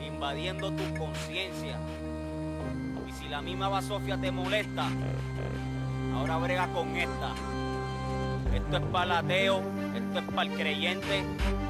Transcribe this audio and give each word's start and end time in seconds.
invadiendo 0.00 0.72
tu 0.72 0.98
conciencia. 0.98 1.78
Y 3.06 3.12
si 3.12 3.28
la 3.28 3.42
misma 3.42 3.68
basofia 3.68 4.18
te 4.18 4.30
molesta, 4.30 4.88
ahora 6.14 6.38
brega 6.38 6.66
con 6.68 6.96
esta. 6.96 7.34
Esto 8.54 8.76
es 8.78 8.82
para 8.84 9.04
el 9.04 9.12
ateo, 9.12 9.62
esto 9.94 10.18
es 10.18 10.24
para 10.34 10.42
el 10.50 10.56
creyente, 10.56 11.24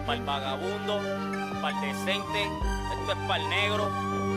para 0.06 0.18
el 0.18 0.24
vagabundo, 0.24 1.00
para 1.60 1.80
el 1.80 1.92
decente, 1.92 2.44
esto 2.44 3.12
es 3.12 3.19
para 3.27 3.43
el 3.43 3.49
negro, 3.49 3.90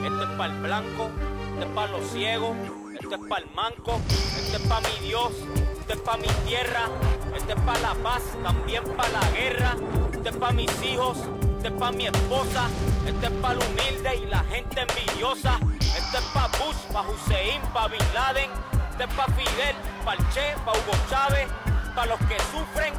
esto 0.04 0.24
es 0.24 0.30
para 0.32 0.54
el 0.54 0.60
blanco, 0.62 1.10
esto 1.54 1.66
es 1.66 1.72
para 1.76 1.92
los 1.92 2.10
ciegos, 2.10 2.58
esto 3.00 3.16
es 3.16 3.22
para 3.30 3.46
el 3.46 3.52
manco, 3.54 4.02
esto 4.10 4.58
es 4.58 4.64
para 4.68 4.88
mi 4.88 5.08
Dios, 5.08 5.32
esto 5.80 5.94
es 5.94 6.00
para 6.00 6.18
mi 6.18 6.28
tierra, 6.48 6.90
esto 7.36 7.54
es 7.54 7.62
para 7.62 7.80
la 7.80 7.94
paz, 8.02 8.24
también 8.42 8.84
para 8.98 9.10
la 9.10 9.30
guerra, 9.30 9.76
esto 10.12 10.30
es 10.30 10.38
para 10.38 10.54
mis 10.54 10.84
hijos, 10.84 11.20
esto 11.60 11.68
es 11.68 11.74
para 11.74 11.92
mi 11.92 12.06
esposa, 12.08 12.70
esto 13.06 13.28
es 13.28 13.34
para 13.42 13.54
el 13.56 13.60
humilde 13.60 14.16
y 14.16 14.26
la 14.28 14.40
gente 14.46 14.80
envidiosa, 14.80 15.60
esto 15.82 16.18
es 16.18 16.24
para 16.34 16.48
Bush, 16.58 16.78
para 16.94 17.10
Hussein, 17.10 17.62
para 17.74 17.90
Bin 17.90 18.14
Laden, 18.14 18.50
esto 18.92 19.04
es 19.04 19.14
para 19.14 19.34
Fidel, 19.34 19.76
para 20.06 20.18
el 20.18 20.30
Che, 20.30 20.56
para 20.64 20.80
Hugo 20.80 20.94
Chávez, 21.10 21.50
para 21.94 22.08
los 22.08 22.20
que 22.20 22.38
sufren, 22.54 22.94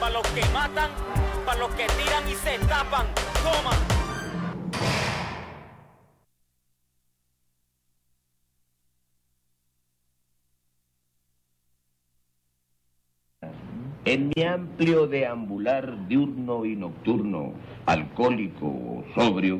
para 0.00 0.12
los 0.12 0.26
que 0.28 0.42
matan, 0.46 0.92
para 1.44 1.58
los 1.58 1.68
que 1.74 1.86
tiran 1.88 2.26
y 2.26 2.34
se 2.36 2.58
tapan, 2.60 3.06
toma. 3.42 3.95
En 14.16 14.32
mi 14.34 14.44
amplio 14.44 15.06
deambular 15.06 16.08
diurno 16.08 16.64
y 16.64 16.74
nocturno, 16.74 17.52
alcohólico 17.84 18.64
o 18.64 19.04
sobrio, 19.14 19.58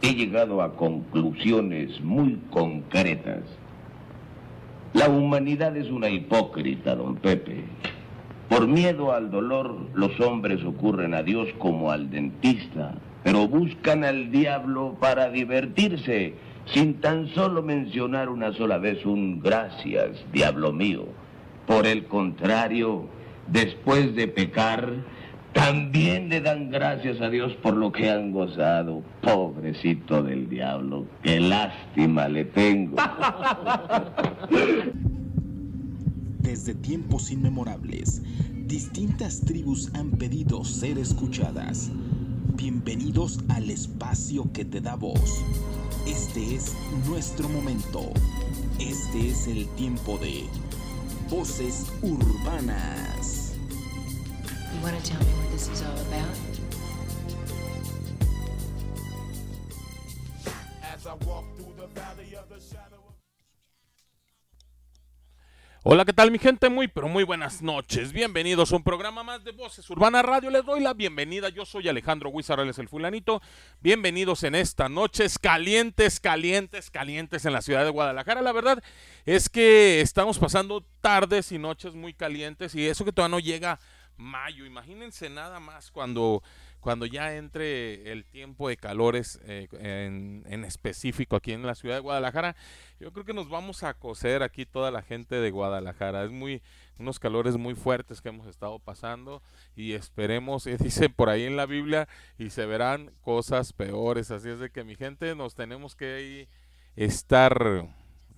he 0.00 0.14
llegado 0.14 0.62
a 0.62 0.76
conclusiones 0.76 2.00
muy 2.02 2.38
concretas. 2.52 3.42
La 4.92 5.08
humanidad 5.08 5.76
es 5.76 5.90
una 5.90 6.08
hipócrita, 6.08 6.94
don 6.94 7.16
Pepe. 7.16 7.64
Por 8.48 8.68
miedo 8.68 9.12
al 9.12 9.32
dolor, 9.32 9.76
los 9.94 10.20
hombres 10.20 10.62
ocurren 10.62 11.12
a 11.12 11.24
Dios 11.24 11.48
como 11.58 11.90
al 11.90 12.08
dentista, 12.08 12.94
pero 13.24 13.48
buscan 13.48 14.04
al 14.04 14.30
diablo 14.30 14.96
para 15.00 15.30
divertirse, 15.30 16.34
sin 16.66 17.00
tan 17.00 17.26
solo 17.30 17.60
mencionar 17.60 18.28
una 18.28 18.52
sola 18.52 18.78
vez 18.78 19.04
un 19.04 19.40
gracias, 19.40 20.24
diablo 20.32 20.72
mío. 20.72 21.06
Por 21.66 21.88
el 21.88 22.04
contrario, 22.04 23.08
después 23.48 24.14
de 24.14 24.28
pecar, 24.28 25.04
también 25.52 26.28
le 26.28 26.40
dan 26.42 26.70
gracias 26.70 27.20
a 27.20 27.30
Dios 27.30 27.52
por 27.62 27.74
lo 27.74 27.90
que 27.90 28.10
han 28.10 28.30
gozado. 28.32 29.02
Pobrecito 29.22 30.22
del 30.22 30.48
diablo, 30.48 31.06
qué 31.22 31.40
lástima 31.40 32.28
le 32.28 32.44
tengo. 32.44 32.96
Desde 36.40 36.74
tiempos 36.74 37.30
inmemorables, 37.30 38.22
distintas 38.66 39.40
tribus 39.40 39.90
han 39.94 40.10
pedido 40.10 40.62
ser 40.64 40.98
escuchadas. 40.98 41.90
Bienvenidos 42.54 43.40
al 43.48 43.70
espacio 43.70 44.50
que 44.52 44.64
te 44.64 44.80
da 44.80 44.94
voz. 44.94 45.44
Este 46.06 46.54
es 46.54 46.76
nuestro 47.08 47.48
momento. 47.48 48.12
Este 48.78 49.28
es 49.28 49.48
el 49.48 49.66
tiempo 49.76 50.18
de 50.18 50.44
Voces 51.28 51.86
Urbanas. 52.02 53.35
You 54.86 54.92
want 54.92 55.04
to 55.04 55.10
tell 55.10 55.18
me 55.18 55.32
what 55.32 55.50
this 55.50 55.68
is 55.68 55.82
all 55.82 55.98
about? 55.98 56.46
Hola, 65.82 66.04
¿qué 66.04 66.12
tal 66.12 66.30
mi 66.30 66.38
gente? 66.38 66.68
Muy, 66.68 66.88
pero 66.88 67.08
muy 67.08 67.24
buenas 67.24 67.62
noches. 67.62 68.12
Bienvenidos 68.12 68.72
a 68.72 68.76
un 68.76 68.82
programa 68.84 69.22
más 69.22 69.42
de 69.44 69.52
Voces 69.52 69.88
Urbana 69.90 70.22
Radio. 70.22 70.50
Les 70.50 70.64
doy 70.64 70.80
la 70.80 70.94
bienvenida. 70.94 71.48
Yo 71.48 71.64
soy 71.64 71.88
Alejandro 71.88 72.30
Huizarrales 72.30 72.78
el 72.78 72.88
fulanito. 72.88 73.40
Bienvenidos 73.80 74.44
en 74.44 74.54
esta 74.54 74.88
noches 74.88 75.38
calientes, 75.38 76.20
calientes, 76.20 76.90
calientes 76.90 77.44
en 77.44 77.52
la 77.52 77.62
ciudad 77.62 77.84
de 77.84 77.90
Guadalajara. 77.90 78.42
La 78.42 78.52
verdad 78.52 78.82
es 79.24 79.48
que 79.48 80.00
estamos 80.00 80.38
pasando 80.38 80.84
tardes 81.00 81.50
y 81.50 81.58
noches 81.58 81.94
muy 81.94 82.14
calientes 82.14 82.74
y 82.76 82.86
eso 82.86 83.04
que 83.04 83.12
todavía 83.12 83.36
no 83.36 83.40
llega 83.40 83.80
mayo. 84.16 84.66
Imagínense 84.66 85.28
nada 85.30 85.60
más 85.60 85.90
cuando 85.90 86.42
cuando 86.80 87.04
ya 87.04 87.34
entre 87.34 88.12
el 88.12 88.24
tiempo 88.24 88.68
de 88.68 88.76
calores 88.76 89.40
eh, 89.44 89.66
en, 89.72 90.44
en, 90.46 90.64
específico 90.64 91.34
aquí 91.34 91.50
en 91.50 91.66
la 91.66 91.74
ciudad 91.74 91.96
de 91.96 92.00
Guadalajara, 92.00 92.54
yo 93.00 93.12
creo 93.12 93.24
que 93.24 93.32
nos 93.32 93.48
vamos 93.48 93.82
a 93.82 93.94
coser 93.94 94.44
aquí 94.44 94.66
toda 94.66 94.92
la 94.92 95.02
gente 95.02 95.34
de 95.34 95.50
Guadalajara. 95.50 96.22
Es 96.22 96.30
muy 96.30 96.62
unos 96.98 97.18
calores 97.18 97.56
muy 97.56 97.74
fuertes 97.74 98.20
que 98.20 98.28
hemos 98.28 98.46
estado 98.46 98.78
pasando 98.78 99.42
y 99.74 99.92
esperemos, 99.92 100.66
eh, 100.68 100.76
dice 100.80 101.08
por 101.08 101.28
ahí 101.28 101.44
en 101.44 101.56
la 101.56 101.66
Biblia, 101.66 102.08
y 102.38 102.50
se 102.50 102.66
verán 102.66 103.10
cosas 103.20 103.72
peores. 103.72 104.30
Así 104.30 104.48
es 104.48 104.60
de 104.60 104.70
que 104.70 104.84
mi 104.84 104.94
gente 104.94 105.34
nos 105.34 105.54
tenemos 105.54 105.96
que 105.96 106.48
estar, 106.94 107.88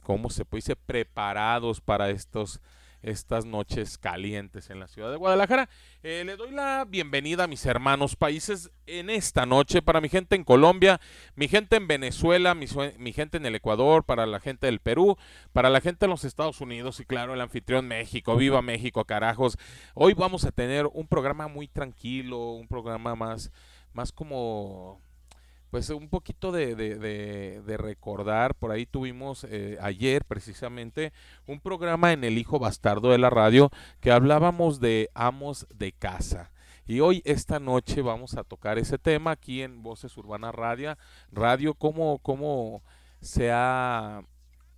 ¿cómo 0.03 0.31
se 0.31 0.44
puede 0.44 0.61
decir? 0.62 0.77
Preparados 0.87 1.81
para 1.81 2.11
estos 2.11 2.61
estas 3.03 3.44
noches 3.44 3.98
calientes 3.98 4.70
en 4.70 4.81
la 4.81 4.88
ciudad 4.88 5.10
de 5.10 5.16
Guadalajara. 5.16 5.69
Eh, 6.03 6.22
le 6.25 6.36
doy 6.36 6.50
la 6.50 6.84
bienvenida 6.84 7.44
a 7.44 7.47
mis 7.47 7.64
hermanos 7.66 8.16
países 8.16 8.70
en 8.86 9.10
esta 9.10 9.47
noche, 9.47 9.82
para 9.82 10.00
mi 10.00 10.09
gente 10.09 10.36
en 10.36 10.44
Colombia, 10.44 11.00
mi 11.34 11.48
gente 11.48 11.76
en 11.76 11.87
Venezuela, 11.87 12.54
mi, 12.54 12.66
gente 13.12 13.37
en 13.37 13.47
el 13.47 13.54
Ecuador, 13.54 14.04
para 14.04 14.26
la 14.26 14.41
gente 14.41 14.66
del 14.66 14.81
Perú, 14.81 15.16
para 15.53 15.70
la 15.70 15.81
gente 15.81 16.06
en 16.06 16.10
los 16.10 16.25
Estados 16.25 16.60
Unidos 16.60 17.00
y 17.00 17.04
claro, 17.04 17.34
el 17.34 17.41
anfitrión 17.41 17.87
México. 17.87 18.37
Viva 18.37 18.62
México, 18.62 19.04
carajos. 19.04 19.58
Hoy 19.94 20.14
vamos 20.14 20.44
a 20.44 20.53
tener 20.53 20.87
un 20.87 21.06
programa 21.06 21.48
muy 21.48 21.69
tranquilo, 21.69 22.53
un 22.53 22.69
programa 22.69 23.14
más, 23.14 23.50
más 23.92 24.12
como 24.12 25.00
pues 25.71 25.91
un 25.91 26.09
poquito 26.09 26.51
de, 26.53 26.75
de, 26.75 26.97
de, 27.61 27.77
recordar, 27.77 28.55
por 28.55 28.71
ahí 28.71 28.87
tuvimos 28.87 29.45
eh, 29.45 29.77
ayer 29.81 30.25
precisamente 30.25 31.12
un 31.47 31.61
programa 31.61 32.12
en 32.12 32.25
El 32.25 32.39
Hijo 32.39 32.59
Bastardo 32.59 33.11
de 33.11 33.19
la 33.19 33.31
Radio 33.31 33.71
que 34.01 34.11
hablábamos 34.11 34.81
de 34.81 35.11
amos 35.15 35.67
de 35.75 35.93
casa. 35.93 36.51
Y 36.87 37.01
hoy, 37.01 37.21
esta 37.27 37.61
noche, 37.61 38.01
vamos 38.01 38.34
a 38.34 38.45
tocar 38.45 38.79
ese 38.79 38.97
tema 38.97 39.33
aquí 39.33 39.61
en 39.61 39.83
Voces 39.83 40.17
Urbana 40.17 40.53
Radio, 40.53 40.97
Radio 41.31 41.75
cómo, 41.75 42.19
cómo 42.21 42.83
se 43.21 43.50
ha, 43.53 44.23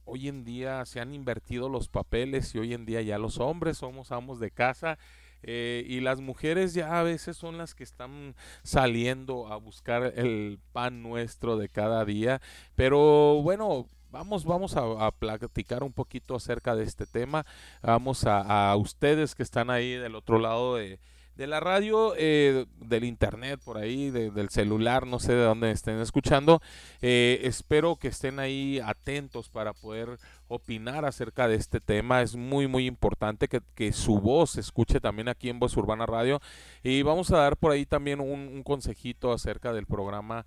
hoy 0.04 0.26
en 0.26 0.44
día 0.44 0.84
se 0.86 0.98
han 0.98 1.14
invertido 1.14 1.68
los 1.68 1.88
papeles 1.88 2.52
y 2.56 2.58
hoy 2.58 2.74
en 2.74 2.84
día 2.84 3.00
ya 3.00 3.16
los 3.16 3.38
hombres 3.38 3.78
somos 3.78 4.10
amos 4.10 4.40
de 4.40 4.50
casa 4.50 4.98
eh, 5.42 5.84
y 5.86 6.00
las 6.00 6.20
mujeres 6.20 6.74
ya 6.74 7.00
a 7.00 7.02
veces 7.02 7.36
son 7.36 7.58
las 7.58 7.74
que 7.74 7.84
están 7.84 8.34
saliendo 8.62 9.48
a 9.52 9.56
buscar 9.56 10.12
el 10.16 10.58
pan 10.72 11.02
nuestro 11.02 11.56
de 11.56 11.68
cada 11.68 12.04
día. 12.04 12.40
Pero 12.74 13.40
bueno, 13.42 13.86
vamos, 14.10 14.44
vamos 14.44 14.76
a, 14.76 15.10
platicar 15.12 15.82
un 15.82 15.92
poquito 15.92 16.34
acerca 16.34 16.74
de 16.74 16.84
este 16.84 17.06
tema. 17.06 17.46
Vamos 17.82 18.24
a 18.26 18.74
ustedes 18.76 19.34
que 19.34 19.42
están 19.42 19.70
ahí 19.70 19.92
del 19.92 20.14
otro 20.14 20.38
lado 20.38 20.76
de, 20.76 20.98
de 21.40 21.46
la 21.46 21.58
radio, 21.58 22.12
eh, 22.18 22.66
del 22.80 23.04
internet, 23.04 23.58
por 23.64 23.78
ahí, 23.78 24.10
de, 24.10 24.30
del 24.30 24.50
celular, 24.50 25.06
no 25.06 25.18
sé 25.18 25.32
de 25.32 25.42
dónde 25.42 25.70
estén 25.70 25.98
escuchando. 25.98 26.60
Eh, 27.00 27.40
espero 27.44 27.96
que 27.96 28.08
estén 28.08 28.38
ahí 28.38 28.78
atentos 28.84 29.48
para 29.48 29.72
poder 29.72 30.18
opinar 30.48 31.06
acerca 31.06 31.48
de 31.48 31.54
este 31.54 31.80
tema. 31.80 32.20
Es 32.20 32.36
muy, 32.36 32.66
muy 32.66 32.86
importante 32.86 33.48
que, 33.48 33.92
su 33.92 34.20
voz 34.20 34.50
se 34.50 34.60
escuche 34.60 35.00
también 35.00 35.28
aquí 35.28 35.48
en 35.48 35.58
Voz 35.58 35.74
Urbana 35.78 36.04
Radio. 36.04 36.42
Y 36.82 37.00
vamos 37.00 37.30
a 37.30 37.38
dar 37.38 37.56
por 37.56 37.72
ahí 37.72 37.86
también 37.86 38.20
un 38.20 38.62
consejito 38.62 39.32
acerca 39.32 39.72
del 39.72 39.86
programa 39.86 40.44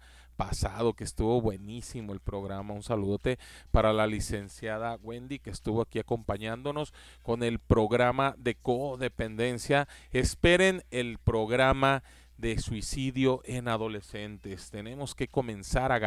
pasado, 0.48 0.92
que 0.94 1.06
estuvo 1.06 1.40
buenísimo 1.40 2.12
el 2.12 2.20
programa. 2.20 2.74
Un 2.74 2.84
saludote 2.84 3.40
para 3.72 3.94
la 3.94 4.08
licenciada 4.08 5.00
Wendy, 5.02 5.40
que 5.40 5.52
estuvo 5.52 5.82
aquí 5.82 6.00
acompañándonos 6.00 6.94
con 7.22 7.44
el 7.44 7.60
programa 7.60 8.36
de 8.38 8.56
codependencia. 8.56 9.88
Esperen 10.12 10.84
el 10.92 11.18
programa 11.18 12.04
de 12.44 12.60
suicidio 12.60 13.42
en 13.46 13.70
adolescentes. 13.70 14.70
Tenemos 14.70 15.16
que 15.16 15.30
comenzar 15.30 15.94
a, 15.94 16.00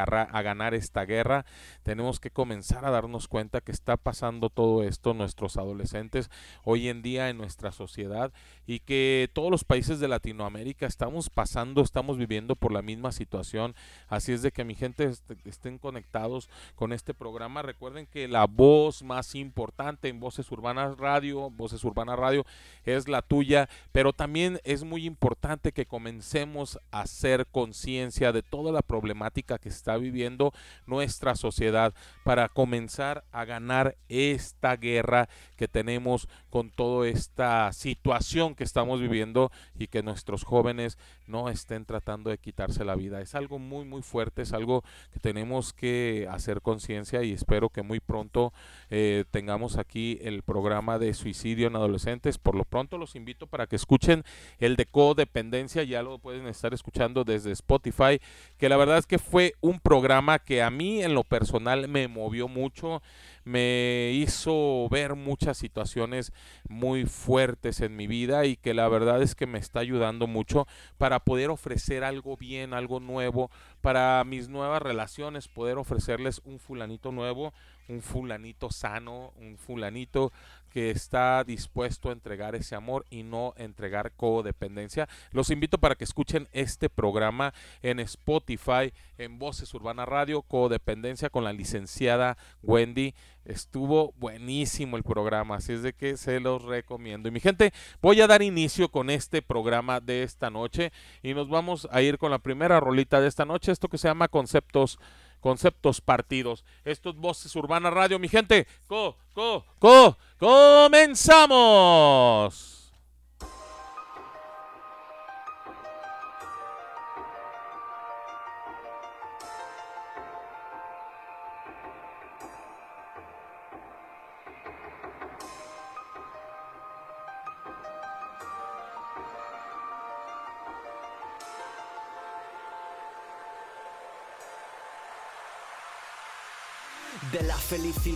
ganar 0.43 0.75
esta 0.75 1.06
guerra. 1.06 1.47
Tenemos 1.83 2.21
que 2.21 2.31
comenzar 2.31 2.85
a 2.85 2.91
darnos 2.91 3.27
cuenta 3.27 3.62
que 3.62 3.73
está 3.73 3.97
pasando 3.97 4.50
todo 4.50 4.83
esto 4.83 5.15
nuestros 5.15 5.56
adolescentes 5.56 6.31
hoy 6.62 6.91
en 6.91 7.00
día 7.00 7.31
en 7.31 7.38
nuestra 7.38 7.73
sociedad 7.73 8.35
y 8.67 8.81
que 8.81 9.31
todos 9.33 9.50
los 9.50 9.65
países 9.65 9.99
de 9.99 10.09
Latinoamérica 10.09 10.85
estamos 10.85 11.31
pasando, 11.31 11.81
estamos 11.81 12.19
viviendo 12.19 12.55
por 12.55 12.71
la 12.71 12.82
misma 12.82 13.12
situación. 13.12 13.75
Así 14.06 14.32
es 14.32 14.43
de 14.43 14.53
que 14.53 14.65
mi 14.65 14.75
gente 14.75 15.05
est 15.05 15.25
estén 15.47 15.79
conectados 15.79 16.50
con 16.75 16.93
este 16.93 17.15
programa. 17.15 17.62
Recuerden 17.62 18.06
que 18.06 18.29
la 18.29 18.44
voz 18.44 19.03
más 19.03 19.35
importante 19.35 20.09
en 20.09 20.21
Voces 20.21 20.53
Urbanas 20.53 20.99
Radio, 20.99 21.49
Voces 21.49 21.82
Urbanas 21.82 22.19
Radio 22.19 22.44
es 22.85 23.09
la 23.09 23.23
tuya, 23.23 23.71
pero 23.91 24.12
también 24.12 24.61
es 24.65 24.85
muy 24.85 25.06
importante 25.06 25.73
que 25.73 25.87
comencemos 25.87 26.25
comencemos 26.26 26.81
a 26.90 27.02
hacer 27.02 27.46
conciencia 27.46 28.32
de 28.32 28.43
toda 28.43 28.73
la 28.73 28.82
problemática 28.82 29.58
que 29.58 29.69
está 29.69 29.96
viviendo 29.96 30.52
nuestra 30.84 31.37
sociedad 31.37 31.94
para 32.25 32.49
comenzar 32.49 33.23
a 33.31 33.44
ganar 33.44 33.96
esta 34.08 34.75
guerra 34.75 35.28
que 35.56 35.69
tenemos 35.69 36.28
con 36.50 36.70
toda 36.70 37.06
esta 37.06 37.73
situación 37.73 38.56
que 38.56 38.64
estamos 38.64 39.00
viviendo 39.00 39.52
y 39.78 39.87
que 39.87 40.02
nuestros 40.02 40.43
jóvenes 40.43 40.99
no 41.28 41.49
estén 41.49 41.84
tratando 41.84 42.31
de 42.31 42.38
quitarse 42.38 42.84
la 42.84 42.96
vida. 42.96 43.20
Es 43.20 43.37
algo 43.37 43.61
muy 43.61 43.84
muy 43.84 44.02
fuerte, 44.02 44.43
es 44.43 44.52
algo 44.52 44.82
que 45.12 45.20
tenemos 45.20 45.72
que 45.72 46.26
hacer 46.29 46.61
conciencia 46.61 47.22
y 47.22 47.32
espero 47.32 47.69
que 47.69 47.82
muy 47.82 48.00
pronto 48.00 48.52
eh, 48.90 49.25
tengamos 49.31 49.76
aquí 49.76 50.19
el 50.22 50.43
programa 50.43 50.99
de 50.99 51.14
suicidio 51.14 51.69
en 51.69 51.76
adolescentes. 51.76 52.38
Por 52.38 52.56
lo 52.56 52.64
pronto 52.64 52.99
los 52.99 53.14
invito 53.14 53.46
para 53.46 53.69
que 53.69 53.76
escuchen 53.76 54.25
el 54.58 54.75
de 54.75 54.87
codependencia, 54.87 55.84
ya 55.84 56.02
pueden 56.19 56.47
estar 56.47 56.73
escuchando 56.73 57.25
desde 57.25 57.53
Spotify, 57.53 58.20
que 58.58 58.69
la 58.69 58.76
verdad 58.76 58.99
es 58.99 59.06
que 59.06 59.19
fue 59.19 59.55
un 59.61 59.81
programa 59.81 60.38
que 60.38 60.62
a 60.62 60.70
mí 60.70 61.03
en 61.03 61.14
lo 61.14 61.25
personal 61.25 61.88
me 61.88 62.08
movió 62.08 62.49
mucho 62.49 63.03
me 63.47 64.11
hizo 64.12 64.88
ver 64.91 65.14
muchas 65.14 65.56
situaciones 65.56 66.32
muy 66.69 67.06
fuertes 67.06 67.81
en 67.81 67.94
mi 67.94 68.08
vida 68.08 68.44
y 68.44 68.56
que 68.56 68.75
la 68.75 68.88
verdad 68.88 69.23
es 69.23 69.37
que 69.37 69.47
me 69.47 69.61
está 69.61 69.79
ayudando 69.79 70.26
mucho 70.26 70.67
para 70.99 71.20
poder 71.20 71.50
ofrecer 71.50 72.03
algo 72.03 72.37
bien, 72.37 72.75
algo 72.75 72.99
nuevo, 72.99 73.49
para 73.82 74.25
mis 74.25 74.49
nuevas 74.49 74.82
relaciones, 74.82 75.47
poder 75.47 75.79
ofrecerles 75.79 76.43
un 76.44 76.58
fulanito 76.58 77.12
nuevo, 77.12 77.55
un 77.88 78.03
fulanito 78.03 78.69
sano, 78.73 79.32
un 79.37 79.56
fulanito 79.56 80.32
que 80.76 80.90
está 80.90 81.43
dispuesto 81.43 82.11
a 82.11 82.12
entregar 82.12 82.55
ese 82.55 82.75
amor 82.75 83.06
y 83.08 83.23
no 83.23 83.55
entregar 83.56 84.12
codependencia. 84.12 85.08
Los 85.31 85.49
invito 85.49 85.78
para 85.78 85.94
que 85.94 86.05
escuchen 86.05 86.49
este 86.52 86.90
programa 86.90 87.55
en 87.81 87.99
Spotify, 87.99 88.93
en 89.17 89.38
Voces 89.38 89.73
Urbana 89.73 90.05
Radio, 90.05 90.43
Codependencia 90.43 91.31
con 91.31 91.44
la 91.44 91.55
licenciada 91.55 92.37
Wendy. 92.62 93.14
Estuvo 93.46 94.12
buenísimo 94.19 94.99
el 94.99 95.02
programa, 95.02 95.56
así 95.56 95.73
es 95.73 95.82
de 95.82 95.94
que 95.94 96.19
se 96.19 96.40
los 96.40 96.62
recomiendo. 96.62 97.31
Y 97.31 97.32
mi 97.32 97.40
gente, 97.40 97.72
voy 98.02 98.20
a 98.20 98.26
dar 98.26 98.43
inicio 98.43 98.90
con 98.90 99.08
este 99.08 99.40
programa 99.40 100.00
de 100.00 100.25
esta 100.25 100.50
noche 100.50 100.93
y 101.22 101.32
nos 101.32 101.49
vamos 101.49 101.88
a 101.90 102.02
ir 102.02 102.19
con 102.19 102.31
la 102.31 102.40
primera 102.40 102.81
rolita 102.81 103.19
de 103.22 103.29
esta 103.29 103.46
noche, 103.46 103.72
esto 103.72 103.88
que 103.88 103.96
se 103.96 104.08
llama 104.08 104.29
Conceptos 104.29 104.99
conceptos 105.41 106.00
partidos. 106.00 106.65
Esto 106.85 107.11
es 107.11 107.17
Voces 107.17 107.55
Urbana 107.56 107.91
Radio, 107.91 108.19
mi 108.19 108.29
gente. 108.29 108.67
Co, 108.87 109.17
co, 109.33 109.65
co, 109.79 110.17
comenzamos. 110.38 111.97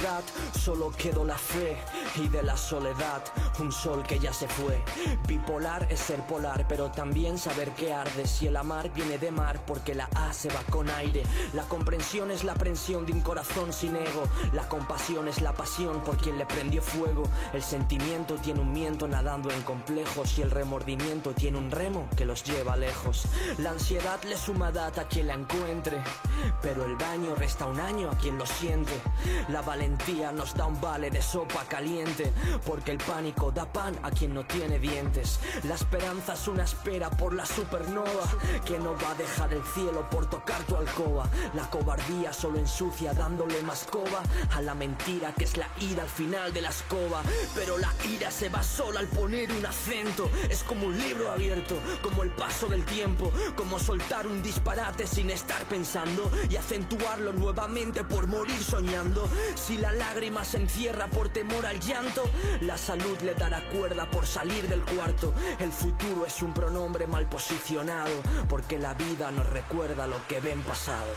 Felicidad 0.01 0.23
solo 0.59 0.91
quedó 0.97 1.25
la 1.25 1.37
fe 1.37 1.77
y 2.17 2.29
de 2.29 2.43
la 2.43 2.57
soledad 2.57 3.23
un 3.59 3.73
sol 3.73 4.03
que 4.03 4.19
ya 4.19 4.33
se 4.33 4.49
fue. 4.49 4.83
Bipolar 5.27 5.87
es 5.91 6.01
ser 6.01 6.21
polar, 6.27 6.67
pero 6.69 6.91
también 6.91 7.39
saber 7.39 7.71
que 7.73 7.93
arde. 7.93 8.27
Si 8.27 8.47
el 8.47 8.57
amar 8.57 8.91
viene 8.93 9.19
de 9.19 9.31
mar, 9.31 9.61
porque 9.67 9.95
la 9.95 10.09
A 10.15 10.33
se 10.33 10.49
va 10.49 10.63
con 10.71 10.89
aire. 10.91 11.23
La 11.53 11.65
comprensión 11.65 12.31
es 12.31 12.45
la 12.45 12.55
prensión 12.55 13.05
de 13.05 13.13
un 13.13 13.21
corazón 13.21 13.73
sin 13.73 13.97
ego. 13.97 14.25
La 14.53 14.69
compasión 14.69 15.29
es 15.29 15.43
la 15.43 15.53
pasión 15.53 16.01
por 16.01 16.17
quien 16.17 16.39
le 16.39 16.47
prendió 16.47 16.81
fuego. 16.81 17.25
El 17.53 17.63
sentimiento 17.63 18.37
tiene 18.37 18.61
un 18.61 18.73
miento 18.73 19.07
nadando 19.07 19.51
en 19.51 19.63
complejos 19.63 20.39
y 20.39 20.43
el 20.43 20.51
remordimiento 20.51 21.33
tiene 21.33 21.59
un 21.59 21.71
remo 21.71 22.09
que 22.17 22.25
los 22.25 22.45
lleva 22.45 22.77
lejos. 22.77 23.25
La 23.59 23.71
ansiedad 23.71 24.23
le 24.25 24.37
suma 24.37 24.73
data 24.73 25.03
a 25.03 25.09
quien 25.09 25.27
la 25.27 25.35
encuentre, 25.35 26.03
pero 26.63 26.85
el 26.85 26.97
daño 26.97 27.35
resta 27.35 27.67
un 27.67 27.81
año 27.81 28.11
a 28.11 28.17
quien 28.17 28.39
lo 28.39 28.47
siente. 28.47 28.93
La 29.49 29.61
valentía 29.61 29.90
nos 30.35 30.55
da 30.55 30.67
un 30.67 30.81
vale 30.81 31.11
de 31.11 31.21
sopa 31.21 31.65
caliente, 31.69 32.33
porque 32.67 32.93
el 32.93 32.99
pánico 32.99 33.51
da 33.51 33.71
pan 33.71 33.99
a 34.03 34.11
quien 34.11 34.35
no 34.35 34.45
tiene 34.45 34.79
dientes. 34.79 35.39
La 35.65 35.75
esperanza 35.75 36.35
es 36.35 36.49
una 36.49 36.65
espera 36.65 37.11
por 37.11 37.35
la 37.35 37.45
supernova, 37.45 38.27
que 38.65 38.79
no 38.79 38.95
va 38.95 39.11
a 39.11 39.15
dejar 39.15 39.53
el 39.53 39.63
cielo 39.75 40.09
por 40.11 40.29
tocar 40.29 40.63
tu 40.65 40.77
alcoba. 40.77 41.29
La 41.55 41.69
cobardía 41.69 42.33
solo 42.33 42.59
ensucia 42.59 43.13
dándole 43.13 43.63
más 43.63 43.85
coba 43.91 44.23
a 44.55 44.63
la 44.63 44.75
mentira 44.75 45.33
que 45.35 45.45
es 45.45 45.57
la 45.57 45.69
ira 45.81 46.03
al 46.03 46.09
final 46.09 46.53
de 46.53 46.63
la 46.63 46.71
escoba. 46.71 47.23
Pero 47.55 47.79
la 47.79 47.93
ira 48.09 48.31
se 48.31 48.49
va 48.49 48.63
sola 48.63 49.01
al 49.01 49.09
poner 49.09 49.51
un 49.53 49.65
acento. 49.67 50.31
Es 50.49 50.63
como 50.63 50.87
un 50.87 50.99
libro 50.99 51.31
abierto, 51.31 51.77
como 52.03 52.23
el 52.23 52.31
paso 52.31 52.67
del 52.69 52.85
tiempo, 52.85 53.33
como 53.57 53.79
soltar 53.79 54.27
un 54.27 54.43
disparate 54.43 55.07
sin 55.07 55.31
estar 55.31 55.63
pensando 55.65 56.31
y 56.49 56.57
acentuarlo 56.57 57.33
nuevamente 57.33 58.05
por 58.05 58.27
morir 58.27 58.63
soñando. 58.63 59.29
Si 59.55 59.80
la 59.81 59.93
lágrima 59.93 60.45
se 60.45 60.59
encierra 60.59 61.07
por 61.09 61.29
temor 61.31 61.67
al 61.67 61.81
llanto, 61.81 62.25
la 62.61 62.77
salud 62.77 63.19
le 63.23 63.35
dará 63.35 63.63
cuerda 63.71 64.11
por 64.11 64.27
salir 64.27 64.69
del 64.69 64.83
cuarto. 64.83 65.33
El 65.59 65.73
futuro 65.73 66.27
es 66.27 66.43
un 66.43 66.53
pronombre 66.53 67.07
mal 67.07 67.27
posicionado, 67.29 68.13
porque 68.49 68.79
la 68.79 68.95
vida 68.95 69.31
nos 69.31 69.49
recuerda 69.49 70.07
lo 70.07 70.27
que 70.29 70.41
ven 70.41 70.63
pasado. 70.63 71.13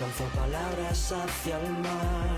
Lanzo 0.00 0.24
palabras 0.36 1.12
hacia 1.12 1.60
el 1.60 1.72
mar 1.72 2.28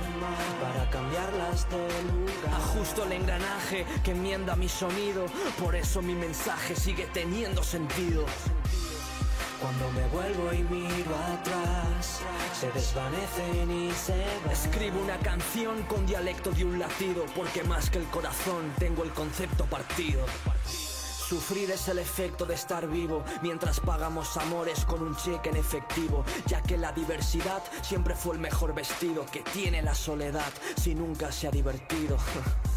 para 0.63 0.91
cambiarlas 0.91 1.69
de 1.69 2.03
lugar. 2.13 2.55
Ajusto 2.55 3.05
el 3.05 3.13
engranaje 3.13 3.85
que 4.03 4.13
enmienda 4.13 4.57
mi 4.57 4.69
sonido, 4.69 5.27
por 5.63 5.77
eso 5.77 6.01
mi 6.01 6.15
mensaje 6.15 6.75
sigue 6.75 7.07
teniendo 7.13 7.63
sentido. 7.63 8.25
Cuando 9.61 9.91
me 9.93 10.07
vuelvo 10.09 10.53
y 10.55 10.63
miro 10.63 11.15
atrás, 11.17 12.23
se 12.59 12.71
desvanecen 12.73 13.71
y 13.71 13.93
se 13.93 14.17
van. 14.17 14.53
Escribo 14.53 15.01
una 15.03 15.19
canción 15.19 15.83
con 15.83 16.07
dialecto 16.07 16.51
de 16.51 16.65
un 16.65 16.79
latido, 16.79 17.27
porque 17.37 17.63
más 17.65 17.91
que 17.91 17.99
el 17.99 18.07
corazón 18.07 18.73
tengo 18.79 19.05
el 19.05 19.11
concepto 19.11 19.67
partido. 19.67 20.25
Sufrir 20.67 21.71
es 21.71 21.89
el 21.89 21.99
efecto 21.99 22.47
de 22.47 22.55
estar 22.55 22.89
vivo 22.89 23.23
mientras 23.43 23.81
pagamos 23.81 24.35
amores 24.39 24.85
con 24.87 25.03
un 25.03 25.15
cheque 25.15 25.51
en 25.51 25.57
efectivo, 25.57 26.25
ya 26.47 26.63
que 26.63 26.79
la 26.79 26.93
diversidad 26.93 27.63
siempre 27.83 28.15
fue 28.15 28.37
el 28.37 28.41
mejor 28.41 28.75
vestido 28.75 29.27
que 29.27 29.41
tiene 29.41 29.83
la 29.83 29.95
soledad 29.95 30.53
si 30.77 30.95
nunca 30.95 31.31
se 31.31 31.49
ha 31.49 31.51
divertido. 31.51 32.17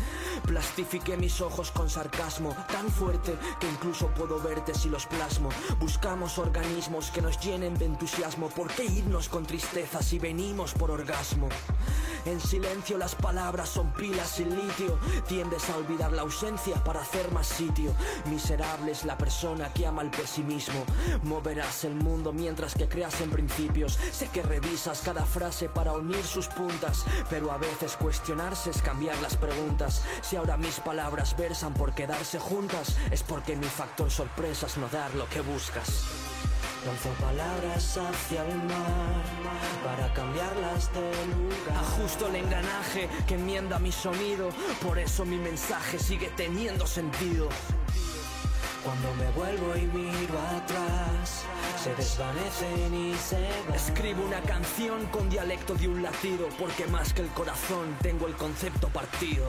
Plastifiqué 0.46 1.18
mis 1.18 1.42
ojos 1.42 1.72
con 1.72 1.90
sarcasmo 1.90 2.56
tan 2.72 2.90
fuerte 2.90 3.36
que 3.60 3.68
incluso 3.68 4.08
puedo 4.10 4.40
verte 4.42 4.74
si 4.74 4.90
los 4.90 5.06
plasmo. 5.06 5.50
Buscamos 5.80 6.38
organismos 6.38 7.12
que 7.12 7.22
nos 7.22 7.40
llenen 7.40 7.78
de 7.78 7.86
entusiasmo. 7.86 8.50
¿Por 8.50 8.68
qué 8.68 8.86
irnos 8.86 9.30
con 9.30 9.46
tristeza 9.46 10.02
si 10.02 10.20
venimos 10.20 10.74
por 10.74 10.92
orgasmo? 10.92 11.50
En 12.26 12.40
silencio 12.40 12.98
las 12.98 13.16
palabras 13.16 13.70
son 13.70 13.92
pilas 13.94 14.30
sin 14.30 14.56
litio. 14.56 14.98
Tiendes 15.28 15.70
a 15.70 15.78
olvidar 15.78 16.14
la 16.14 16.22
ausencia 16.22 16.82
para 16.84 17.02
hacer 17.02 17.30
más 17.32 17.48
sitio. 17.48 17.94
Miserable 18.30 18.92
es 18.92 19.04
la 19.04 19.18
persona 19.18 19.74
que 19.74 19.86
ama 19.86 20.02
el 20.02 20.10
pesimismo. 20.10 20.86
Moverás 21.24 21.84
el 21.84 21.96
mundo 21.96 22.32
mientras 22.32 22.76
que 22.76 22.88
creas 22.88 23.20
en 23.22 23.30
principios. 23.30 24.00
Sé 24.12 24.30
que 24.30 24.42
revisas 24.42 25.02
cada 25.02 25.26
frase 25.26 25.68
para 25.68 25.94
unir 25.94 26.24
sus 26.24 26.48
puntas, 26.48 27.06
pero 27.30 27.52
a 27.52 27.58
veces 27.58 27.98
cuestionarse 27.98 28.70
es 28.70 28.82
cambiar 28.82 29.18
las 29.22 29.36
preguntas. 29.36 30.04
Si 30.34 30.38
ahora 30.38 30.58
mis 30.58 30.80
palabras 30.80 31.38
versan 31.38 31.76
por 31.76 31.94
quedarse 31.94 32.40
juntas, 32.40 32.98
es 33.12 33.22
porque 33.22 33.56
mi 33.56 33.68
factor 33.68 34.10
sorpresa 34.10 34.66
es 34.66 34.78
no 34.78 34.90
dar 34.90 35.14
lo 35.14 35.30
que 35.30 35.42
buscas. 35.42 36.06
Lanzo 36.84 37.10
palabras 37.22 38.00
hacia 38.00 38.44
el 38.44 38.56
mar 38.64 39.22
para 39.86 40.12
cambiarlas 40.16 40.92
de 40.92 41.12
lugar. 41.36 41.78
Ajusto 41.78 42.30
el 42.30 42.38
engranaje 42.38 43.10
que 43.28 43.36
enmienda 43.36 43.78
mi 43.78 43.92
sonido, 43.92 44.50
por 44.82 44.98
eso 44.98 45.24
mi 45.24 45.38
mensaje 45.38 46.00
sigue 46.00 46.32
teniendo 46.36 46.88
sentido. 46.88 47.48
Cuando 48.84 49.14
me 49.14 49.30
vuelvo 49.34 49.78
y 49.78 49.82
miro 49.82 50.40
atrás, 50.40 51.44
se 51.84 51.94
desvanecen 51.94 52.92
y 52.92 53.14
se 53.18 53.40
van. 53.68 53.76
Escribo 53.76 54.26
una 54.26 54.42
canción 54.42 55.06
con 55.12 55.30
dialecto 55.30 55.76
de 55.76 55.88
un 55.88 56.02
latido, 56.02 56.50
porque 56.58 56.88
más 56.88 57.14
que 57.14 57.22
el 57.22 57.30
corazón 57.30 57.96
tengo 58.02 58.26
el 58.26 58.34
concepto 58.34 58.90
partido. 58.90 59.48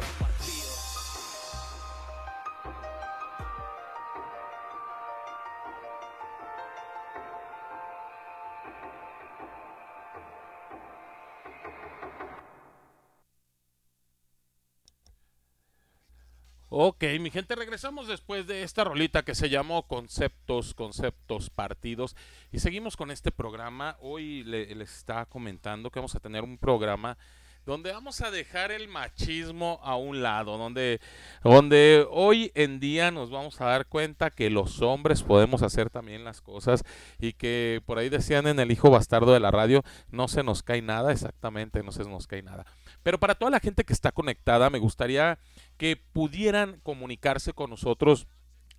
Ok, 16.76 17.04
mi 17.21 17.31
gente, 17.31 17.54
regresamos 17.54 18.09
después 18.09 18.49
de 18.49 18.64
esta 18.64 18.83
rolita 18.83 19.23
que 19.23 19.37
se 19.37 19.49
llamó 19.49 19.87
Conceptos, 19.87 20.75
Conceptos 20.75 21.49
Partidos. 21.49 22.16
Y 22.50 22.59
seguimos 22.59 22.97
con 22.97 23.12
este 23.12 23.31
programa. 23.31 23.97
Hoy 24.00 24.43
le- 24.43 24.75
les 24.75 24.97
está 24.97 25.25
comentando 25.26 25.90
que 25.93 26.00
vamos 26.00 26.16
a 26.16 26.19
tener 26.21 26.43
un 26.43 26.59
programa 26.59 27.16
donde 27.64 27.93
vamos 27.93 28.21
a 28.21 28.31
dejar 28.31 28.73
el 28.73 28.88
machismo 28.88 29.81
a 29.85 29.97
un 29.97 30.21
lado, 30.21 30.59
donde, 30.59 31.00
donde 31.45 32.04
hoy 32.11 32.50
en 32.54 32.78
día 32.81 33.11
nos 33.11 33.31
vamos 33.31 33.59
a 33.61 33.66
dar 33.66 33.87
cuenta 33.87 34.28
que 34.31 34.50
los 34.50 34.83
hombres 34.83 35.23
podemos 35.23 35.62
hacer 35.62 35.88
también 35.88 36.25
las 36.25 36.43
cosas 36.43 36.83
y 37.19 37.33
que 37.33 37.81
por 37.87 37.99
ahí 37.99 38.11
decían 38.11 38.47
en 38.49 38.59
el 38.61 38.71
hijo 38.71 38.90
bastardo 38.90 39.33
de 39.33 39.40
la 39.40 39.50
radio, 39.50 39.83
no 40.11 40.28
se 40.28 40.43
nos 40.43 40.62
cae 40.62 40.83
nada, 40.83 41.11
exactamente, 41.12 41.83
no 41.83 41.90
se 41.93 42.04
nos 42.04 42.26
cae 42.26 42.43
nada. 42.43 42.66
Pero 43.02 43.19
para 43.19 43.35
toda 43.35 43.50
la 43.52 43.61
gente 43.61 43.85
que 43.85 43.95
está 43.95 44.12
conectada, 44.12 44.69
me 44.69 44.78
gustaría 44.78 45.38
que 45.76 45.97
pudieran 45.97 46.81
comunicarse 46.83 47.52
con 47.52 47.71
nosotros 47.71 48.26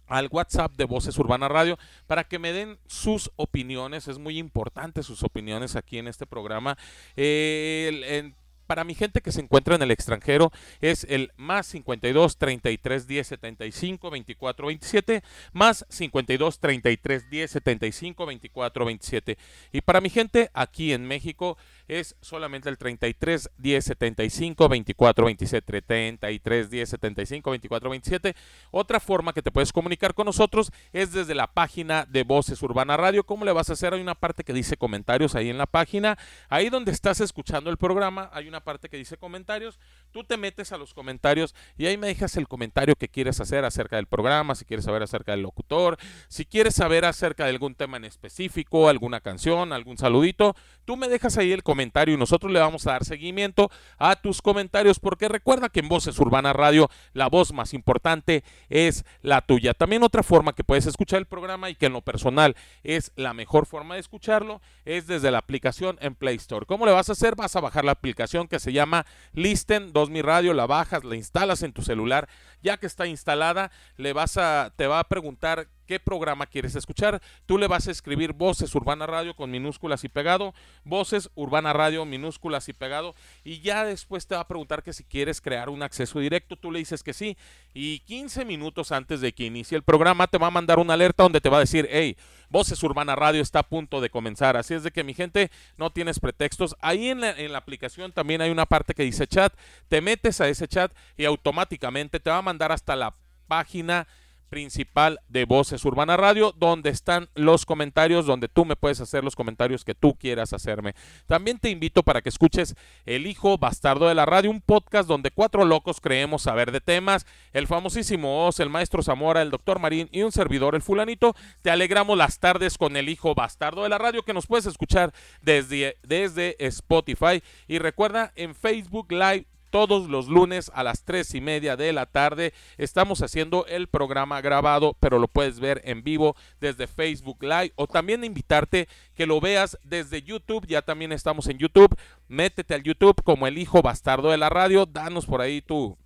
al 0.07 0.27
WhatsApp 0.31 0.75
de 0.75 0.85
Voces 0.85 1.17
Urbana 1.17 1.47
Radio 1.47 1.77
para 2.07 2.25
que 2.25 2.39
me 2.39 2.53
den 2.53 2.77
sus 2.85 3.31
opiniones. 3.35 4.07
Es 4.07 4.17
muy 4.17 4.37
importante 4.37 5.03
sus 5.03 5.23
opiniones 5.23 5.75
aquí 5.75 5.97
en 5.97 6.07
este 6.07 6.25
programa. 6.25 6.77
Eh, 7.15 8.33
para 8.67 8.83
mi 8.83 8.95
gente 8.95 9.21
que 9.21 9.31
se 9.31 9.41
encuentra 9.41 9.75
en 9.75 9.81
el 9.81 9.91
extranjero 9.91 10.51
es 10.81 11.05
el 11.09 11.31
más 11.37 11.67
52 11.67 12.37
33 12.37 13.07
10 13.07 13.27
75 13.27 14.09
24 14.09 14.67
27 14.67 15.23
más 15.53 15.85
52 15.89 16.59
33 16.59 17.29
10 17.29 17.51
75 17.51 18.25
24 18.25 18.85
27 18.85 19.37
y 19.71 19.81
para 19.81 20.01
mi 20.01 20.09
gente 20.09 20.49
aquí 20.53 20.93
en 20.93 21.05
México 21.05 21.57
es 21.87 22.15
solamente 22.21 22.69
el 22.69 22.77
33 22.77 23.49
10 23.57 23.85
75 23.85 24.69
24 24.69 25.25
27 25.25 25.81
33 25.81 26.69
10 26.69 26.89
75 26.89 27.49
24 27.51 27.89
27 27.89 28.35
otra 28.71 28.99
forma 28.99 29.33
que 29.33 29.41
te 29.41 29.51
puedes 29.51 29.71
comunicar 29.71 30.13
con 30.13 30.25
nosotros 30.25 30.71
es 30.93 31.11
desde 31.11 31.35
la 31.35 31.47
página 31.47 32.05
de 32.05 32.23
Voces 32.23 32.61
Urbana 32.63 32.97
Radio. 32.97 33.23
¿cómo 33.23 33.45
le 33.45 33.51
vas 33.51 33.69
a 33.69 33.73
hacer? 33.73 33.93
hay 33.93 34.01
una 34.01 34.15
parte 34.15 34.43
que 34.43 34.53
dice 34.53 34.77
comentarios 34.77 35.35
ahí 35.35 35.49
en 35.49 35.57
la 35.57 35.65
página. 35.65 36.17
Ahí 36.49 36.69
donde 36.69 36.91
estás 36.91 37.21
escuchando 37.21 37.69
el 37.69 37.77
programa 37.77 38.29
hay 38.33 38.47
una 38.47 38.61
parte 38.61 38.89
que 38.89 38.97
dice 38.97 39.17
comentarios. 39.17 39.79
Tú 40.11 40.23
te 40.23 40.37
metes 40.37 40.71
a 40.71 40.77
los 40.77 40.93
comentarios 40.93 41.53
y 41.77 41.85
ahí 41.85 41.97
me 41.97 42.07
dejas 42.07 42.37
el 42.37 42.47
comentario 42.47 42.95
que 42.95 43.09
quieres 43.09 43.39
hacer 43.39 43.65
acerca 43.65 43.97
del 43.97 44.07
programa 44.07 44.55
si 44.55 44.65
quieres 44.65 44.85
saber 44.85 45.03
acerca 45.03 45.31
del 45.33 45.41
locutor 45.41 45.97
si 46.27 46.45
quieres 46.45 46.75
saber 46.75 47.05
acerca 47.05 47.43
de 47.43 47.51
algún 47.51 47.75
tema 47.75 47.97
en 47.97 48.05
específico 48.05 48.89
alguna 48.89 49.21
canción 49.21 49.73
algún 49.73 49.97
saludito. 49.97 50.55
Tú 50.85 50.97
me 50.97 51.07
dejas 51.07 51.37
ahí 51.37 51.51
el 51.51 51.63
comentario 51.63 51.74
y 51.81 52.17
nosotros 52.17 52.51
le 52.51 52.59
vamos 52.59 52.87
a 52.87 52.91
dar 52.91 53.05
seguimiento 53.05 53.69
a 53.97 54.15
tus 54.15 54.41
comentarios 54.41 54.99
porque 54.99 55.27
recuerda 55.27 55.69
que 55.69 55.81
en 55.81 55.89
Voces 55.89 56.17
Urbana 56.19 56.53
Radio 56.53 56.89
la 57.13 57.27
voz 57.27 57.51
más 57.51 57.73
importante 57.73 58.43
es 58.69 59.03
la 59.21 59.41
tuya. 59.41 59.73
También 59.73 60.03
otra 60.03 60.23
forma 60.23 60.53
que 60.53 60.63
puedes 60.63 60.85
escuchar 60.85 61.19
el 61.19 61.25
programa 61.25 61.69
y 61.69 61.75
que 61.75 61.87
en 61.87 61.93
lo 61.93 62.01
personal 62.01 62.55
es 62.83 63.11
la 63.15 63.33
mejor 63.33 63.65
forma 63.65 63.95
de 63.95 64.01
escucharlo 64.01 64.61
es 64.85 65.07
desde 65.07 65.31
la 65.31 65.39
aplicación 65.39 65.97
en 66.01 66.15
Play 66.15 66.37
Store. 66.37 66.65
¿Cómo 66.65 66.85
le 66.85 66.91
vas 66.91 67.09
a 67.09 67.13
hacer? 67.13 67.35
Vas 67.35 67.55
a 67.55 67.61
bajar 67.61 67.83
la 67.83 67.91
aplicación 67.91 68.47
que 68.47 68.59
se 68.59 68.71
llama 68.71 69.05
Listen 69.33 69.91
2000 69.91 70.23
Radio, 70.23 70.53
la 70.53 70.65
bajas, 70.65 71.03
la 71.03 71.15
instalas 71.15 71.61
en 71.63 71.73
tu 71.73 71.81
celular. 71.81 72.29
Ya 72.61 72.77
que 72.77 72.87
está 72.87 73.05
instalada, 73.05 73.71
le 73.97 74.13
vas 74.13 74.37
a 74.37 74.73
te 74.75 74.87
va 74.87 74.99
a 74.99 75.03
preguntar 75.03 75.67
qué 75.85 75.99
programa 75.99 76.45
quieres 76.45 76.75
escuchar. 76.75 77.21
Tú 77.45 77.57
le 77.57 77.67
vas 77.67 77.87
a 77.87 77.91
escribir 77.91 78.33
Voces 78.33 78.73
Urbana 78.75 79.05
Radio 79.05 79.35
con 79.35 79.51
minúsculas 79.51 80.03
y 80.03 80.09
pegado, 80.09 80.53
Voces 80.83 81.29
Urbana 81.35 81.73
Radio 81.73 82.05
minúsculas 82.05 82.67
y 82.69 82.73
pegado, 82.73 83.15
y 83.43 83.61
ya 83.61 83.85
después 83.85 84.27
te 84.27 84.35
va 84.35 84.41
a 84.41 84.47
preguntar 84.47 84.83
que 84.83 84.93
si 84.93 85.03
quieres 85.03 85.41
crear 85.41 85.69
un 85.69 85.83
acceso 85.83 86.19
directo, 86.19 86.55
tú 86.55 86.71
le 86.71 86.79
dices 86.79 87.03
que 87.03 87.13
sí, 87.13 87.37
y 87.73 87.99
15 87.99 88.45
minutos 88.45 88.91
antes 88.91 89.21
de 89.21 89.33
que 89.33 89.45
inicie 89.45 89.75
el 89.75 89.83
programa 89.83 90.27
te 90.27 90.37
va 90.37 90.47
a 90.47 90.51
mandar 90.51 90.79
una 90.79 90.93
alerta 90.93 91.23
donde 91.23 91.41
te 91.41 91.49
va 91.49 91.57
a 91.57 91.61
decir, 91.61 91.87
hey, 91.91 92.17
Voces 92.49 92.81
Urbana 92.83 93.15
Radio 93.15 93.41
está 93.41 93.59
a 93.59 93.63
punto 93.63 94.01
de 94.01 94.09
comenzar. 94.09 94.55
Así 94.57 94.73
es 94.73 94.83
de 94.83 94.91
que 94.91 95.03
mi 95.03 95.13
gente, 95.13 95.51
no 95.77 95.91
tienes 95.91 96.19
pretextos. 96.19 96.75
Ahí 96.79 97.09
en 97.09 97.21
la, 97.21 97.31
en 97.31 97.51
la 97.51 97.57
aplicación 97.57 98.11
también 98.11 98.41
hay 98.41 98.49
una 98.49 98.65
parte 98.65 98.93
que 98.93 99.03
dice 99.03 99.27
chat. 99.27 99.53
Te 99.87 100.01
metes 100.01 100.41
a 100.41 100.47
ese 100.47 100.67
chat 100.67 100.91
y 101.17 101.25
automáticamente 101.25 102.19
te 102.19 102.29
va 102.29 102.37
a 102.37 102.41
mandar 102.41 102.71
hasta 102.71 102.95
la 102.95 103.15
página 103.47 104.07
principal 104.49 105.19
de 105.27 105.45
Voces 105.45 105.83
Urbana 105.85 106.17
Radio, 106.17 106.53
donde 106.57 106.89
están 106.89 107.29
los 107.35 107.65
comentarios, 107.65 108.25
donde 108.25 108.47
tú 108.47 108.65
me 108.65 108.75
puedes 108.75 109.01
hacer 109.01 109.23
los 109.23 109.35
comentarios 109.35 109.83
que 109.83 109.95
tú 109.95 110.15
quieras 110.15 110.53
hacerme. 110.53 110.95
También 111.25 111.59
te 111.59 111.69
invito 111.69 112.03
para 112.03 112.21
que 112.21 112.29
escuches 112.29 112.75
El 113.05 113.27
Hijo 113.27 113.57
Bastardo 113.57 114.07
de 114.07 114.15
la 114.15 114.25
Radio, 114.25 114.51
un 114.51 114.61
podcast 114.61 115.07
donde 115.07 115.31
cuatro 115.31 115.65
locos 115.65 115.99
creemos 116.01 116.43
saber 116.43 116.71
de 116.71 116.81
temas. 116.81 117.25
El 117.53 117.67
famosísimo 117.67 118.47
Oz, 118.47 118.59
el 118.59 118.69
maestro 118.69 119.03
Zamora, 119.03 119.41
el 119.41 119.51
doctor 119.51 119.79
Marín 119.79 120.09
y 120.11 120.21
un 120.21 120.31
servidor, 120.31 120.75
el 120.75 120.81
fulanito. 120.81 121.35
Te 121.61 121.71
alegramos 121.71 122.17
las 122.17 122.39
tardes 122.39 122.77
con 122.77 122.95
El 122.95 123.09
Hijo 123.09 123.35
Bastardo 123.35 123.83
de 123.83 123.89
la 123.89 123.97
Radio, 123.97 124.23
que 124.23 124.33
nos 124.33 124.47
puedes 124.47 124.65
escuchar 124.65 125.13
desde, 125.41 125.97
desde 126.03 126.55
Spotify. 126.65 127.41
Y 127.67 127.79
recuerda, 127.79 128.31
en 128.35 128.55
Facebook 128.55 129.11
Live 129.11 129.45
todos 129.75 130.07
los 130.09 130.29
lunes 130.29 130.71
a 130.73 130.83
las 130.83 131.03
tres 131.03 131.35
y 131.35 131.41
media 131.41 131.75
de 131.75 131.91
la 131.91 132.05
tarde. 132.05 132.53
Estamos 132.77 133.21
haciendo 133.21 133.65
el 133.65 133.87
programa 133.87 134.39
grabado, 134.39 134.95
pero 135.01 135.19
lo 135.19 135.27
puedes 135.27 135.59
ver 135.59 135.81
en 135.83 136.01
vivo 136.01 136.37
desde 136.61 136.87
Facebook 136.87 137.43
Live 137.43 137.73
o 137.75 137.85
también 137.85 138.23
invitarte 138.23 138.87
que 139.15 139.25
lo 139.25 139.41
veas 139.41 139.77
desde 139.83 140.21
YouTube. 140.21 140.65
Ya 140.65 140.81
también 140.81 141.11
estamos 141.11 141.47
en 141.47 141.57
YouTube. 141.57 141.93
Métete 142.29 142.73
al 142.73 142.83
YouTube 142.83 143.21
como 143.21 143.47
el 143.47 143.57
hijo 143.57 143.81
bastardo 143.81 144.31
de 144.31 144.37
la 144.37 144.47
radio. 144.47 144.85
Danos 144.85 145.25
por 145.25 145.41
ahí 145.41 145.61
tu, 145.61 145.97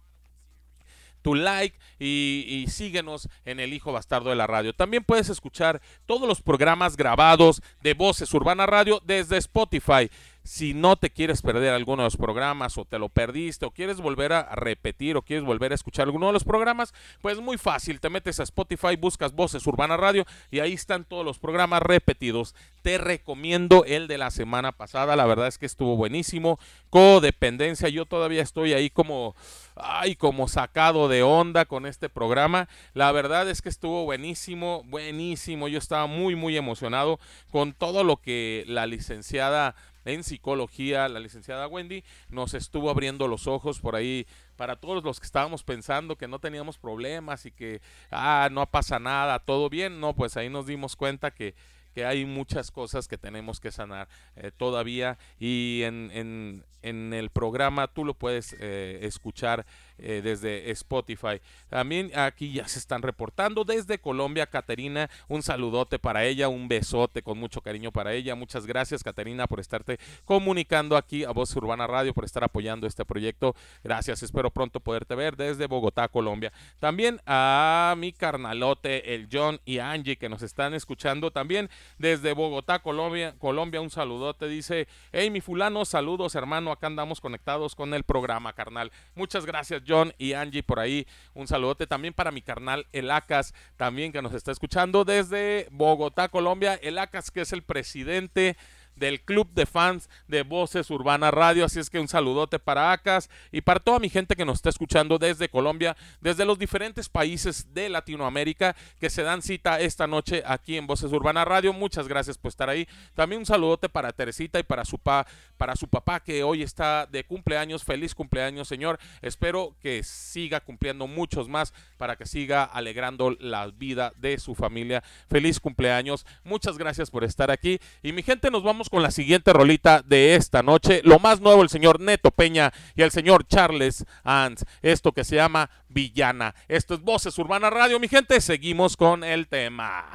tu 1.22 1.36
like 1.36 1.78
y, 2.00 2.46
y, 2.48 2.68
síguenos 2.72 3.30
en 3.46 3.60
el 3.60 3.74
Hijo 3.74 3.92
Bastardo 3.92 4.30
de 4.30 4.36
la 4.36 4.48
Radio. 4.48 4.74
También 4.74 5.04
puedes 5.04 5.30
escuchar 5.30 5.82
todos 6.06 6.28
los 6.28 6.42
programas 6.42 6.96
grabados 6.96 7.62
de 7.82 7.94
Voces 7.94 8.34
Urbana 8.34 8.66
Radio 8.66 9.02
desde 9.06 9.38
Spotify. 9.38 10.10
Si 10.50 10.74
no 10.74 10.96
te 10.96 11.12
quieres 11.12 11.44
perder 11.44 11.76
alguno 11.76 12.02
de 12.02 12.08
los 12.08 12.18
programas 12.18 12.80
o 12.80 12.84
te 12.84 12.98
lo 12.98 13.10
perdiste 13.10 13.68
o 13.68 13.72
quieres 13.72 14.02
volver 14.02 14.34
a 14.34 14.56
repetir 14.56 15.16
o 15.16 15.22
quieres 15.22 15.46
volver 15.46 15.74
a 15.74 15.76
escuchar 15.76 16.08
alguno 16.08 16.26
de 16.26 16.34
los 16.34 16.44
programas, 16.44 16.92
pues 17.22 17.40
muy 17.40 17.60
fácil, 17.60 18.00
te 18.00 18.10
metes 18.10 18.40
a 18.40 18.44
Spotify, 18.44 18.96
buscas 18.96 19.34
Voces 19.34 19.68
Urbana 19.68 19.96
Radio 19.96 20.26
y 20.50 20.58
ahí 20.58 20.74
están 20.74 21.06
todos 21.06 21.24
los 21.24 21.38
programas 21.38 21.84
repetidos. 21.84 22.56
Te 22.82 22.98
recomiendo 22.98 23.86
el 23.86 24.08
de 24.08 24.18
la 24.18 24.32
semana 24.32 24.72
pasada, 24.72 25.16
la 25.16 25.28
verdad 25.28 25.46
es 25.46 25.60
que 25.60 25.68
estuvo 25.68 25.96
buenísimo. 25.96 26.58
Codependencia, 26.90 27.88
yo 27.90 28.08
todavía 28.08 28.42
estoy 28.42 28.74
ahí 28.74 28.90
como 28.90 29.36
ay, 29.80 30.16
como 30.16 30.48
sacado 30.48 31.08
de 31.08 31.24
onda 31.24 31.66
con 31.66 31.86
este 31.86 32.10
programa. 32.10 32.68
La 32.94 33.12
verdad 33.12 33.50
es 33.50 33.62
que 33.62 33.70
estuvo 33.70 34.04
buenísimo, 34.04 34.84
buenísimo. 34.86 35.68
Yo 35.68 35.78
estaba 35.78 36.08
muy 36.08 36.36
muy 36.36 36.58
emocionado 36.58 37.20
con 37.52 37.74
todo 37.74 38.04
lo 38.04 38.18
que 38.18 38.66
la 38.68 38.86
licenciada 38.86 39.76
en 40.06 40.24
psicología, 40.24 41.08
la 41.10 41.20
licenciada 41.20 41.68
Wendy, 41.68 42.04
nos 42.30 42.54
estuvo 42.54 42.90
abriendo 42.90 43.28
los 43.28 43.48
ojos 43.48 43.80
por 43.80 43.96
ahí 43.96 44.26
para 44.56 44.76
todos 44.76 45.04
los 45.04 45.20
que 45.20 45.26
estábamos 45.26 45.64
pensando 45.64 46.18
que 46.18 46.28
no 46.28 46.40
teníamos 46.40 46.78
problemas 46.78 47.46
y 47.46 47.52
que, 47.52 47.82
ah, 48.12 48.50
no 48.52 48.66
pasa 48.70 49.00
nada, 49.00 49.40
todo 49.40 49.70
bien, 49.70 50.00
no, 50.00 50.14
pues 50.14 50.38
ahí 50.38 50.50
nos 50.50 50.66
dimos 50.66 50.96
cuenta 50.96 51.32
que, 51.32 51.56
que 51.94 52.06
hay 52.06 52.26
muchas 52.26 52.72
cosas 52.72 53.08
que 53.08 53.18
tenemos 53.18 53.60
que 53.60 53.72
sanar 53.72 54.08
eh, 54.36 54.52
todavía. 54.56 55.18
Y 55.40 55.82
en, 55.84 56.12
en, 56.14 56.66
en, 56.82 57.14
el 57.14 57.30
programa 57.30 57.88
tú 57.88 58.06
lo 58.06 58.14
puedes 58.14 58.56
eh, 58.60 59.00
escuchar 59.04 59.66
eh, 60.02 60.22
desde 60.24 60.72
Spotify. 60.72 61.42
También 61.70 62.12
aquí 62.18 62.54
ya 62.54 62.68
se 62.68 62.80
están 62.80 63.02
reportando 63.02 63.64
desde 63.64 64.00
Colombia, 64.00 64.48
Caterina, 64.48 65.10
un 65.28 65.44
saludote 65.44 66.00
para 66.00 66.26
ella, 66.26 66.48
un 66.48 66.68
besote 66.68 67.22
con 67.22 67.38
mucho 67.38 67.62
cariño 67.62 67.92
para 67.92 68.14
ella. 68.14 68.36
Muchas 68.36 68.66
gracias, 68.66 69.04
Caterina, 69.04 69.48
por 69.48 69.60
estarte 69.60 70.00
comunicando 70.26 70.98
aquí 70.98 71.24
a 71.24 71.32
Voz 71.32 71.56
Urbana 71.56 71.88
Radio, 71.88 72.14
por 72.14 72.26
estar 72.26 72.44
apoyando 72.44 72.88
este 72.88 73.06
proyecto. 73.06 73.56
Gracias, 73.84 74.24
espero 74.24 74.52
pronto 74.52 74.80
poderte 74.80 75.16
ver 75.16 75.36
desde 75.36 75.68
Bogotá, 75.68 76.08
Colombia. 76.08 76.52
También 76.80 77.20
a 77.26 77.96
mi 77.98 78.14
carnalote, 78.14 79.16
el 79.16 79.28
John 79.32 79.60
y 79.66 79.80
Angie, 79.80 80.18
que 80.18 80.30
nos 80.30 80.42
están 80.42 80.74
escuchando 80.74 81.32
también 81.32 81.70
desde 81.98 82.34
Bogotá, 82.34 82.80
Colombia. 82.80 83.36
Colombia, 83.40 83.82
un 83.82 83.90
saludote. 83.90 84.48
Dice, 84.48 84.88
hey, 85.12 85.30
mi 85.30 85.42
fulano, 85.42 85.86
saludos, 85.86 86.36
hermano. 86.36 86.72
Acá 86.72 86.88
andamos 86.88 87.22
conectados 87.22 87.76
con 87.76 87.94
el 87.94 88.04
programa, 88.04 88.54
carnal. 88.54 88.92
Muchas 89.16 89.46
gracias, 89.46 89.84
John 89.90 90.14
y 90.18 90.34
Angie 90.34 90.64
por 90.64 90.80
ahí. 90.80 91.08
Un 91.34 91.48
saludote 91.48 91.88
también 91.88 92.14
para 92.14 92.32
mi 92.32 92.42
carnal 92.42 92.86
El 92.94 93.10
Acas, 93.10 93.54
también 93.78 94.12
que 94.12 94.22
nos 94.22 94.34
está 94.34 94.52
escuchando 94.52 95.04
desde 95.04 95.68
Bogotá, 95.72 96.30
Colombia. 96.30 96.76
El 96.76 96.98
Acas, 96.98 97.32
que 97.32 97.42
es 97.42 97.54
el 97.54 97.64
presidente 97.64 98.56
del 99.00 99.22
club 99.22 99.50
de 99.54 99.66
fans 99.66 100.10
de 100.28 100.44
Voces 100.44 100.90
Urbana 100.92 101.32
Radio. 101.32 101.66
Así 101.66 101.80
es 101.80 101.90
que 101.90 102.00
un 102.00 102.08
saludote 102.08 102.60
para 102.60 102.92
Acas 102.92 103.30
y 103.52 103.62
para 103.62 103.80
toda 103.80 104.00
mi 104.00 104.10
gente 104.10 104.36
que 104.36 104.46
nos 104.46 104.58
está 104.58 104.70
escuchando 104.70 105.18
desde 105.18 105.50
Colombia, 105.50 105.96
desde 106.22 106.46
los 106.46 106.60
diferentes 106.60 107.10
países 107.10 107.74
de 107.74 107.90
Latinoamérica 107.90 108.76
que 109.00 109.10
se 109.10 109.24
dan 109.24 109.42
cita 109.42 109.80
esta 109.80 110.08
noche 110.08 110.44
aquí 110.46 110.78
en 110.78 110.88
Voces 110.88 111.12
Urbana 111.12 111.46
Radio. 111.46 111.74
Muchas 111.74 112.08
gracias 112.08 112.38
por 112.38 112.50
estar 112.50 112.70
ahí. 112.70 112.88
También 113.16 113.40
un 113.40 113.46
saludote 113.46 113.90
para 113.90 114.12
Teresita 114.12 114.60
y 114.60 114.64
para 114.64 114.86
su, 114.86 115.00
pa, 115.00 115.26
para 115.58 115.76
su 115.76 115.88
papá 115.88 116.20
que 116.20 116.44
hoy 116.44 116.62
está 116.62 117.06
de 117.06 117.24
cumpleaños. 117.24 117.84
Feliz 117.84 118.14
cumpleaños, 118.14 118.68
señor. 118.68 119.00
Espero 119.22 119.76
que 119.82 120.04
siga 120.04 120.60
cumpliendo 120.60 121.08
muchos 121.08 121.48
más 121.48 121.74
para 121.98 122.16
que 122.16 122.26
siga 122.26 122.64
alegrando 122.64 123.32
la 123.40 123.68
vida 123.68 124.14
de 124.18 124.38
su 124.38 124.56
familia. 124.56 125.04
Feliz 125.30 125.60
cumpleaños. 125.60 126.26
Muchas 126.44 126.78
gracias 126.78 127.10
por 127.10 127.24
estar 127.24 127.52
aquí. 127.52 127.80
Y 128.04 128.12
mi 128.12 128.24
gente, 128.24 128.52
nos 128.52 128.64
vamos 128.64 128.89
con 128.90 129.04
la 129.04 129.12
siguiente 129.12 129.54
rolita 129.54 130.02
de 130.02 130.36
esta 130.36 130.64
noche. 130.64 131.02
Lo 131.04 131.20
más 131.20 131.40
nuevo, 131.40 131.62
el 131.62 131.70
señor 131.70 132.00
Neto 132.00 132.32
Peña 132.32 132.74
y 132.96 133.04
el 133.04 133.12
señor 133.12 133.46
Charles 133.48 134.06
Ans. 134.24 134.66
Esto 134.82 135.12
que 135.12 135.24
se 135.24 135.36
llama 135.36 135.70
Villana. 135.88 136.56
Esto 136.68 136.96
es 136.96 137.02
Voces 137.02 137.38
Urbana 137.38 137.70
Radio, 137.70 138.00
mi 138.00 138.08
gente. 138.08 138.42
Seguimos 138.42 138.98
con 138.98 139.24
el 139.24 139.48
tema. 139.48 140.06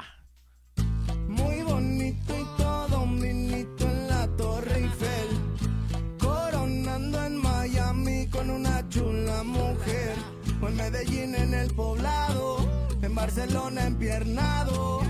Muy 1.29 1.63
bonito 1.63 2.35
y 2.39 2.63
todo 2.63 3.03
un 3.03 3.21
vinito 3.21 3.85
en 3.85 4.09
la 4.09 4.27
Torre 4.37 4.79
Eiffel. 4.79 5.29
Coronando 6.19 7.25
en 7.25 7.37
Miami 7.37 8.29
con 8.29 8.51
una 8.51 8.89
chula 8.89 9.43
mujer. 9.43 10.15
O 10.61 10.69
en 10.69 10.77
Medellín 10.77 11.35
en 11.35 11.55
el 11.55 11.73
poblado. 11.75 12.59
En 13.03 13.15
Barcelona 13.15 13.87
empiernado. 13.87 15.03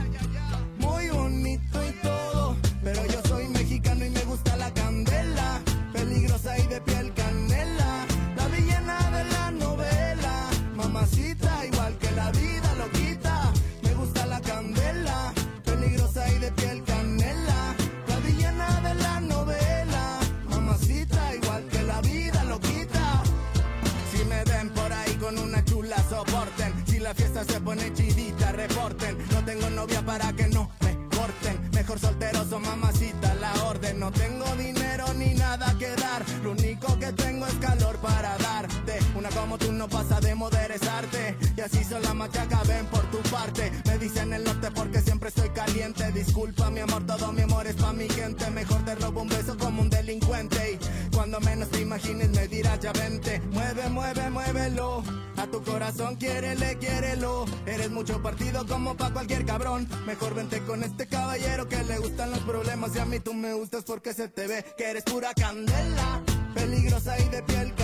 Muy 0.78 1.08
bonito 1.08 1.80
y 1.88 1.92
Se 27.46 27.60
pone 27.60 27.92
chidita, 27.92 28.52
reporten. 28.52 29.16
No 29.32 29.44
tengo 29.44 29.70
novia 29.70 30.02
para 30.02 30.32
que 30.32 30.48
no 30.48 30.70
me 30.80 30.94
corten. 31.16 31.70
Mejor 31.72 31.98
solteros 31.98 32.52
o 32.52 32.58
mamacita, 32.58 33.34
la 33.34 33.52
orden. 33.64 33.98
No 34.00 34.10
tengo 34.10 34.44
dinero 34.56 35.12
ni 35.14 35.34
nada 35.34 35.76
que 35.78 35.88
dar. 35.88 36.24
Lo 36.42 36.52
único 36.52 36.98
que 36.98 37.12
tengo 37.12 37.46
es 37.46 37.54
calor 37.54 37.96
para 37.98 38.36
darte. 38.38 38.98
Una 39.16 39.28
como 39.30 39.58
tú 39.58 39.72
no 39.72 39.88
pasa 39.88 40.20
de 40.20 40.34
moderezarte. 40.34 41.36
Y 41.56 41.60
así 41.60 41.84
son 41.84 42.02
la 42.02 42.14
machaca, 42.14 42.62
ven 42.66 42.86
por 42.86 43.02
tu 43.10 43.18
parte. 43.30 43.70
Me 43.86 43.98
dicen 43.98 44.32
el 44.32 44.44
norte 44.44 44.70
porque 44.70 45.00
siempre 45.00 45.28
estoy 45.28 45.50
caliente. 45.50 46.10
Disculpa 46.12 46.70
mi 46.70 46.80
amor, 46.80 47.06
todo 47.06 47.32
mi 47.32 47.42
amor 47.42 47.66
es 47.66 47.76
pa' 47.76 47.92
mi 47.92 48.08
gente. 48.08 48.50
Mejor 48.50 48.84
te 48.84 48.94
robo 48.96 49.22
un 49.22 49.28
beso 49.28 49.56
como 49.58 49.82
un 49.82 49.90
delincuente. 49.90 50.78
Y 50.80 51.14
cuando 51.14 51.40
menos 51.40 51.68
te 51.68 51.80
imagines 51.80 52.30
me 52.30 52.48
dirás 52.48 52.80
ya 52.80 52.92
vente. 52.92 53.40
Mueve, 53.52 53.88
mueve, 53.90 54.30
muévelo. 54.30 55.04
A 55.44 55.46
tu 55.46 55.62
corazón 55.62 56.16
quiérele, 56.16 56.78
quiérelo. 56.78 57.44
Eres 57.66 57.90
mucho 57.90 58.22
partido 58.22 58.66
como 58.66 58.96
pa' 58.96 59.12
cualquier 59.12 59.44
cabrón. 59.44 59.86
Mejor 60.06 60.34
vente 60.34 60.60
con 60.60 60.82
este 60.82 61.06
caballero 61.06 61.68
que 61.68 61.82
le 61.84 61.98
gustan 61.98 62.30
los 62.30 62.38
problemas. 62.40 62.96
Y 62.96 62.98
a 62.98 63.04
mí 63.04 63.20
tú 63.20 63.34
me 63.34 63.52
gustas 63.52 63.84
porque 63.84 64.14
se 64.14 64.28
te 64.28 64.46
ve 64.46 64.64
que 64.78 64.84
eres 64.88 65.04
pura 65.04 65.34
candela. 65.34 66.22
Peligrosa 66.54 67.18
y 67.18 67.28
de 67.28 67.42
piel 67.42 67.74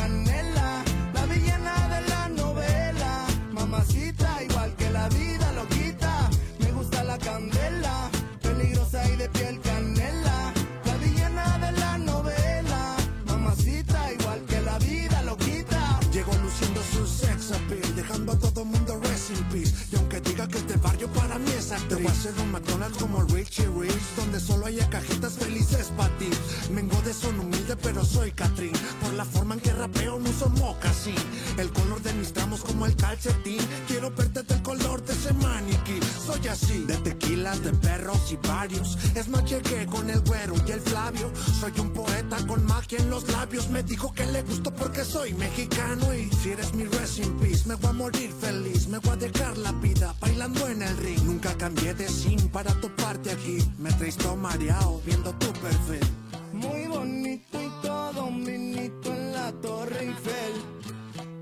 hacer 22.20 22.38
un 22.42 22.52
McDonald's 22.52 22.98
como 22.98 23.22
Richie 23.22 23.66
Rich, 23.66 24.14
donde 24.14 24.38
solo 24.40 24.66
haya 24.66 24.86
cajitas 24.90 25.38
felices 25.38 25.90
para 25.96 26.14
ti. 26.18 26.28
Vengo 26.70 27.00
de 27.00 27.14
son 27.14 27.40
humilde, 27.40 27.76
pero 27.76 28.04
soy 28.04 28.30
Catrín. 28.32 28.72
Por 29.02 29.14
la 29.14 29.24
forma 29.24 29.54
en 29.54 29.60
que 29.60 29.72
rapeo, 29.72 30.18
no 30.18 30.28
uso 30.28 30.50
mocasín. 30.50 31.14
El 31.56 31.70
color 31.70 32.02
de 32.02 32.12
mis 32.12 32.30
tramos 32.34 32.60
como 32.60 32.84
el 32.84 32.94
calcetín. 32.94 33.60
Quiero 33.88 34.10
verte 34.10 34.42
del 34.42 34.62
color 34.62 35.02
de 35.02 35.14
ese 35.14 35.32
maniquí. 35.32 35.98
Soy 36.26 36.46
así, 36.48 36.84
de 36.84 36.96
tequilas, 36.98 37.64
de 37.64 37.72
perros 37.72 38.30
y 38.30 38.36
varios. 38.46 38.98
Es 39.14 39.28
más, 39.28 39.42
llegué 39.48 39.86
con 39.86 40.10
el 40.10 40.20
güero 40.20 40.54
y 40.66 40.72
el 40.72 40.80
Flavio. 40.80 41.32
Soy 41.58 41.72
un 41.80 41.90
poeta 41.90 42.29
magia 42.90 42.98
en 42.98 43.10
los 43.10 43.28
labios. 43.30 43.68
Me 43.70 43.82
dijo 43.82 44.12
que 44.12 44.26
le 44.26 44.42
gustó 44.42 44.72
porque 44.72 45.04
soy 45.04 45.34
mexicano. 45.34 46.14
Y 46.14 46.30
si 46.30 46.50
eres 46.50 46.74
mi 46.74 46.84
rest 46.84 47.18
in 47.18 47.36
peace, 47.38 47.66
me 47.66 47.74
voy 47.74 47.90
a 47.90 47.92
morir 47.92 48.32
feliz. 48.32 48.88
Me 48.88 48.98
voy 48.98 49.12
a 49.12 49.16
dejar 49.16 49.58
la 49.58 49.72
vida 49.72 50.14
bailando 50.20 50.66
en 50.68 50.82
el 50.82 50.96
ring. 50.98 51.22
Nunca 51.24 51.54
cambié 51.56 51.94
de 51.94 52.08
sim 52.08 52.48
para 52.48 52.72
toparte 52.80 53.30
aquí. 53.30 53.58
Me 53.78 53.90
todo 54.12 54.36
mareado 54.36 55.00
viendo 55.04 55.32
tu 55.34 55.52
perfil. 55.52 56.00
Muy 56.52 56.86
bonito 56.86 57.60
y 57.60 57.70
todo 57.82 58.26
un 58.26 58.44
vinito 58.44 59.12
en 59.12 59.32
la 59.32 59.52
Torre 59.52 60.00
Eiffel. 60.00 60.54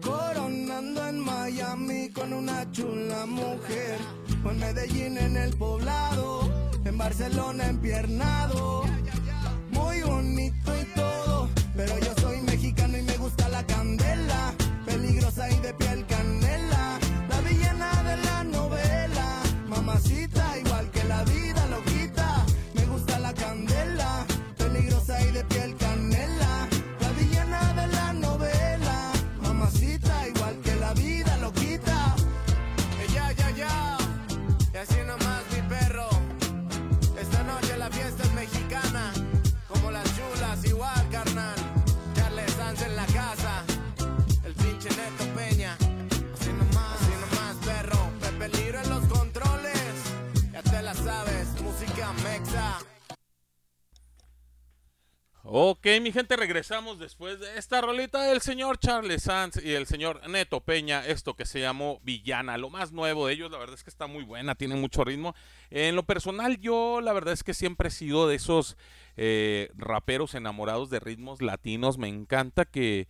Coronando 0.03 1.07
en 1.07 1.21
Miami 1.21 2.11
con 2.11 2.33
una 2.33 2.71
chula 2.73 3.27
mujer. 3.27 3.99
O 4.45 4.51
en 4.51 4.59
Medellín 4.59 5.19
en 5.19 5.37
el 5.37 5.57
poblado. 5.57 6.49
En 6.85 6.97
Barcelona 6.97 7.69
empiernado. 7.69 8.85
Bonito 10.09 10.71
y 10.81 10.85
todo. 10.95 11.49
Pero 11.77 11.99
yo 11.99 12.13
soy 12.21 12.41
mexicano 12.43 12.99
y 12.99 13.03
me 13.03 13.17
gusta 13.19 13.49
la 13.49 13.65
candela. 13.65 14.55
Peligrosa 14.87 15.51
y 15.51 15.59
de 15.61 15.75
piel 15.75 16.07
Ok, 55.51 55.87
mi 56.03 56.13
gente, 56.13 56.37
regresamos 56.37 56.99
después 56.99 57.41
de 57.41 57.57
esta 57.57 57.81
rolita 57.81 58.23
del 58.25 58.43
señor 58.43 58.79
Charles 58.79 59.23
Sanz 59.23 59.57
y 59.65 59.73
el 59.73 59.87
señor 59.87 60.21
Neto 60.29 60.61
Peña, 60.61 61.07
esto 61.07 61.37
que 61.37 61.47
se 61.47 61.59
llamó 61.59 62.01
Villana, 62.05 62.59
lo 62.59 62.69
más 62.69 62.93
nuevo 62.93 63.27
de 63.27 63.33
ellos, 63.33 63.51
la 63.51 63.57
verdad 63.57 63.77
es 63.77 63.83
que 63.83 63.89
está 63.89 64.07
muy 64.07 64.25
buena, 64.25 64.57
tiene 64.57 64.75
mucho 64.75 65.05
ritmo. 65.05 65.35
En 65.71 65.97
lo 65.97 66.03
personal, 66.03 66.59
yo 66.61 67.01
la 67.01 67.15
verdad 67.15 67.33
es 67.33 67.45
que 67.45 67.55
siempre 67.55 67.89
he 67.89 67.91
sido 67.91 68.29
de 68.29 68.35
esos 68.37 68.77
eh, 69.17 69.71
raperos 69.75 70.35
enamorados 70.35 70.91
de 70.91 71.01
ritmos 71.01 71.41
latinos, 71.41 71.97
me 71.97 72.09
encanta 72.09 72.67
que, 72.67 73.09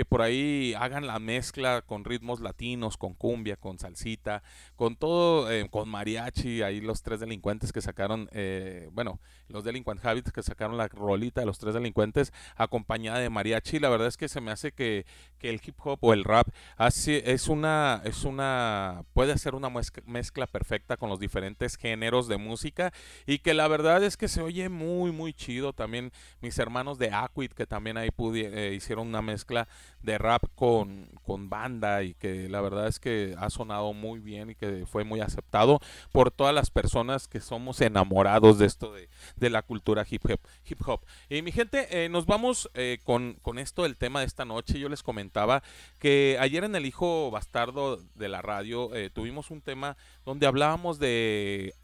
que 0.00 0.06
por 0.06 0.22
ahí 0.22 0.72
hagan 0.78 1.06
la 1.06 1.18
mezcla 1.18 1.82
con 1.82 2.06
ritmos 2.06 2.40
latinos, 2.40 2.96
con 2.96 3.12
cumbia, 3.12 3.56
con 3.56 3.78
salsita, 3.78 4.42
con 4.74 4.96
todo, 4.96 5.52
eh, 5.52 5.68
con 5.68 5.90
mariachi, 5.90 6.62
ahí 6.62 6.80
los 6.80 7.02
tres 7.02 7.20
delincuentes 7.20 7.70
que 7.70 7.82
sacaron, 7.82 8.30
eh, 8.32 8.88
bueno, 8.92 9.20
los 9.48 9.62
Delinquent 9.62 10.02
Habits 10.02 10.32
que 10.32 10.42
sacaron 10.42 10.78
la 10.78 10.88
rolita 10.88 11.40
de 11.42 11.46
los 11.46 11.58
tres 11.58 11.74
delincuentes 11.74 12.32
acompañada 12.56 13.18
de 13.18 13.28
mariachi, 13.28 13.78
la 13.78 13.90
verdad 13.90 14.08
es 14.08 14.16
que 14.16 14.28
se 14.30 14.40
me 14.40 14.50
hace 14.50 14.72
que, 14.72 15.04
que 15.38 15.50
el 15.50 15.60
hip 15.62 15.76
hop 15.84 15.98
o 16.00 16.14
el 16.14 16.24
rap 16.24 16.48
hace, 16.78 17.30
es 17.30 17.48
una, 17.48 18.00
es 18.04 18.24
una, 18.24 19.04
puede 19.12 19.36
ser 19.36 19.54
una 19.54 19.68
mezcla, 20.06 20.46
perfecta 20.46 20.96
con 20.96 21.10
los 21.10 21.18
diferentes 21.20 21.76
géneros 21.76 22.26
de 22.26 22.38
música 22.38 22.90
y 23.26 23.40
que 23.40 23.52
la 23.52 23.68
verdad 23.68 24.02
es 24.02 24.16
que 24.16 24.28
se 24.28 24.40
oye 24.40 24.70
muy, 24.70 25.12
muy 25.12 25.34
chido, 25.34 25.74
también 25.74 26.10
mis 26.40 26.58
hermanos 26.58 26.96
de 26.98 27.12
Aquid 27.12 27.50
que 27.50 27.66
también 27.66 27.98
ahí 27.98 28.08
pudi- 28.08 28.48
eh, 28.50 28.72
hicieron 28.74 29.08
una 29.08 29.20
mezcla 29.20 29.68
de 30.02 30.18
rap 30.18 30.44
con, 30.54 31.10
con 31.22 31.50
banda 31.50 32.02
y 32.02 32.14
que 32.14 32.48
la 32.48 32.60
verdad 32.60 32.86
es 32.86 32.98
que 32.98 33.34
ha 33.38 33.50
sonado 33.50 33.92
muy 33.92 34.20
bien 34.20 34.50
y 34.50 34.54
que 34.54 34.86
fue 34.86 35.04
muy 35.04 35.20
aceptado 35.20 35.80
por 36.12 36.30
todas 36.30 36.54
las 36.54 36.70
personas 36.70 37.28
que 37.28 37.40
somos 37.40 37.80
enamorados 37.80 38.58
de 38.58 38.66
esto 38.66 38.92
de, 38.92 39.08
de 39.36 39.50
la 39.50 39.62
cultura 39.62 40.06
hip 40.08 40.24
hop. 40.24 40.40
Hip 40.66 40.80
-hop. 40.80 41.00
Y 41.28 41.42
mi 41.42 41.52
gente, 41.52 42.04
eh, 42.04 42.08
nos 42.08 42.26
vamos 42.26 42.70
eh, 42.74 42.98
con, 43.04 43.34
con 43.42 43.58
esto 43.58 43.82
del 43.82 43.96
tema 43.96 44.20
de 44.20 44.26
esta 44.26 44.44
noche. 44.44 44.78
Yo 44.78 44.88
les 44.88 45.02
comentaba 45.02 45.62
que 45.98 46.36
ayer 46.40 46.64
en 46.64 46.74
el 46.74 46.86
Hijo 46.86 47.30
Bastardo 47.30 47.98
de 48.14 48.28
la 48.28 48.42
radio 48.42 48.94
eh, 48.94 49.10
tuvimos 49.10 49.50
un 49.50 49.60
tema 49.60 49.96
donde 50.24 50.46
hablábamos 50.46 50.98
de 50.98 51.74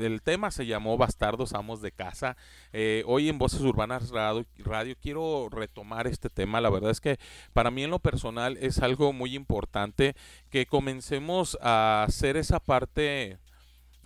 el 0.00 0.22
tema 0.22 0.50
se 0.50 0.66
llamó 0.66 0.96
Bastardos 0.96 1.52
Amos 1.52 1.82
de 1.82 1.92
Casa. 1.92 2.36
Eh, 2.72 3.02
hoy 3.06 3.28
en 3.28 3.38
Voces 3.38 3.60
Urbanas 3.60 4.10
Radio, 4.10 4.46
Radio, 4.58 4.96
quiero 5.00 5.48
retomar 5.50 6.06
este 6.06 6.28
tema. 6.28 6.60
La 6.60 6.70
verdad 6.70 6.90
es 6.90 7.00
que 7.00 7.18
para 7.52 7.70
mí 7.70 7.82
en 7.82 7.90
lo 7.90 7.98
personal 7.98 8.56
es 8.58 8.80
algo 8.80 9.12
muy 9.12 9.34
importante 9.34 10.14
que 10.50 10.66
comencemos 10.66 11.58
a 11.60 12.04
hacer 12.06 12.36
esa 12.36 12.60
parte 12.60 13.38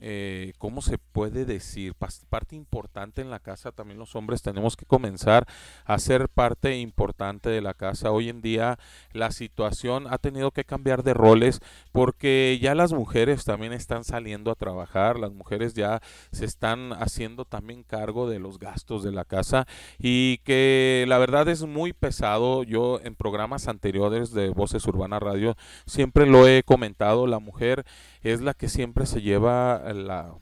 eh, 0.04 0.52
¿cómo 0.58 0.82
se 0.82 0.98
puede 0.98 1.44
decir? 1.44 1.94
parte 2.28 2.56
importante 2.56 3.22
en 3.22 3.30
la 3.30 3.38
casa, 3.38 3.70
también 3.70 3.98
los 3.98 4.16
hombres 4.16 4.42
tenemos 4.42 4.76
que 4.76 4.84
comenzar 4.84 5.46
a 5.84 5.98
ser 5.98 6.28
parte 6.28 6.76
importante 6.78 7.50
de 7.50 7.60
la 7.60 7.74
casa. 7.74 8.10
Hoy 8.10 8.28
en 8.28 8.42
día 8.42 8.78
la 9.12 9.30
situación 9.30 10.06
ha 10.10 10.18
tenido 10.18 10.50
que 10.50 10.64
cambiar 10.64 11.04
de 11.04 11.14
roles 11.14 11.60
porque 11.92 12.58
ya 12.60 12.74
las 12.74 12.92
mujeres 12.92 13.44
también 13.44 13.72
están 13.72 14.02
saliendo 14.02 14.50
a 14.50 14.56
trabajar, 14.56 15.18
las 15.18 15.32
mujeres 15.32 15.74
ya 15.74 16.00
se 16.32 16.44
están 16.44 16.92
haciendo 16.94 17.44
también 17.44 17.84
cargo 17.84 18.28
de 18.28 18.40
los 18.40 18.58
gastos 18.58 19.04
de 19.04 19.12
la 19.12 19.24
casa 19.24 19.66
y 19.98 20.38
que 20.38 21.04
la 21.06 21.18
verdad 21.18 21.48
es 21.48 21.62
muy 21.62 21.92
pesado. 21.92 22.64
Yo 22.64 23.00
en 23.04 23.14
programas 23.14 23.68
anteriores 23.68 24.32
de 24.32 24.48
Voces 24.48 24.86
Urbana 24.86 25.20
Radio 25.20 25.56
siempre 25.86 26.26
lo 26.26 26.48
he 26.48 26.62
comentado, 26.64 27.26
la 27.26 27.38
mujer 27.38 27.84
es 28.22 28.40
la 28.40 28.54
que 28.54 28.68
siempre 28.68 29.06
se 29.06 29.22
lleva 29.22 29.82
la 29.92 30.34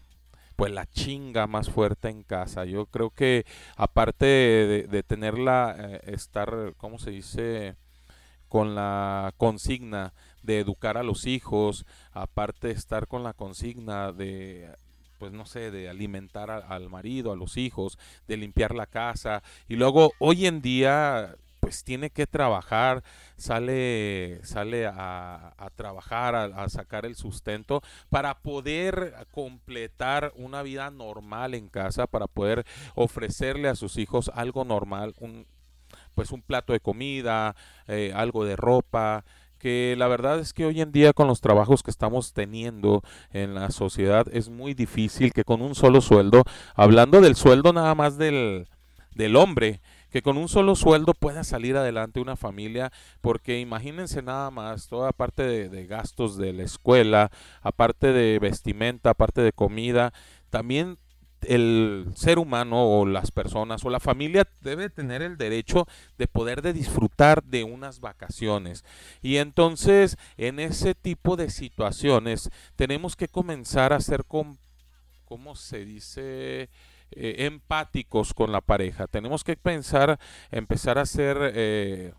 pues 0.61 0.73
la 0.73 0.85
chinga 0.85 1.47
más 1.47 1.71
fuerte 1.71 2.11
en 2.11 2.23
casa. 2.23 2.67
Yo 2.67 2.85
creo 2.85 3.09
que 3.09 3.47
aparte 3.77 4.27
de, 4.27 5.03
tenerla, 5.03 5.75
eh, 5.79 6.01
estar, 6.09 6.75
¿cómo 6.77 6.99
se 6.99 7.13
dice? 7.13 7.77
Con 8.47 8.75
la 8.75 9.33
consigna 9.39 10.13
de 10.43 10.59
educar 10.59 10.99
a 10.99 11.03
los 11.03 11.27
hijos, 11.27 11.87
aparte 12.13 12.67
de 12.67 12.75
estar 12.75 13.07
con 13.07 13.23
la 13.23 13.33
consigna 13.33 14.13
de 14.13 14.69
pues 15.19 15.33
no 15.33 15.47
sé, 15.47 15.71
de 15.71 15.89
alimentar 15.89 16.51
al 16.51 16.91
marido, 16.91 17.33
a 17.33 17.37
los 17.37 17.57
hijos, 17.57 17.99
de 18.29 18.37
limpiar 18.37 18.75
la 18.75 18.87
casa. 18.87 19.43
Y 19.67 19.77
luego 19.77 20.13
hoy 20.19 20.45
en 20.47 20.61
día 20.61 21.37
pues 21.61 21.85
tiene 21.85 22.11
que 22.11 22.27
trabajar, 22.27 23.05
sale, 23.37 24.41
sale 24.43 24.87
a, 24.87 25.55
trabajar, 25.77 26.35
a, 26.35 26.69
sacar 26.69 27.07
el 27.07 27.15
sustento 27.15 27.83
para 28.09 28.39
poder 28.41 29.15
completar 29.31 30.33
una 30.35 30.63
vida 30.63 30.91
normal 30.91 31.55
en 31.55 31.69
casa, 31.69 32.07
para 32.07 32.27
poder 32.27 32.65
ofrecerle 32.95 33.69
a 33.69 33.77
sus 33.77 33.99
hijos 33.99 34.31
algo 34.35 34.65
normal, 34.65 35.15
un, 35.21 35.47
pues 36.15 36.33
un 36.33 36.43
plato 36.43 36.73
de 36.73 36.81
comida, 36.81 37.55
eh, 37.87 38.13
algo 38.15 38.45
de 38.45 38.57
ropa, 38.57 39.25
que 39.59 39.95
la 39.99 40.09
verdad 40.09 40.41
es 40.41 40.55
que 40.55 40.65
hoy 40.65 40.81
en 40.81 40.91
día 40.91 41.13
con 41.13 41.29
los 41.29 41.43
trabajos 41.43 41.83
que 41.83 41.91
estamos 41.91 42.33
teniendo 42.33 43.03
en 43.31 43.55
la 43.55 43.71
sociedad 43.71 44.27
es 44.33 44.49
muy 44.49 44.73
difícil 44.73 45.33
que 45.33 45.45
con 45.45 45.61
un 45.61 45.75
solo 45.75 46.01
sueldo, 46.01 46.43
hablando 46.75 47.21
del 47.21 47.37
sueldo 47.37 47.73
nada 47.75 47.95
más 47.95 48.17
del, 48.17 48.67
del 49.15 49.37
hombre, 49.37 49.81
que 50.11 50.23
con 50.23 50.37
un 50.37 50.49
solo 50.49 50.75
sueldo 50.75 51.15
pueda 51.15 51.45
salir 51.45 51.77
adelante 51.77 52.21
una 52.21 52.37
familia, 52.37 52.93
porque 53.21 53.61
imagínense 53.61 54.23
nada 54.23 54.51
más, 54.51 54.89
toda 54.89 55.13
parte 55.13 55.43
de, 55.43 55.87
gastos 55.87 56.37
de 56.37 56.53
la 56.53 56.65
escuela, 56.65 57.31
aparte 57.63 58.13
de 58.13 58.39
vestimenta, 58.39 59.11
aparte 59.11 59.41
de 59.41 59.53
comida, 59.53 60.13
también 60.51 60.99
el 61.43 62.07
ser 62.15 62.39
humano 62.39 62.85
o 62.85 63.07
las 63.07 63.31
personas 63.31 63.83
o 63.85 63.91
la 63.91 64.01
familia 64.01 64.47
debe 64.61 64.91
tener 64.91 65.23
el 65.23 65.39
derecho 65.39 65.87
de 66.19 66.27
poder 66.27 66.61
de 66.61 66.75
disfrutar 66.75 67.43
de 67.43 67.65
unas 67.65 68.01
vacaciones. 68.01 68.85
Y 69.23 69.37
entonces 69.37 70.19
en 70.37 70.61
ese 70.61 70.95
tipo 70.95 71.37
de 71.37 71.49
situaciones 71.49 72.51
tenemos 72.77 73.17
que 73.17 73.29
comenzar 73.29 73.95
a 73.95 74.01
ser, 74.01 74.27
con, 74.27 74.59
¿cómo 75.25 75.57
se 75.57 75.85
dice? 75.87 76.69
Eh, 77.13 77.47
empáticos 77.47 78.35
con 78.35 78.53
la 78.53 78.61
pareja. 78.61 79.09
Tenemos 79.09 79.43
que 79.43 79.57
pensar, 79.57 80.21
empezar 80.53 80.97
a 80.99 81.07
ser, 81.07 81.39
eh, 81.55 82.13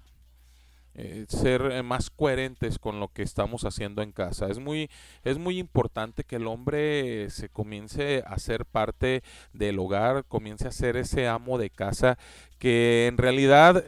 eh, 0.95 1.25
ser 1.29 1.81
más 1.83 2.09
coherentes 2.09 2.77
con 2.77 2.99
lo 2.99 3.07
que 3.07 3.23
estamos 3.23 3.63
haciendo 3.63 4.01
en 4.01 4.11
casa. 4.11 4.47
Es 4.49 4.59
muy, 4.59 4.89
es 5.23 5.37
muy 5.37 5.59
importante 5.59 6.25
que 6.25 6.35
el 6.35 6.47
hombre 6.47 7.29
se 7.29 7.47
comience 7.47 8.21
a 8.27 8.37
ser 8.37 8.65
parte 8.65 9.23
del 9.53 9.79
hogar, 9.79 10.25
comience 10.25 10.67
a 10.67 10.71
ser 10.71 10.97
ese 10.97 11.27
amo 11.27 11.57
de 11.57 11.69
casa 11.69 12.17
que 12.59 13.07
en 13.07 13.17
realidad 13.17 13.85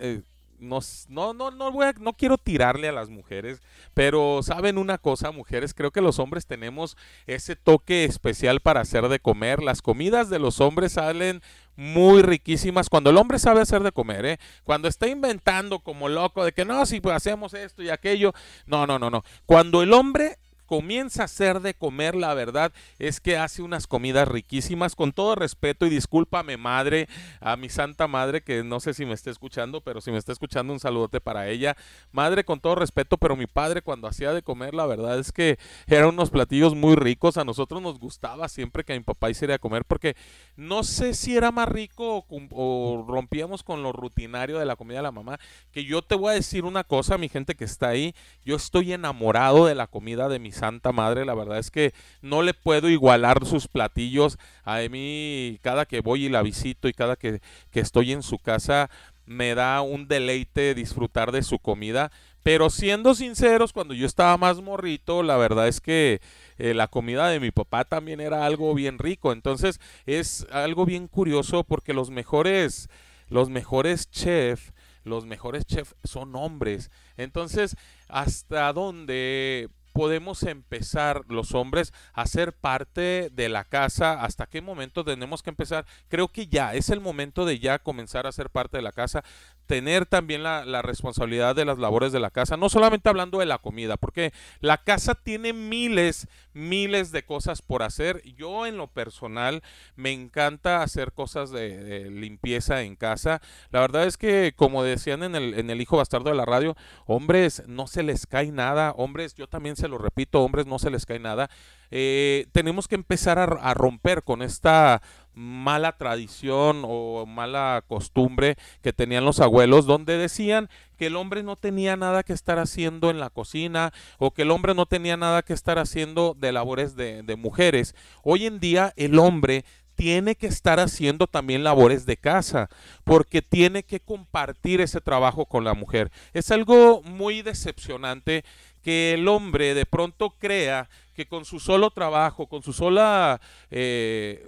no, 0.59 0.79
no, 1.09 1.33
no, 1.33 1.51
no, 1.51 1.71
no 1.99 2.13
quiero 2.13 2.37
tirarle 2.37 2.87
a 2.87 2.93
las 2.93 3.09
mujeres, 3.09 3.61
pero 3.93 4.41
saben 4.43 4.77
una 4.77 4.97
cosa, 4.97 5.31
mujeres, 5.31 5.73
creo 5.73 5.91
que 5.91 6.01
los 6.01 6.19
hombres 6.19 6.45
tenemos 6.45 6.97
ese 7.27 7.55
toque 7.55 8.05
especial 8.05 8.59
para 8.59 8.81
hacer 8.81 9.07
de 9.09 9.19
comer. 9.19 9.61
Las 9.61 9.81
comidas 9.81 10.29
de 10.29 10.39
los 10.39 10.61
hombres 10.61 10.93
salen 10.93 11.41
muy 11.75 12.21
riquísimas 12.21 12.89
cuando 12.89 13.09
el 13.09 13.17
hombre 13.17 13.39
sabe 13.39 13.61
hacer 13.61 13.83
de 13.83 13.91
comer, 13.91 14.25
¿eh? 14.25 14.39
Cuando 14.63 14.87
está 14.87 15.07
inventando 15.07 15.79
como 15.79 16.09
loco 16.09 16.43
de 16.45 16.51
que 16.51 16.65
no, 16.65 16.85
si 16.85 17.01
hacemos 17.11 17.53
esto 17.53 17.83
y 17.83 17.89
aquello. 17.89 18.33
No, 18.65 18.85
no, 18.87 18.99
no, 18.99 19.09
no. 19.09 19.23
Cuando 19.45 19.81
el 19.81 19.93
hombre 19.93 20.37
comienza 20.65 21.21
a 21.21 21.25
hacer 21.25 21.61
de 21.61 21.73
comer, 21.73 22.15
la 22.15 22.33
verdad 22.33 22.71
es 22.99 23.19
que 23.19 23.37
hace 23.37 23.61
unas 23.61 23.87
comidas 23.87 24.27
riquísimas, 24.27 24.95
con 24.95 25.11
todo 25.11 25.35
respeto 25.35 25.85
y 25.85 25.89
discúlpame 25.89 26.57
madre, 26.57 27.07
a 27.41 27.55
mi 27.55 27.69
santa 27.69 28.07
madre, 28.07 28.41
que 28.41 28.63
no 28.63 28.79
sé 28.79 28.93
si 28.93 29.05
me 29.05 29.13
está 29.13 29.29
escuchando, 29.29 29.81
pero 29.81 30.01
si 30.01 30.11
me 30.11 30.17
está 30.17 30.31
escuchando 30.31 30.73
un 30.73 30.79
saludote 30.79 31.21
para 31.21 31.49
ella. 31.49 31.75
Madre, 32.11 32.43
con 32.43 32.59
todo 32.59 32.75
respeto, 32.75 33.17
pero 33.17 33.35
mi 33.35 33.47
padre 33.47 33.81
cuando 33.81 34.07
hacía 34.07 34.33
de 34.33 34.41
comer, 34.41 34.73
la 34.73 34.85
verdad 34.85 35.19
es 35.19 35.31
que 35.31 35.57
eran 35.87 36.09
unos 36.09 36.29
platillos 36.29 36.75
muy 36.75 36.95
ricos, 36.95 37.37
a 37.37 37.45
nosotros 37.45 37.81
nos 37.81 37.99
gustaba 37.99 38.49
siempre 38.49 38.83
que 38.83 38.93
mi 38.93 39.03
papá 39.03 39.29
hiciera 39.29 39.59
comer, 39.59 39.85
porque 39.85 40.15
no 40.55 40.83
sé 40.83 41.13
si 41.13 41.35
era 41.35 41.51
más 41.51 41.69
rico 41.69 42.17
o, 42.17 42.25
o 42.51 43.05
rompíamos 43.07 43.63
con 43.63 43.83
lo 43.83 43.91
rutinario 43.91 44.59
de 44.59 44.65
la 44.65 44.75
comida 44.75 44.97
de 44.97 45.03
la 45.03 45.11
mamá, 45.11 45.39
que 45.71 45.85
yo 45.85 46.01
te 46.01 46.15
voy 46.15 46.31
a 46.31 46.35
decir 46.35 46.65
una 46.65 46.83
cosa, 46.83 47.17
mi 47.17 47.29
gente 47.29 47.55
que 47.55 47.65
está 47.65 47.89
ahí, 47.89 48.15
yo 48.45 48.55
estoy 48.55 48.93
enamorado 48.93 49.65
de 49.65 49.75
la 49.75 49.87
comida 49.87 50.29
de 50.29 50.39
mis 50.39 50.52
Santa 50.53 50.91
Madre, 50.91 51.25
la 51.25 51.33
verdad 51.33 51.59
es 51.59 51.71
que 51.71 51.93
no 52.21 52.41
le 52.41 52.53
puedo 52.53 52.89
igualar 52.89 53.45
sus 53.45 53.67
platillos. 53.67 54.37
A 54.63 54.79
mí, 54.89 55.59
cada 55.61 55.85
que 55.85 56.01
voy 56.01 56.25
y 56.25 56.29
la 56.29 56.41
visito 56.41 56.87
y 56.87 56.93
cada 56.93 57.15
que, 57.15 57.41
estoy 57.73 58.11
en 58.11 58.23
su 58.23 58.37
casa, 58.39 58.89
me 59.25 59.55
da 59.55 59.81
un 59.81 60.07
deleite 60.07 60.73
disfrutar 60.75 61.31
de 61.31 61.43
su 61.43 61.59
comida. 61.59 62.11
Pero 62.43 62.69
siendo 62.69 63.15
sinceros, 63.15 63.71
cuando 63.71 63.93
yo 63.93 64.05
estaba 64.05 64.37
más 64.37 64.61
morrito, 64.61 65.23
la 65.23 65.37
verdad 65.37 65.67
es 65.67 65.79
que 65.79 66.21
eh, 66.57 66.73
la 66.73 66.87
comida 66.87 67.29
de 67.29 67.39
mi 67.39 67.51
papá 67.51 67.85
también 67.85 68.19
era 68.19 68.45
algo 68.45 68.73
bien 68.73 68.99
rico. 68.99 69.31
Entonces 69.31 69.79
es 70.05 70.45
algo 70.51 70.85
bien 70.85 71.07
curioso 71.07 71.63
porque 71.63 71.93
los 71.93 72.09
mejores, 72.09 72.89
los 73.29 73.49
mejores 73.49 74.09
chefs, 74.11 74.73
los 75.03 75.25
mejores 75.25 75.65
chefs 75.65 75.95
son 76.03 76.35
hombres. 76.35 76.91
Entonces, 77.17 77.75
¿hasta 78.07 78.71
dónde 78.73 79.69
podemos 79.93 80.43
empezar 80.43 81.21
los 81.29 81.53
hombres 81.53 81.93
a 82.13 82.25
ser 82.25 82.53
parte 82.53 83.29
de 83.31 83.49
la 83.49 83.63
casa? 83.63 84.23
¿Hasta 84.23 84.47
qué 84.47 84.61
momento 84.61 85.05
tenemos 85.05 85.43
que 85.43 85.51
empezar? 85.51 85.85
Creo 86.09 86.27
que 86.27 86.47
ya 86.47 86.73
es 86.73 86.89
el 86.89 86.99
momento 86.99 87.45
de 87.45 87.59
ya 87.59 87.79
comenzar 87.79 88.27
a 88.27 88.31
ser 88.31 88.49
parte 88.49 88.77
de 88.77 88.83
la 88.83 88.91
casa 88.91 89.23
tener 89.65 90.05
también 90.05 90.43
la, 90.43 90.81
responsabilidad 90.81 91.55
de 91.55 91.65
las 91.65 91.77
labores 91.77 92.11
de 92.11 92.19
la 92.19 92.31
casa, 92.31 92.57
no 92.57 92.69
solamente 92.69 93.09
hablando 93.09 93.39
de 93.39 93.45
la 93.45 93.57
comida, 93.57 93.97
porque 93.97 94.33
la 94.59 94.77
casa 94.77 95.15
tiene 95.15 95.53
miles, 95.53 96.27
miles 96.53 97.11
de 97.11 97.23
cosas 97.23 97.61
por 97.61 97.83
hacer. 97.83 98.21
Yo 98.35 98.65
en 98.65 98.77
lo 98.77 98.87
personal 98.87 99.63
me 99.95 100.11
encanta 100.11 100.81
hacer 100.81 101.13
cosas 101.13 101.51
de, 101.51 102.09
limpieza 102.11 102.81
en 102.81 102.95
casa. 102.95 103.41
La 103.71 103.79
verdad 103.79 104.05
es 104.05 104.17
que, 104.17 104.53
como 104.55 104.83
decían 104.83 105.23
en 105.23 105.35
el, 105.35 105.53
en 105.53 105.69
el 105.69 105.81
Hijo 105.81 105.97
Bastardo 105.97 106.29
de 106.29 106.35
la 106.35 106.45
Radio, 106.45 106.75
hombres 107.05 107.63
no 107.67 107.87
se 107.87 108.03
les 108.03 108.27
cae 108.27 108.51
nada, 108.51 108.91
hombres, 108.97 109.35
yo 109.35 109.47
también 109.47 109.75
se 109.75 109.87
lo 109.87 109.97
repito, 109.97 110.41
hombres 110.41 110.65
no 110.65 110.79
se 110.79 110.89
les 110.89 111.05
cae 111.05 111.19
nada. 111.19 111.49
Eh, 111.95 112.47
tenemos 112.53 112.87
que 112.87 112.95
empezar 112.95 113.37
a 113.37 113.73
romper 113.75 114.23
con 114.23 114.41
esta 114.41 115.03
mala 115.35 115.91
tradición 115.91 116.81
o 116.85 117.27
mala 117.27 117.83
costumbre 117.87 118.55
que 118.81 118.93
tenían 118.93 119.25
los 119.25 119.39
abuelos, 119.39 119.85
donde 119.85 120.17
decían 120.17 120.69
que 120.97 121.05
el 121.05 121.15
hombre 121.15 121.43
no 121.43 121.55
tenía 121.55 121.95
nada 121.95 122.23
que 122.23 122.33
estar 122.33 122.57
haciendo 122.57 123.11
en 123.11 123.19
la 123.19 123.29
cocina 123.29 123.93
o 124.17 124.31
que 124.31 124.41
el 124.41 124.49
hombre 124.49 124.73
no 124.73 124.87
tenía 124.87 125.17
nada 125.17 125.43
que 125.43 125.53
estar 125.53 125.77
haciendo 125.77 126.35
de 126.35 126.51
labores 126.51 126.95
de, 126.95 127.35
mujeres. 127.37 127.93
Hoy 128.23 128.47
en 128.47 128.59
día 128.59 128.91
el 128.95 129.19
hombre 129.19 129.63
tiene 129.93 130.33
que 130.33 130.47
estar 130.47 130.79
haciendo 130.79 131.27
también 131.27 131.63
labores 131.63 132.07
de 132.07 132.17
casa, 132.17 132.69
porque 133.03 133.43
tiene 133.43 133.83
que 133.83 133.99
compartir 133.99 134.81
ese 134.81 134.99
trabajo 134.99 135.45
con 135.45 135.63
la 135.63 135.75
mujer. 135.75 136.11
Es 136.33 136.49
algo 136.49 137.03
muy 137.03 137.43
decepcionante 137.43 138.43
que 138.81 139.13
el 139.13 139.27
hombre 139.27 139.75
de 139.75 139.85
pronto 139.85 140.31
crea 140.31 140.89
que 141.13 141.25
con 141.25 141.45
su 141.45 141.59
solo 141.59 141.91
trabajo, 141.91 142.47
con 142.47 142.63
su 142.63 142.73
sola, 142.73 143.39
eh, 143.71 144.47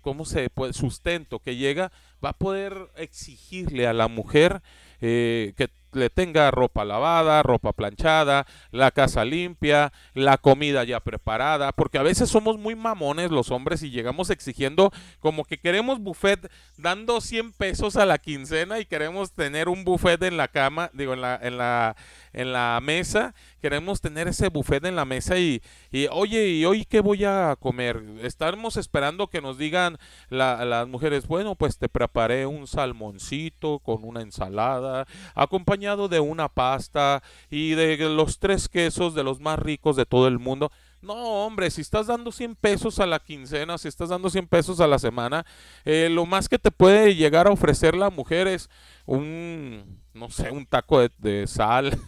¿cómo 0.00 0.24
se 0.24 0.50
puede? 0.50 0.72
Sustento 0.72 1.38
que 1.38 1.56
llega, 1.56 1.92
va 2.24 2.30
a 2.30 2.38
poder 2.38 2.88
exigirle 2.96 3.86
a 3.86 3.92
la 3.92 4.08
mujer 4.08 4.62
eh, 5.00 5.52
que 5.56 5.68
le 5.94 6.10
tenga 6.10 6.50
ropa 6.50 6.84
lavada, 6.84 7.42
ropa 7.42 7.72
planchada, 7.72 8.46
la 8.70 8.90
casa 8.90 9.24
limpia, 9.24 9.92
la 10.14 10.38
comida 10.38 10.84
ya 10.84 11.00
preparada, 11.00 11.72
porque 11.72 11.98
a 11.98 12.02
veces 12.02 12.28
somos 12.28 12.58
muy 12.58 12.74
mamones 12.74 13.30
los 13.30 13.50
hombres 13.50 13.82
y 13.82 13.90
llegamos 13.90 14.30
exigiendo 14.30 14.92
como 15.20 15.44
que 15.44 15.58
queremos 15.58 16.00
buffet 16.00 16.50
dando 16.76 17.20
100 17.20 17.52
pesos 17.52 17.96
a 17.96 18.06
la 18.06 18.18
quincena 18.18 18.80
y 18.80 18.86
queremos 18.86 19.32
tener 19.32 19.68
un 19.68 19.84
buffet 19.84 20.22
en 20.22 20.36
la 20.36 20.48
cama, 20.48 20.90
digo, 20.92 21.14
en 21.14 21.20
la, 21.20 21.38
en 21.40 21.58
la, 21.58 21.96
en 22.34 22.52
la 22.52 22.78
mesa, 22.82 23.34
queremos 23.60 24.00
tener 24.00 24.28
ese 24.28 24.48
buffet 24.48 24.84
en 24.84 24.96
la 24.96 25.04
mesa 25.04 25.38
y, 25.38 25.62
y 25.90 26.06
oye, 26.08 26.48
¿y 26.48 26.64
hoy 26.64 26.84
qué 26.84 27.00
voy 27.00 27.24
a 27.24 27.56
comer? 27.58 28.02
Estamos 28.22 28.76
esperando 28.76 29.28
que 29.28 29.40
nos 29.40 29.56
digan 29.56 29.98
las 30.28 30.88
mujeres, 30.88 31.26
bueno, 31.26 31.54
pues 31.54 31.78
te 31.78 31.88
preparé 31.88 32.46
un 32.46 32.66
salmoncito 32.66 33.78
con 33.78 34.04
una 34.04 34.20
ensalada, 34.20 35.06
acompañado 35.34 36.08
de 36.08 36.20
una 36.20 36.48
pasta 36.48 37.22
y 37.50 37.70
de 37.70 37.96
los 38.08 38.38
tres 38.38 38.68
quesos 38.68 39.14
de 39.14 39.24
los 39.24 39.40
más 39.40 39.58
ricos 39.58 39.96
de 39.96 40.06
todo 40.06 40.28
el 40.28 40.38
mundo. 40.38 40.70
No, 41.04 41.44
hombre, 41.44 41.70
si 41.70 41.82
estás 41.82 42.06
dando 42.06 42.32
100 42.32 42.56
pesos 42.56 42.98
a 42.98 43.06
la 43.06 43.18
quincena, 43.18 43.76
si 43.76 43.88
estás 43.88 44.08
dando 44.08 44.30
100 44.30 44.46
pesos 44.46 44.80
a 44.80 44.86
la 44.86 44.98
semana, 44.98 45.44
eh, 45.84 46.08
lo 46.10 46.24
más 46.24 46.48
que 46.48 46.58
te 46.58 46.70
puede 46.70 47.14
llegar 47.14 47.46
a 47.46 47.50
ofrecer 47.50 47.94
la 47.94 48.08
mujer 48.08 48.48
es 48.48 48.70
un 49.04 50.03
no 50.14 50.30
sé, 50.30 50.50
un 50.52 50.64
taco 50.64 51.00
de, 51.18 51.46
sal 51.48 51.98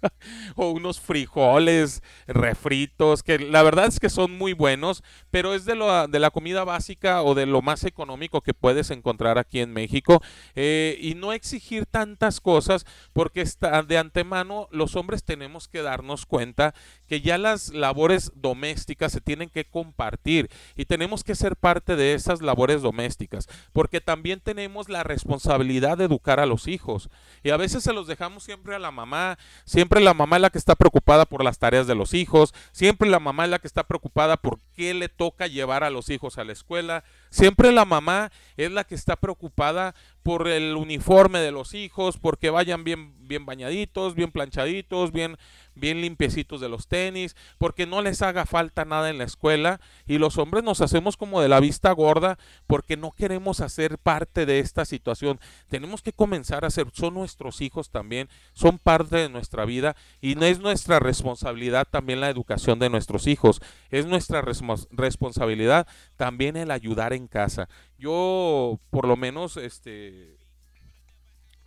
o 0.56 0.70
unos 0.70 1.00
frijoles 1.00 2.02
refritos, 2.26 3.22
que 3.22 3.38
la 3.38 3.62
verdad 3.62 3.86
es 3.86 4.00
que 4.00 4.10
son 4.10 4.36
muy 4.36 4.52
buenos, 4.52 5.04
pero 5.30 5.54
es 5.54 5.64
de, 5.64 5.76
lo, 5.76 6.08
de 6.08 6.18
la 6.18 6.30
comida 6.30 6.64
básica 6.64 7.22
o 7.22 7.34
de 7.34 7.46
lo 7.46 7.62
más 7.62 7.84
económico 7.84 8.40
que 8.40 8.52
puedes 8.52 8.90
encontrar 8.90 9.38
aquí 9.38 9.60
en 9.60 9.72
México. 9.72 10.20
Eh, 10.56 10.98
y 11.00 11.14
no 11.14 11.32
exigir 11.32 11.86
tantas 11.86 12.40
cosas, 12.40 12.84
porque 13.12 13.40
está, 13.40 13.82
de 13.82 13.96
antemano 13.96 14.68
los 14.72 14.96
hombres 14.96 15.22
tenemos 15.22 15.68
que 15.68 15.82
darnos 15.82 16.26
cuenta 16.26 16.74
que 17.06 17.20
ya 17.20 17.38
las 17.38 17.72
labores 17.72 18.32
domésticas 18.34 19.12
se 19.12 19.20
tienen 19.20 19.50
que 19.50 19.64
compartir 19.64 20.50
y 20.74 20.86
tenemos 20.86 21.22
que 21.22 21.36
ser 21.36 21.56
parte 21.56 21.94
de 21.94 22.14
esas 22.14 22.42
labores 22.42 22.82
domésticas, 22.82 23.48
porque 23.72 24.00
también 24.00 24.40
tenemos 24.40 24.88
la 24.88 25.04
responsabilidad 25.04 25.98
de 25.98 26.04
educar 26.04 26.40
a 26.40 26.46
los 26.46 26.66
hijos. 26.66 27.08
Y 27.44 27.51
a 27.52 27.56
veces 27.56 27.84
se 27.84 27.92
los 27.92 28.06
dejamos 28.06 28.44
siempre 28.44 28.74
a 28.74 28.78
la 28.78 28.90
mamá, 28.90 29.38
siempre 29.64 30.00
la 30.00 30.14
mamá 30.14 30.36
es 30.36 30.42
la 30.42 30.50
que 30.50 30.58
está 30.58 30.74
preocupada 30.74 31.26
por 31.26 31.44
las 31.44 31.58
tareas 31.58 31.86
de 31.86 31.94
los 31.94 32.14
hijos, 32.14 32.54
siempre 32.72 33.08
la 33.08 33.20
mamá 33.20 33.44
es 33.44 33.50
la 33.50 33.58
que 33.58 33.66
está 33.66 33.84
preocupada 33.84 34.36
por 34.36 34.58
qué 34.74 34.94
le 34.94 35.08
toca 35.08 35.46
llevar 35.46 35.84
a 35.84 35.90
los 35.90 36.10
hijos 36.10 36.38
a 36.38 36.44
la 36.44 36.52
escuela, 36.52 37.04
siempre 37.32 37.72
la 37.72 37.84
mamá 37.84 38.30
es 38.56 38.70
la 38.70 38.84
que 38.84 38.94
está 38.94 39.16
preocupada 39.16 39.94
por 40.22 40.46
el 40.46 40.76
uniforme 40.76 41.40
de 41.40 41.50
los 41.50 41.74
hijos, 41.74 42.16
porque 42.16 42.50
vayan 42.50 42.84
bien, 42.84 43.14
bien 43.26 43.44
bañaditos, 43.44 44.14
bien 44.14 44.30
planchaditos, 44.30 45.10
bien, 45.10 45.36
bien 45.74 46.00
limpiecitos 46.00 46.60
de 46.60 46.68
los 46.68 46.86
tenis, 46.86 47.34
porque 47.58 47.86
no 47.86 48.02
les 48.02 48.22
haga 48.22 48.46
falta 48.46 48.84
nada 48.84 49.10
en 49.10 49.18
la 49.18 49.24
escuela 49.24 49.80
y 50.06 50.18
los 50.18 50.38
hombres 50.38 50.62
nos 50.62 50.80
hacemos 50.80 51.16
como 51.16 51.40
de 51.40 51.48
la 51.48 51.58
vista 51.58 51.90
gorda 51.90 52.38
porque 52.68 52.96
no 52.96 53.10
queremos 53.10 53.60
hacer 53.60 53.98
parte 53.98 54.46
de 54.46 54.60
esta 54.60 54.84
situación. 54.84 55.40
Tenemos 55.68 56.02
que 56.02 56.12
comenzar 56.12 56.64
a 56.64 56.68
hacer, 56.68 56.86
son 56.92 57.14
nuestros 57.14 57.60
hijos 57.60 57.90
también, 57.90 58.28
son 58.52 58.78
parte 58.78 59.16
de 59.16 59.28
nuestra 59.28 59.64
vida 59.64 59.96
y 60.20 60.36
no 60.36 60.46
es 60.46 60.60
nuestra 60.60 61.00
responsabilidad 61.00 61.88
también 61.90 62.20
la 62.20 62.30
educación 62.30 62.78
de 62.78 62.90
nuestros 62.90 63.26
hijos, 63.26 63.60
es 63.90 64.06
nuestra 64.06 64.42
responsabilidad 64.90 65.86
también 66.16 66.56
el 66.56 66.70
ayudar 66.70 67.12
en 67.12 67.21
casa. 67.26 67.68
Yo, 67.98 68.78
por 68.90 69.06
lo 69.06 69.16
menos, 69.16 69.56
este, 69.56 70.36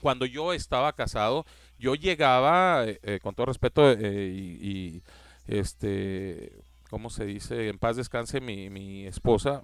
cuando 0.01 0.25
yo 0.25 0.53
estaba 0.53 0.93
casado, 0.93 1.45
yo 1.79 1.95
llegaba, 1.95 2.85
eh, 2.85 2.99
eh, 3.03 3.19
con 3.21 3.35
todo 3.35 3.47
respeto, 3.47 3.91
eh, 3.91 4.31
y, 4.31 5.01
este, 5.47 6.51
¿cómo 6.89 7.09
se 7.09 7.25
dice? 7.25 7.69
En 7.69 7.77
paz 7.77 7.95
descanse 7.97 8.41
mi, 8.41 9.05
esposa. 9.05 9.63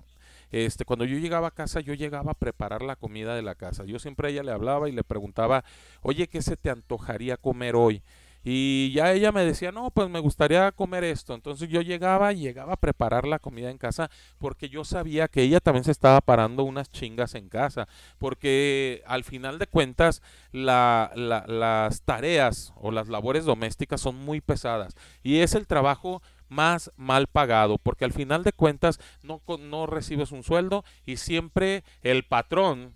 Este, 0.52 0.84
cuando 0.84 1.06
yo 1.06 1.18
llegaba 1.18 1.48
a 1.48 1.52
casa, 1.52 1.80
yo 1.80 1.94
llegaba 1.94 2.32
a 2.32 2.36
preparar 2.36 2.82
la 2.82 2.96
comida 2.98 3.36
de 3.36 3.42
la 3.42 3.56
casa. 3.56 3.86
Yo 3.86 4.00
siempre 4.00 4.28
a 4.28 4.32
ella 4.32 4.44
le 4.44 4.52
hablaba 4.52 4.90
y 4.90 4.92
le 4.92 5.04
preguntaba, 5.04 5.64
oye, 6.02 6.28
¿qué 6.28 6.42
se 6.42 6.58
te 6.58 6.70
antojaría 6.70 7.38
comer 7.38 7.76
hoy? 7.76 8.02
Y 8.44 8.92
ya 8.94 9.12
ella 9.14 9.32
me 9.32 9.46
decía, 9.46 9.72
no, 9.72 9.92
pues 9.92 10.10
me 10.10 10.20
gustaría 10.20 10.72
comer 10.72 11.04
esto. 11.04 11.34
Entonces 11.36 11.70
yo 11.70 11.82
llegaba 11.82 12.34
y 12.34 12.40
llegaba 12.40 12.74
a 12.74 12.78
preparar 12.78 13.28
la 13.28 13.40
comida 13.40 13.70
en 13.70 13.78
casa 13.78 14.10
porque 14.40 14.70
yo 14.70 14.84
sabía 14.84 15.28
que 15.28 15.44
ella 15.44 15.60
también 15.60 15.84
se 15.84 15.92
estaba 15.92 16.22
parando 16.22 16.64
unas 16.64 16.90
chingas 16.90 17.36
en 17.36 17.50
casa. 17.50 17.88
Porque 18.18 19.04
al 19.06 19.24
final 19.24 19.60
de 19.60 19.68
cuentas 19.68 20.22
la, 20.52 21.12
las 21.16 22.02
tareas 22.02 22.74
o 22.78 22.92
las 22.92 23.10
labores 23.10 23.46
domésticas 23.46 24.02
son 24.02 24.16
muy 24.16 24.42
pesadas. 24.42 24.96
Y 25.24 25.38
es 25.40 25.54
el 25.54 25.68
trabajo 25.68 26.22
más 26.52 26.92
mal 26.98 27.28
pagado, 27.28 27.78
porque 27.78 28.04
al 28.04 28.12
final 28.12 28.44
de 28.44 28.52
cuentas 28.52 29.00
no, 29.24 29.42
no 29.60 29.86
recibes 29.86 30.34
un 30.34 30.44
sueldo 30.44 30.84
y 31.06 31.16
siempre 31.16 31.84
el 32.04 32.24
patrón, 32.24 32.94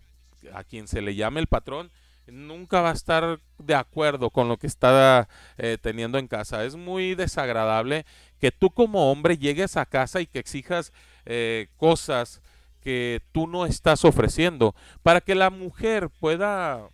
a 0.54 0.66
quien 0.66 0.90
se 0.90 1.02
le 1.02 1.16
llame 1.16 1.40
el 1.40 1.48
patrón, 1.48 1.90
nunca 2.28 2.82
va 2.82 2.92
a 2.92 2.94
estar 2.94 3.40
de 3.58 3.76
acuerdo 3.76 4.30
con 4.30 4.48
lo 4.48 4.58
que 4.58 4.68
está 4.68 5.28
eh, 5.58 5.78
teniendo 5.82 6.18
en 6.18 6.28
casa. 6.28 6.66
Es 6.66 6.76
muy 6.76 7.16
desagradable 7.16 8.06
que 8.40 8.52
tú 8.52 8.70
como 8.70 9.12
hombre 9.12 9.38
llegues 9.38 9.78
a 9.78 9.86
casa 9.86 10.22
y 10.22 10.28
que 10.28 10.40
exijas 10.40 10.94
eh, 11.26 11.68
cosas 11.78 12.42
que 12.82 13.22
tú 13.32 13.48
no 13.48 13.66
estás 13.66 14.06
ofreciendo 14.06 14.76
para 15.02 15.22
que 15.22 15.36
la 15.36 15.50
mujer 15.50 16.10
pueda 16.20 16.88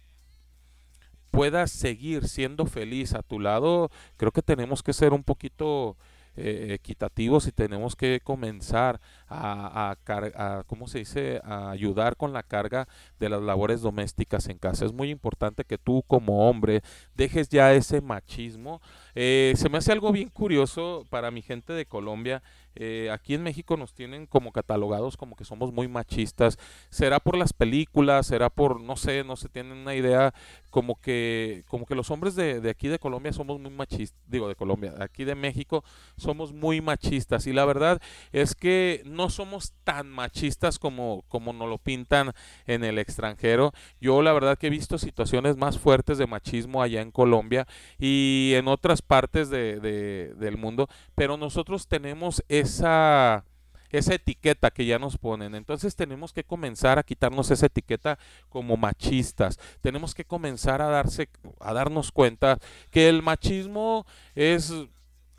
pueda 1.31 1.67
seguir 1.67 2.27
siendo 2.27 2.65
feliz 2.65 3.13
a 3.13 3.21
tu 3.21 3.39
lado 3.39 3.89
creo 4.17 4.31
que 4.31 4.41
tenemos 4.41 4.83
que 4.83 4.93
ser 4.93 5.13
un 5.13 5.23
poquito 5.23 5.95
eh, 6.35 6.69
equitativos 6.71 7.47
y 7.47 7.51
tenemos 7.51 7.95
que 7.95 8.21
comenzar 8.23 8.99
a, 9.27 9.95
a, 10.05 10.63
¿cómo 10.65 10.87
se 10.87 10.99
dice?, 10.99 11.41
a 11.43 11.71
ayudar 11.71 12.15
con 12.15 12.33
la 12.33 12.43
carga 12.43 12.87
de 13.19 13.29
las 13.29 13.41
labores 13.41 13.81
domésticas 13.81 14.47
en 14.47 14.57
casa. 14.57 14.85
Es 14.85 14.93
muy 14.93 15.09
importante 15.09 15.65
que 15.65 15.77
tú 15.77 16.03
como 16.07 16.49
hombre 16.49 16.81
dejes 17.15 17.49
ya 17.49 17.73
ese 17.73 18.01
machismo. 18.01 18.81
Eh, 19.15 19.53
se 19.55 19.69
me 19.69 19.77
hace 19.77 19.91
algo 19.91 20.11
bien 20.11 20.29
curioso 20.29 21.05
para 21.09 21.31
mi 21.31 21.41
gente 21.41 21.73
de 21.73 21.85
Colombia 21.85 22.41
eh, 22.75 23.09
aquí 23.11 23.33
en 23.33 23.43
México 23.43 23.77
nos 23.77 23.93
tienen 23.93 24.25
como 24.25 24.51
catalogados 24.51 25.17
como 25.17 25.35
que 25.35 25.45
somos 25.45 25.71
muy 25.73 25.87
machistas. 25.87 26.57
Será 26.89 27.19
por 27.19 27.37
las 27.37 27.53
películas, 27.53 28.27
será 28.27 28.49
por, 28.49 28.81
no 28.81 28.95
sé, 28.95 29.23
no 29.23 29.35
se 29.35 29.49
tienen 29.49 29.77
una 29.77 29.95
idea 29.95 30.33
como 30.69 30.99
que, 30.99 31.63
como 31.67 31.85
que 31.85 31.95
los 31.95 32.11
hombres 32.11 32.35
de, 32.35 32.61
de 32.61 32.69
aquí 32.69 32.87
de 32.87 32.99
Colombia 32.99 33.33
somos 33.33 33.59
muy 33.59 33.71
machistas, 33.71 34.19
digo 34.27 34.47
de 34.47 34.55
Colombia, 34.55 34.93
aquí 34.99 35.25
de 35.25 35.35
México 35.35 35.83
somos 36.17 36.53
muy 36.53 36.81
machistas. 36.81 37.47
Y 37.47 37.53
la 37.53 37.65
verdad 37.65 38.01
es 38.31 38.55
que 38.55 39.01
no 39.05 39.29
somos 39.29 39.73
tan 39.83 40.09
machistas 40.09 40.79
como, 40.79 41.23
como 41.27 41.53
nos 41.53 41.69
lo 41.69 41.77
pintan 41.77 42.31
en 42.67 42.83
el 42.83 42.97
extranjero. 42.99 43.73
Yo 43.99 44.21
la 44.21 44.33
verdad 44.33 44.57
que 44.57 44.67
he 44.67 44.71
visto 44.71 44.97
situaciones 44.97 45.57
más 45.57 45.77
fuertes 45.77 46.17
de 46.17 46.27
machismo 46.27 46.81
allá 46.81 47.01
en 47.01 47.11
Colombia 47.11 47.67
y 47.99 48.53
en 48.55 48.67
otras 48.67 49.01
partes 49.01 49.49
de, 49.49 49.79
de, 49.79 50.33
del 50.35 50.57
mundo, 50.57 50.87
pero 51.15 51.37
nosotros 51.37 51.87
tenemos 51.87 52.43
esa, 52.61 53.43
etiqueta 53.91 54.71
que 54.71 54.85
ya 54.85 54.97
nos 54.99 55.17
ponen. 55.17 55.55
Entonces 55.55 55.95
tenemos 55.95 56.33
que 56.33 56.43
comenzar 56.43 56.97
a 56.97 57.03
quitarnos 57.03 57.51
esa 57.51 57.65
etiqueta 57.65 58.17
como 58.49 58.77
machistas. 58.77 59.59
Tenemos 59.81 60.15
que 60.15 60.25
comenzar 60.25 60.81
a 60.81 60.87
darse 60.87 61.29
a 61.59 61.73
darnos 61.73 62.11
cuenta 62.11 62.57
que 62.89 63.09
el 63.09 63.21
machismo 63.21 64.05
es 64.35 64.73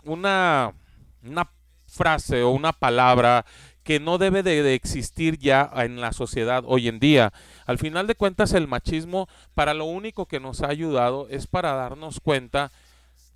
una 0.05 0.75
frase 1.87 2.43
o 2.43 2.51
una 2.51 2.73
palabra 2.73 3.45
que 3.83 4.01
no 4.01 4.19
debe 4.19 4.43
de, 4.43 4.75
existir 4.75 5.39
ya 5.39 5.71
en 5.77 6.01
la 6.01 6.13
sociedad 6.13 6.65
hoy 6.67 6.89
en 6.89 7.01
día. 7.01 7.33
Al 7.67 7.79
final 7.79 8.07
de 8.07 8.15
cuentas 8.15 8.53
el 8.55 8.69
machismo 8.69 9.29
para 9.55 9.75
lo 9.75 9.85
único 9.85 10.27
que 10.27 10.41
nos 10.41 10.63
ha 10.63 10.69
ayudado 10.69 11.29
es 11.29 11.47
para 11.47 11.75
darnos 11.75 12.21
cuenta 12.21 12.71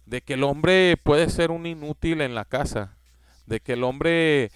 de 0.04 0.20
que 0.20 0.34
el 0.34 0.44
hombre 0.44 0.96
puede 1.02 1.28
ser 1.30 1.50
un 1.50 1.66
inútil 1.66 2.20
en 2.20 2.34
la 2.34 2.44
casa, 2.44 2.95
de 3.46 3.60
que 3.60 3.74
el 3.74 3.84
hombre 3.84 4.50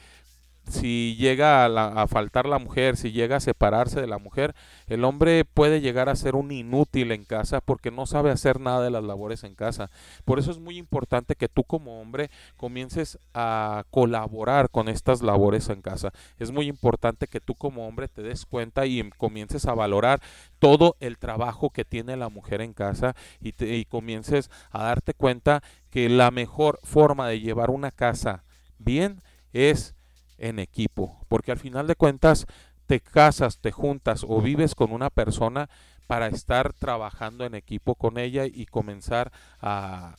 si 0.68 1.16
llega 1.16 1.64
a, 1.64 1.68
la- 1.68 1.88
a 1.88 2.06
faltar 2.06 2.46
la 2.46 2.58
mujer, 2.60 2.96
si 2.96 3.10
llega 3.10 3.36
a 3.36 3.40
separarse 3.40 4.00
de 4.00 4.06
la 4.06 4.18
mujer, 4.18 4.54
el 4.86 5.04
hombre 5.04 5.44
puede 5.44 5.80
llegar 5.80 6.08
a 6.08 6.14
ser 6.14 6.36
un 6.36 6.52
inútil 6.52 7.10
en 7.10 7.24
casa 7.24 7.60
porque 7.60 7.90
no 7.90 8.06
sabe 8.06 8.30
hacer 8.30 8.60
nada 8.60 8.84
de 8.84 8.90
las 8.90 9.02
labores 9.02 9.42
en 9.42 9.56
casa. 9.56 9.90
Por 10.24 10.38
eso 10.38 10.52
es 10.52 10.58
muy 10.60 10.76
importante 10.76 11.34
que 11.34 11.48
tú 11.48 11.64
como 11.64 12.00
hombre 12.00 12.30
comiences 12.56 13.18
a 13.34 13.82
colaborar 13.90 14.70
con 14.70 14.88
estas 14.88 15.22
labores 15.22 15.68
en 15.70 15.82
casa. 15.82 16.12
Es 16.38 16.52
muy 16.52 16.68
importante 16.68 17.26
que 17.26 17.40
tú 17.40 17.56
como 17.56 17.88
hombre 17.88 18.06
te 18.06 18.22
des 18.22 18.46
cuenta 18.46 18.86
y 18.86 19.10
comiences 19.18 19.66
a 19.66 19.74
valorar 19.74 20.20
todo 20.60 20.94
el 21.00 21.18
trabajo 21.18 21.70
que 21.70 21.84
tiene 21.84 22.16
la 22.16 22.28
mujer 22.28 22.60
en 22.60 22.74
casa 22.74 23.16
y, 23.40 23.52
te- 23.52 23.74
y 23.76 23.86
comiences 23.86 24.50
a 24.70 24.84
darte 24.84 25.14
cuenta 25.14 25.62
que 25.90 26.08
la 26.08 26.30
mejor 26.30 26.78
forma 26.84 27.26
de 27.26 27.40
llevar 27.40 27.70
una 27.70 27.90
casa 27.90 28.44
bien 28.80 29.22
es 29.52 29.94
en 30.38 30.58
equipo, 30.58 31.24
porque 31.28 31.52
al 31.52 31.58
final 31.58 31.86
de 31.86 31.94
cuentas 31.94 32.46
te 32.86 33.00
casas, 33.00 33.58
te 33.58 33.70
juntas 33.70 34.24
o 34.26 34.40
vives 34.40 34.74
con 34.74 34.92
una 34.92 35.10
persona 35.10 35.68
para 36.06 36.26
estar 36.26 36.72
trabajando 36.72 37.44
en 37.44 37.54
equipo 37.54 37.94
con 37.94 38.18
ella 38.18 38.44
y 38.46 38.66
comenzar 38.66 39.30
a 39.60 40.16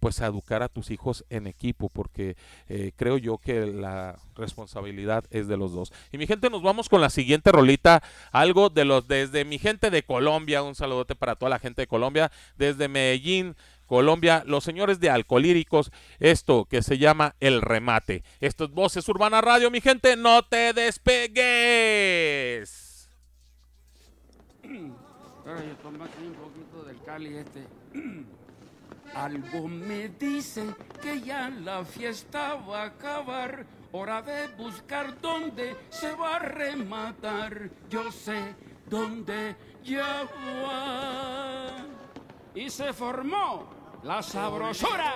pues 0.00 0.20
a 0.20 0.26
educar 0.26 0.62
a 0.62 0.68
tus 0.68 0.90
hijos 0.90 1.24
en 1.28 1.46
equipo 1.46 1.88
porque 1.88 2.36
eh, 2.68 2.92
creo 2.96 3.18
yo 3.18 3.38
que 3.38 3.66
la 3.66 4.16
responsabilidad 4.36 5.24
es 5.30 5.48
de 5.48 5.56
los 5.56 5.72
dos. 5.72 5.92
Y 6.12 6.18
mi 6.18 6.26
gente, 6.26 6.50
nos 6.50 6.62
vamos 6.62 6.88
con 6.88 7.00
la 7.00 7.10
siguiente 7.10 7.52
rolita, 7.52 8.02
algo 8.30 8.70
de 8.70 8.84
los 8.84 9.08
desde 9.08 9.44
mi 9.44 9.58
gente 9.58 9.90
de 9.90 10.02
Colombia, 10.02 10.62
un 10.62 10.74
saludote 10.74 11.14
para 11.14 11.36
toda 11.36 11.50
la 11.50 11.58
gente 11.58 11.82
de 11.82 11.86
Colombia, 11.88 12.30
desde 12.56 12.88
Medellín, 12.88 13.56
Colombia, 13.88 14.44
los 14.46 14.62
señores 14.62 15.00
de 15.00 15.10
Alcolíricos, 15.10 15.90
esto 16.20 16.66
que 16.66 16.82
se 16.82 16.98
llama 16.98 17.34
El 17.40 17.62
Remate. 17.62 18.22
Esto 18.40 18.64
es 18.64 18.70
Voces 18.70 19.08
Urbana 19.08 19.40
Radio, 19.40 19.70
mi 19.70 19.80
gente, 19.80 20.14
no 20.14 20.44
te 20.44 20.74
despegues. 20.74 22.28
Pero 24.62 25.64
yo 25.64 25.74
tomo 25.82 26.04
aquí 26.04 26.22
un 26.26 26.34
poquito 26.34 26.84
del 26.84 27.02
Cali 27.02 27.38
este. 27.38 27.66
Algo 29.14 29.66
me 29.66 30.10
dice 30.10 30.66
que 31.00 31.22
ya 31.22 31.48
la 31.48 31.82
fiesta 31.84 32.56
va 32.56 32.82
a 32.82 32.86
acabar. 32.88 33.64
Hora 33.90 34.20
de 34.20 34.48
buscar 34.48 35.18
dónde 35.22 35.74
se 35.88 36.14
va 36.14 36.36
a 36.36 36.40
rematar. 36.40 37.70
Yo 37.88 38.12
sé 38.12 38.54
dónde 38.90 39.56
ya 39.82 40.24
va. 40.62 41.86
Y 42.54 42.68
se 42.68 42.92
formó 42.92 43.77
la 44.02 44.22
sabrosura. 44.22 45.14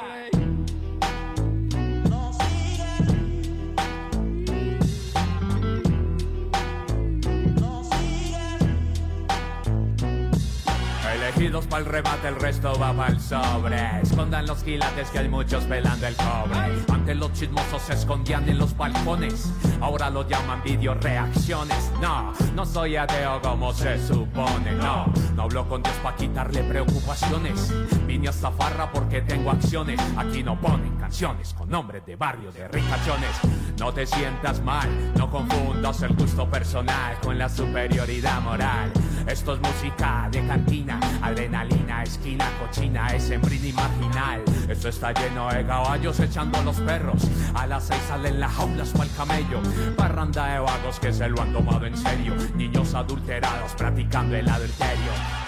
Elegidos 11.15 11.67
para 11.67 11.85
el 11.85 11.87
remate, 11.87 12.29
el 12.29 12.37
resto 12.37 12.77
va 12.79 12.93
para 12.93 13.13
el 13.13 13.21
sobre. 13.21 14.01
Escondan 14.03 14.47
los 14.47 14.63
quilates 14.65 15.11
que 15.11 15.21
hay 15.21 15.29
muchos 15.29 15.65
pelando 15.65 16.07
el 16.07 16.17
cobre. 16.17 16.85
Antes 16.93 17.17
los 17.17 17.33
chismosos 17.33 17.83
se 17.83 17.93
escondían 17.95 18.49
en 18.49 18.59
los 18.59 18.77
balcones. 18.77 19.53
Ahora 19.81 20.11
lo 20.11 20.27
llaman 20.27 20.63
video 20.63 20.95
reacciones. 20.95 21.93
No, 22.01 22.33
no 22.55 22.67
soy 22.67 22.97
ateo 22.97 23.41
como 23.41 23.73
se 23.73 24.05
supone. 24.05 24.73
No, 24.73 25.07
no 25.37 25.43
hablo 25.43 25.69
con 25.69 25.83
Dios 25.83 25.95
para 26.03 26.17
quitarle 26.17 26.65
preocupaciones. 26.65 27.73
Vine 28.13 28.29
a 28.29 28.93
porque 28.93 29.23
tengo 29.23 29.51
acciones. 29.51 29.99
Aquí 30.19 30.43
no 30.43 30.61
ponen 30.61 30.95
canciones 30.97 31.55
con 31.55 31.71
nombres 31.71 32.05
de 32.05 32.15
barrio 32.15 32.53
de 32.53 32.69
ricachones. 32.69 33.41
No 33.79 33.91
te 33.91 34.05
sientas 34.05 34.63
mal, 34.63 35.15
no 35.17 35.31
confundas 35.31 36.03
el 36.03 36.15
gusto 36.15 36.47
personal 36.47 37.19
con 37.23 37.39
la 37.39 37.49
superioridad 37.49 38.43
moral. 38.43 38.93
Esto 39.27 39.55
es 39.55 39.61
música 39.61 40.29
de 40.31 40.47
cantina, 40.47 41.01
adrenalina, 41.23 42.03
esquina, 42.03 42.45
cochina, 42.61 43.07
es 43.15 43.31
y 43.31 43.73
marginal. 43.73 44.43
Esto 44.69 44.91
está 44.91 45.13
lleno 45.15 45.49
de 45.49 45.65
caballos 45.65 46.21
echando 46.21 46.61
los 46.65 46.79
perros. 46.81 47.27
A 47.55 47.67
las 47.67 47.85
seis 47.85 48.03
salen 48.09 48.39
las 48.39 48.53
jaulas 48.53 48.91
para 48.91 49.05
el 49.05 49.17
camello. 49.17 49.61
Parranda 49.97 50.49
de 50.49 50.59
vagos 50.59 51.01
que 51.01 51.15
se 51.15 51.31
lo 51.31 51.41
han 51.41 51.55
tomado 51.55 51.87
en 51.87 51.97
serio. 51.97 52.35
Niños 52.57 52.93
adulterados 52.93 53.73
practicando 53.73 54.37
el 54.37 54.47
adulterio. 54.47 55.42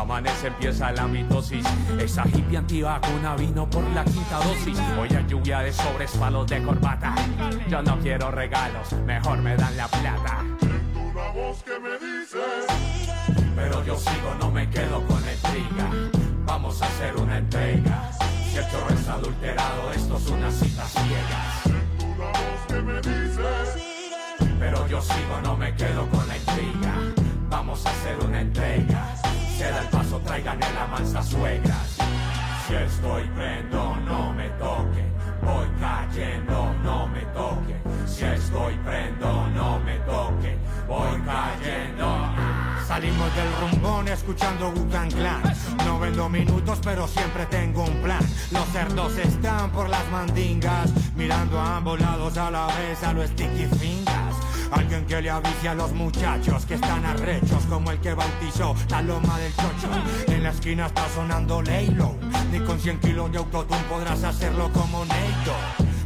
Amanece, 0.00 0.46
empieza 0.46 0.90
la 0.92 1.06
mitosis. 1.06 1.62
Esa 1.98 2.26
hippie 2.26 2.56
antivacuna 2.56 3.36
vino 3.36 3.68
por 3.68 3.84
la 3.90 4.02
quinta 4.02 4.38
dosis. 4.38 4.78
Hoy 4.98 5.10
hay 5.14 5.26
lluvia 5.26 5.58
de 5.58 5.74
sobres, 5.74 6.12
palos 6.12 6.46
de 6.46 6.62
corbata. 6.62 7.14
Yo 7.68 7.82
no 7.82 7.98
quiero 7.98 8.30
regalos, 8.30 8.92
mejor 9.04 9.38
me 9.42 9.54
dan 9.56 9.76
la 9.76 9.88
plata. 9.88 10.42
Una 10.94 11.28
voz 11.32 11.62
que 11.64 11.78
me 11.78 11.90
dice 11.98 12.38
Pero 13.54 13.84
yo 13.84 13.94
sigo, 13.98 14.34
no 14.40 14.50
me 14.50 14.70
quedo 14.70 15.06
con 15.06 15.20
la 15.20 15.34
intriga. 15.34 15.90
Vamos 16.46 16.80
a 16.80 16.86
hacer 16.86 17.14
una 17.16 17.36
entrega. 17.36 18.10
Si 18.50 18.56
el 18.56 18.70
chorro 18.70 18.94
es 18.94 19.06
adulterado, 19.06 19.92
esto 19.92 20.16
es 20.16 20.30
una 20.30 20.50
cita 20.50 20.86
ciega. 20.86 21.76
Una 22.06 22.26
voz 22.26 22.66
que 22.68 22.80
me 22.80 22.94
dice 23.02 24.48
Pero 24.58 24.88
yo 24.88 25.02
sigo, 25.02 25.40
no 25.44 25.58
me 25.58 25.74
quedo 25.74 26.08
con 26.08 26.26
la 26.26 26.38
intriga. 26.38 26.94
Vamos 27.50 27.84
a 27.84 27.90
hacer 27.90 28.16
una 28.24 28.40
entrega. 28.40 29.19
Se 29.60 29.70
da 29.70 29.82
el 29.82 29.88
paso, 29.88 30.18
traigan 30.24 30.62
el 30.62 30.74
la 30.74 30.86
mansa 30.86 31.22
suegras. 31.22 31.98
Si 32.66 32.74
estoy 32.74 33.24
prendo, 33.36 33.94
no 34.06 34.32
me 34.32 34.48
toquen. 34.58 35.12
Voy 35.42 35.68
cayendo, 35.78 36.74
no 36.82 37.06
me 37.08 37.20
toquen. 37.34 37.78
Si 38.06 38.24
estoy 38.24 38.74
prendo, 38.86 39.50
no 39.50 39.78
me 39.80 39.98
toquen. 39.98 40.58
Voy 40.88 41.20
cayendo. 41.26 42.06
Salimos 42.88 43.36
del 43.36 43.52
rumbón 43.60 44.08
escuchando 44.08 44.70
Wutan 44.70 45.10
Clan. 45.10 45.42
No 45.84 45.98
vendo 45.98 46.30
minutos, 46.30 46.78
pero 46.82 47.06
siempre 47.06 47.44
tengo 47.44 47.84
un 47.84 48.00
plan. 48.00 48.26
Los 48.52 48.66
cerdos 48.72 49.18
están 49.18 49.70
por 49.72 49.90
las 49.90 50.10
mandingas, 50.10 50.90
mirando 51.14 51.60
a 51.60 51.76
ambos 51.76 52.00
lados 52.00 52.34
a 52.38 52.50
la 52.50 52.66
vez 52.68 53.02
a 53.02 53.12
los 53.12 53.28
sticky 53.28 53.66
fingers. 53.76 54.49
Alguien 54.70 55.04
que 55.06 55.20
le 55.20 55.30
avise 55.30 55.68
a 55.68 55.74
los 55.74 55.92
muchachos 55.92 56.64
que 56.64 56.74
están 56.74 57.04
arrechos, 57.04 57.64
como 57.68 57.90
el 57.90 57.98
que 58.00 58.14
bautizó 58.14 58.74
la 58.88 59.02
loma 59.02 59.38
del 59.38 59.52
chocho. 59.54 59.88
En 60.28 60.42
la 60.42 60.50
esquina 60.50 60.86
está 60.86 61.08
sonando 61.08 61.62
Laylo. 61.62 62.14
Ni 62.52 62.60
con 62.60 62.78
100 62.78 63.00
kilos 63.00 63.32
de 63.32 63.38
autotune 63.38 63.82
podrás 63.88 64.22
hacerlo 64.24 64.70
como 64.72 65.04
Neito. 65.04 65.54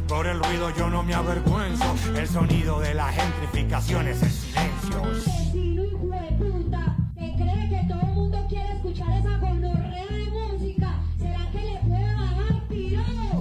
Por 0.07 0.27
el 0.27 0.39
ruido 0.43 0.69
yo 0.75 0.89
no 0.89 1.03
me 1.03 1.13
avergüenzo. 1.13 1.95
El 2.15 2.27
sonido 2.27 2.79
de 2.79 2.93
la 2.93 3.11
gentrificación 3.11 4.07
es 4.07 4.21
el 4.21 4.31
silencio. 4.31 5.01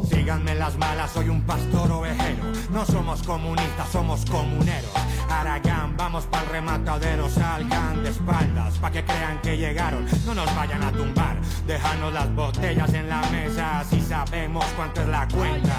Síganme 0.08 0.54
las 0.54 0.76
malas, 0.78 1.10
soy 1.12 1.28
un 1.28 1.42
pastor 1.42 1.92
ovejero. 1.92 2.44
No 2.72 2.86
somos 2.86 3.22
comunistas, 3.22 3.88
somos 3.90 4.24
comuneros. 4.24 4.90
Aragán, 5.28 5.96
vamos 5.96 6.26
pa'l 6.26 6.46
rematadero, 6.46 7.28
salgan 7.28 8.02
de 8.02 8.10
espaldas, 8.10 8.78
pa' 8.78 8.90
que 8.90 9.04
crean 9.04 9.40
que 9.42 9.56
llegaron, 9.56 10.06
no 10.26 10.34
nos 10.34 10.54
vayan 10.56 10.82
a 10.82 10.92
tumbar. 10.92 11.36
Déjanos 11.66 12.12
las 12.12 12.34
botellas 12.34 12.92
en 12.94 13.08
la 13.08 13.22
mesa, 13.30 13.80
así 13.80 14.00
sabemos 14.00 14.64
cuánto 14.76 15.02
es 15.02 15.08
la 15.08 15.26
cuenta. 15.28 15.76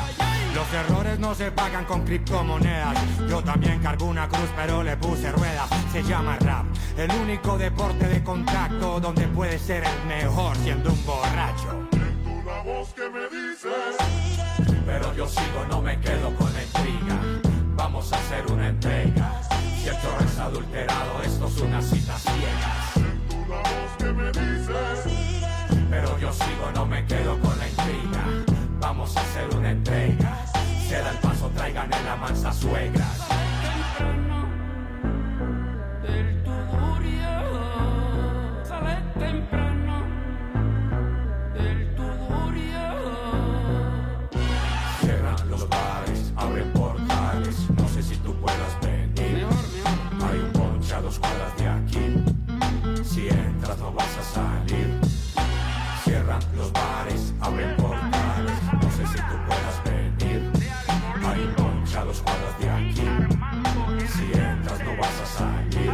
Los 0.56 0.74
errores 0.74 1.20
no 1.20 1.36
se 1.36 1.52
pagan 1.52 1.84
con 1.84 2.06
criptomonedas. 2.06 2.98
Yo 3.30 3.44
también 3.44 3.82
cargo 3.82 4.06
una 4.06 4.30
cruz, 4.30 4.50
pero 4.56 4.84
le 4.84 4.96
puse 4.96 5.30
ruedas. 5.34 5.70
Se 5.92 6.02
llama 6.02 6.38
rap, 6.40 6.66
el 6.98 7.12
único 7.12 7.58
deporte 7.58 8.08
de 8.08 8.24
contacto 8.24 9.02
donde 9.02 9.28
puedes 9.28 9.62
ser 9.62 9.84
el 9.84 10.08
mejor 10.08 10.56
siendo 10.58 10.92
un 10.94 11.06
borracho. 11.06 11.90
Una 12.26 12.62
voz 12.64 12.94
que 12.94 13.10
me 13.10 13.24
dice 13.24 13.68
Pero 14.86 15.14
yo 15.14 15.28
sigo, 15.28 15.66
no 15.70 15.82
me 15.82 16.00
quedo 16.00 16.34
con 16.36 16.54
la 16.54 16.64
intriga. 16.64 17.20
Vamos 17.76 18.14
a 18.14 18.16
hacer 18.16 18.46
una 18.50 18.70
entrega. 18.70 19.35
Si 19.86 19.90
el 19.92 20.02
chorro 20.02 20.26
es 20.26 20.40
adulterado, 20.40 21.22
esto 21.24 21.46
es 21.46 21.58
una 21.62 21.80
cita 21.80 22.18
ciega. 22.18 23.06
Una 23.46 23.58
voz 23.58 23.98
que 24.00 24.06
me 24.06 24.28
dice 24.30 25.78
Pero 25.92 26.18
yo 26.18 26.34
sigo, 26.34 26.72
no 26.74 26.88
me 26.88 27.06
quedo 27.06 27.40
con 27.40 27.56
la 27.60 27.70
intriga. 27.70 28.24
Vamos 28.80 29.16
a 29.16 29.22
hacer 29.22 29.48
una 29.56 29.70
entrega. 29.70 30.44
Se 30.90 30.98
da 30.98 31.12
el 31.12 31.18
paso, 31.18 31.52
traigan 31.56 31.94
en 31.94 32.04
la 32.04 32.16
mansa 32.16 32.52
suegras. 32.52 33.20
Si 53.26 53.32
entras 53.32 53.80
no 53.80 53.92
vas 53.92 54.18
a 54.20 54.22
salir. 54.22 55.00
Cierran 56.04 56.40
los 56.56 56.72
bares, 56.72 57.34
abren 57.42 57.76
portales. 57.76 58.54
No 58.72 58.92
sé 58.92 59.08
si 59.08 59.18
tú 59.18 59.36
puedas 59.48 59.84
venir. 59.84 60.52
Hay 61.26 61.42
un 61.42 61.56
ponche 61.56 61.98
a 61.98 62.06
dos 62.06 62.22
cuadras 62.22 62.60
de 62.60 62.70
aquí. 62.70 63.02
mientras 64.32 64.80
no 64.84 64.96
vas 64.98 65.22
a 65.22 65.26
salir. 65.26 65.92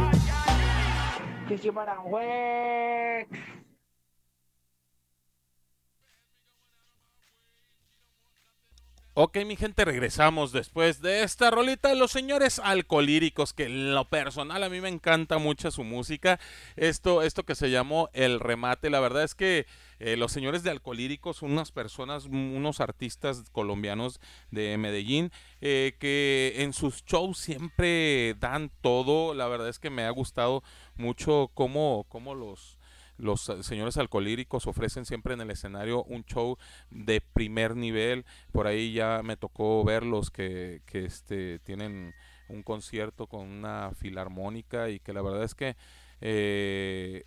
Ok, 9.14 9.36
mi 9.44 9.56
gente, 9.56 9.84
regresamos 9.84 10.52
después 10.52 11.02
de 11.02 11.22
esta 11.22 11.50
rolita 11.50 11.90
de 11.90 11.96
los 11.96 12.10
señores 12.10 12.58
alcolíricos, 12.58 13.52
que 13.52 13.64
en 13.64 13.94
lo 13.94 14.08
personal 14.08 14.62
a 14.62 14.70
mí 14.70 14.80
me 14.80 14.88
encanta 14.88 15.36
mucho 15.36 15.70
su 15.70 15.84
música. 15.84 16.40
Esto, 16.76 17.20
esto 17.20 17.42
que 17.42 17.54
se 17.54 17.70
llamó 17.70 18.08
El 18.14 18.40
Remate, 18.40 18.88
la 18.88 19.00
verdad 19.00 19.24
es 19.24 19.34
que 19.34 19.66
eh, 19.98 20.16
los 20.16 20.32
señores 20.32 20.62
de 20.62 20.70
alcolíricos 20.70 21.36
son 21.36 21.52
unas 21.52 21.72
personas, 21.72 22.24
unos 22.24 22.80
artistas 22.80 23.44
colombianos 23.52 24.18
de 24.50 24.78
Medellín, 24.78 25.30
eh, 25.60 25.94
que 25.98 26.54
en 26.56 26.72
sus 26.72 27.04
shows 27.04 27.36
siempre 27.36 28.32
dan 28.40 28.70
todo. 28.80 29.34
La 29.34 29.46
verdad 29.46 29.68
es 29.68 29.78
que 29.78 29.90
me 29.90 30.04
ha 30.04 30.10
gustado 30.10 30.62
mucho 30.96 31.50
cómo, 31.52 32.06
cómo 32.08 32.34
los 32.34 32.78
los 33.22 33.50
señores 33.60 33.96
alcolíricos 33.96 34.66
ofrecen 34.66 35.06
siempre 35.06 35.34
en 35.34 35.40
el 35.40 35.50
escenario 35.50 36.02
un 36.04 36.24
show 36.24 36.58
de 36.90 37.20
primer 37.20 37.76
nivel. 37.76 38.24
Por 38.50 38.66
ahí 38.66 38.92
ya 38.92 39.22
me 39.22 39.36
tocó 39.36 39.84
verlos 39.84 40.30
que, 40.30 40.82
que 40.86 41.04
este, 41.04 41.60
tienen 41.60 42.14
un 42.48 42.62
concierto 42.62 43.26
con 43.28 43.48
una 43.48 43.92
filarmónica 43.96 44.90
y 44.90 44.98
que 44.98 45.12
la 45.12 45.22
verdad 45.22 45.44
es 45.44 45.54
que 45.54 45.76
eh, 46.20 47.24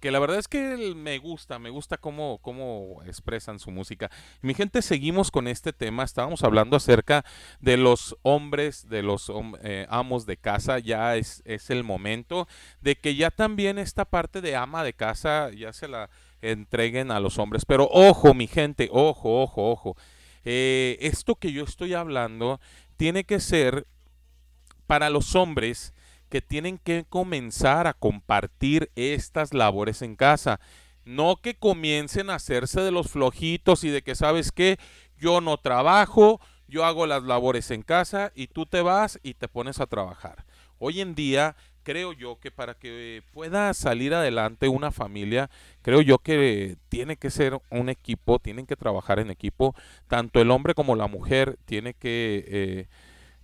que 0.00 0.10
la 0.10 0.18
verdad 0.18 0.38
es 0.38 0.48
que 0.48 0.94
me 0.96 1.18
gusta, 1.18 1.58
me 1.58 1.70
gusta 1.70 1.98
cómo, 1.98 2.38
cómo 2.38 3.02
expresan 3.06 3.58
su 3.58 3.70
música. 3.70 4.10
Mi 4.40 4.54
gente, 4.54 4.82
seguimos 4.82 5.30
con 5.30 5.46
este 5.46 5.72
tema. 5.72 6.04
Estábamos 6.04 6.42
hablando 6.42 6.76
acerca 6.76 7.24
de 7.60 7.76
los 7.76 8.16
hombres, 8.22 8.88
de 8.88 9.02
los 9.02 9.30
eh, 9.62 9.86
amos 9.90 10.24
de 10.26 10.38
casa. 10.38 10.78
Ya 10.78 11.16
es, 11.16 11.42
es 11.44 11.70
el 11.70 11.84
momento 11.84 12.48
de 12.80 12.96
que 12.96 13.14
ya 13.14 13.30
también 13.30 13.78
esta 13.78 14.06
parte 14.06 14.40
de 14.40 14.56
ama 14.56 14.82
de 14.82 14.94
casa 14.94 15.50
ya 15.50 15.72
se 15.72 15.86
la 15.86 16.08
entreguen 16.40 17.10
a 17.10 17.20
los 17.20 17.38
hombres. 17.38 17.64
Pero 17.66 17.88
ojo, 17.92 18.32
mi 18.32 18.46
gente, 18.46 18.88
ojo, 18.90 19.42
ojo, 19.42 19.70
ojo. 19.70 19.96
Eh, 20.44 20.96
esto 21.00 21.34
que 21.34 21.52
yo 21.52 21.64
estoy 21.64 21.92
hablando 21.92 22.60
tiene 22.96 23.24
que 23.24 23.40
ser 23.40 23.86
para 24.86 25.10
los 25.10 25.34
hombres 25.36 25.92
que 26.30 26.40
tienen 26.40 26.78
que 26.78 27.04
comenzar 27.06 27.86
a 27.86 27.92
compartir 27.92 28.90
estas 28.94 29.52
labores 29.52 30.00
en 30.00 30.16
casa. 30.16 30.60
No 31.04 31.36
que 31.36 31.56
comiencen 31.56 32.30
a 32.30 32.36
hacerse 32.36 32.80
de 32.80 32.92
los 32.92 33.08
flojitos 33.10 33.84
y 33.84 33.90
de 33.90 34.02
que 34.02 34.14
sabes 34.14 34.52
que 34.52 34.78
yo 35.18 35.40
no 35.40 35.58
trabajo, 35.58 36.40
yo 36.68 36.84
hago 36.84 37.06
las 37.06 37.24
labores 37.24 37.70
en 37.70 37.82
casa 37.82 38.32
y 38.34 38.46
tú 38.46 38.64
te 38.64 38.80
vas 38.80 39.18
y 39.22 39.34
te 39.34 39.48
pones 39.48 39.80
a 39.80 39.86
trabajar. 39.86 40.46
Hoy 40.78 41.00
en 41.00 41.14
día 41.14 41.56
creo 41.82 42.12
yo 42.12 42.38
que 42.38 42.50
para 42.50 42.74
que 42.74 43.22
pueda 43.32 43.74
salir 43.74 44.14
adelante 44.14 44.68
una 44.68 44.92
familia, 44.92 45.50
creo 45.82 46.00
yo 46.00 46.18
que 46.18 46.76
tiene 46.88 47.16
que 47.16 47.30
ser 47.30 47.60
un 47.70 47.88
equipo, 47.88 48.38
tienen 48.38 48.66
que 48.66 48.76
trabajar 48.76 49.18
en 49.18 49.30
equipo, 49.30 49.74
tanto 50.06 50.40
el 50.40 50.50
hombre 50.50 50.74
como 50.74 50.94
la 50.94 51.08
mujer 51.08 51.58
tiene 51.64 51.94
que, 51.94 52.44
eh, 52.46 52.88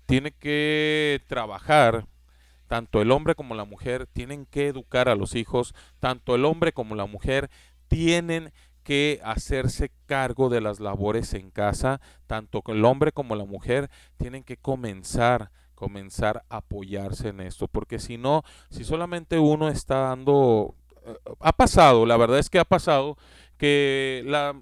tiene 0.06 0.30
que 0.30 1.20
trabajar 1.26 2.06
tanto 2.66 3.00
el 3.00 3.10
hombre 3.10 3.34
como 3.34 3.54
la 3.54 3.64
mujer 3.64 4.06
tienen 4.06 4.46
que 4.46 4.68
educar 4.68 5.08
a 5.08 5.14
los 5.14 5.34
hijos, 5.34 5.74
tanto 6.00 6.34
el 6.34 6.44
hombre 6.44 6.72
como 6.72 6.94
la 6.94 7.06
mujer 7.06 7.50
tienen 7.88 8.52
que 8.82 9.20
hacerse 9.24 9.90
cargo 10.06 10.48
de 10.48 10.60
las 10.60 10.78
labores 10.80 11.34
en 11.34 11.50
casa, 11.50 12.00
tanto 12.26 12.62
el 12.66 12.84
hombre 12.84 13.12
como 13.12 13.34
la 13.34 13.44
mujer 13.44 13.90
tienen 14.16 14.44
que 14.44 14.56
comenzar 14.56 15.50
comenzar 15.74 16.42
a 16.48 16.56
apoyarse 16.56 17.28
en 17.28 17.40
esto, 17.40 17.68
porque 17.68 17.98
si 17.98 18.16
no, 18.16 18.42
si 18.70 18.82
solamente 18.82 19.38
uno 19.38 19.68
está 19.68 19.98
dando 19.98 20.74
eh, 21.04 21.14
ha 21.38 21.52
pasado, 21.52 22.06
la 22.06 22.16
verdad 22.16 22.38
es 22.38 22.50
que 22.50 22.58
ha 22.58 22.64
pasado 22.64 23.16
que 23.58 24.22
la 24.26 24.60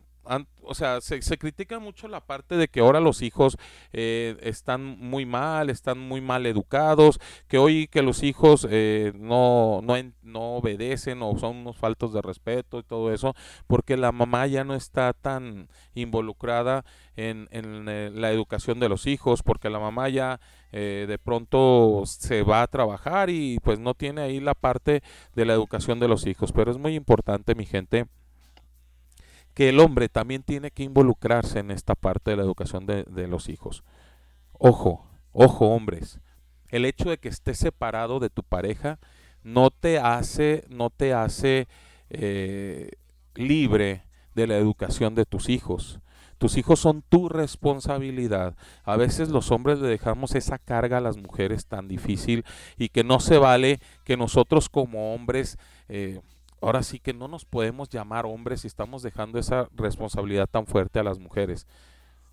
o 0.66 0.74
sea, 0.74 1.00
se, 1.00 1.20
critica 1.38 1.78
mucho 1.78 2.08
la 2.08 2.20
parte 2.20 2.56
de 2.56 2.68
que 2.68 2.80
ahora 2.80 3.00
los 3.00 3.22
hijos 3.22 3.56
eh, 3.92 4.36
están 4.40 4.82
muy 4.84 5.26
mal, 5.26 5.70
están 5.70 5.98
muy 5.98 6.20
mal 6.20 6.46
educados, 6.46 7.20
que 7.48 7.58
hoy 7.58 7.86
que 7.88 8.02
los 8.02 8.22
hijos 8.22 8.66
eh, 8.70 9.12
no, 9.16 9.80
no, 9.82 9.94
no, 10.22 10.40
obedecen 10.56 11.22
o 11.22 11.36
son 11.38 11.58
unos 11.58 11.76
faltos 11.76 12.12
de 12.12 12.22
respeto 12.22 12.78
y 12.78 12.82
todo 12.82 13.12
eso, 13.12 13.34
porque 13.66 13.96
la 13.96 14.12
mamá 14.12 14.46
ya 14.46 14.64
no 14.64 14.74
está 14.74 15.12
tan 15.12 15.68
involucrada 15.94 16.84
en, 17.16 17.48
en 17.50 17.88
eh, 17.88 18.10
la 18.12 18.30
educación 18.32 18.80
de 18.80 18.88
los 18.88 19.06
hijos, 19.06 19.42
porque 19.42 19.70
la 19.70 19.78
mamá 19.78 20.08
ya 20.08 20.40
de 20.72 21.20
pronto 21.22 22.02
se 22.04 22.42
va 22.42 22.62
a 22.62 22.66
trabajar 22.66 23.30
y 23.30 23.60
pues 23.60 23.78
no 23.78 23.94
tiene 23.94 24.22
ahí 24.22 24.40
la 24.40 24.54
parte 24.54 25.04
de 25.36 25.44
la 25.44 25.52
educación 25.52 26.00
de 26.00 26.08
los 26.08 26.26
hijos, 26.26 26.50
pero 26.50 26.72
es 26.72 26.78
muy 26.78 26.96
importante 26.96 27.54
mi 27.54 27.64
gente 27.64 28.06
que 29.54 29.68
el 29.68 29.80
hombre 29.80 30.08
también 30.08 30.42
tiene 30.42 30.70
que 30.70 30.82
involucrarse 30.82 31.60
en 31.60 31.70
esta 31.70 31.94
parte 31.94 32.32
de 32.32 32.36
la 32.36 32.42
educación 32.42 32.86
de, 32.86 33.28
los 33.28 33.48
hijos. 33.48 33.84
Ojo, 34.52 35.06
ojo 35.32 35.68
hombres, 35.68 36.20
el 36.68 36.84
hecho 36.84 37.08
de 37.08 37.18
que 37.18 37.28
estés 37.28 37.58
separado 37.58 38.18
de 38.18 38.30
tu 38.30 38.42
pareja 38.42 38.98
no 39.42 39.70
te 39.70 39.98
hace, 39.98 40.64
no 40.68 40.90
te 40.90 41.14
hace 41.14 41.68
eh, 42.10 42.90
libre 43.34 44.02
de 44.34 44.46
la 44.48 44.56
educación 44.56 45.14
de 45.14 45.24
tus 45.24 45.48
hijos. 45.48 46.00
Tus 46.38 46.56
hijos 46.56 46.80
son 46.80 47.02
tu 47.08 47.28
responsabilidad. 47.28 48.56
A 48.82 48.96
veces 48.96 49.28
los 49.28 49.52
hombres 49.52 49.78
le 49.78 49.86
dejamos 49.86 50.34
esa 50.34 50.58
carga 50.58 50.98
a 50.98 51.00
las 51.00 51.16
mujeres 51.16 51.66
tan 51.66 51.86
difícil 51.86 52.44
y 52.76 52.88
que 52.88 53.04
no 53.04 53.20
se 53.20 53.38
vale 53.38 53.78
que 54.04 54.16
nosotros 54.16 54.68
como 54.68 55.14
hombres 55.14 55.58
eh, 55.88 56.20
ahora 56.64 56.82
sí 56.82 56.98
que 56.98 57.12
no 57.12 57.28
nos 57.28 57.44
podemos 57.44 57.88
llamar 57.88 58.26
hombres 58.26 58.62
si 58.62 58.66
estamos 58.66 59.02
dejando 59.02 59.38
esa 59.38 59.68
responsabilidad 59.74 60.48
tan 60.48 60.66
fuerte 60.66 60.98
a 60.98 61.04
las 61.04 61.18
mujeres. 61.18 61.66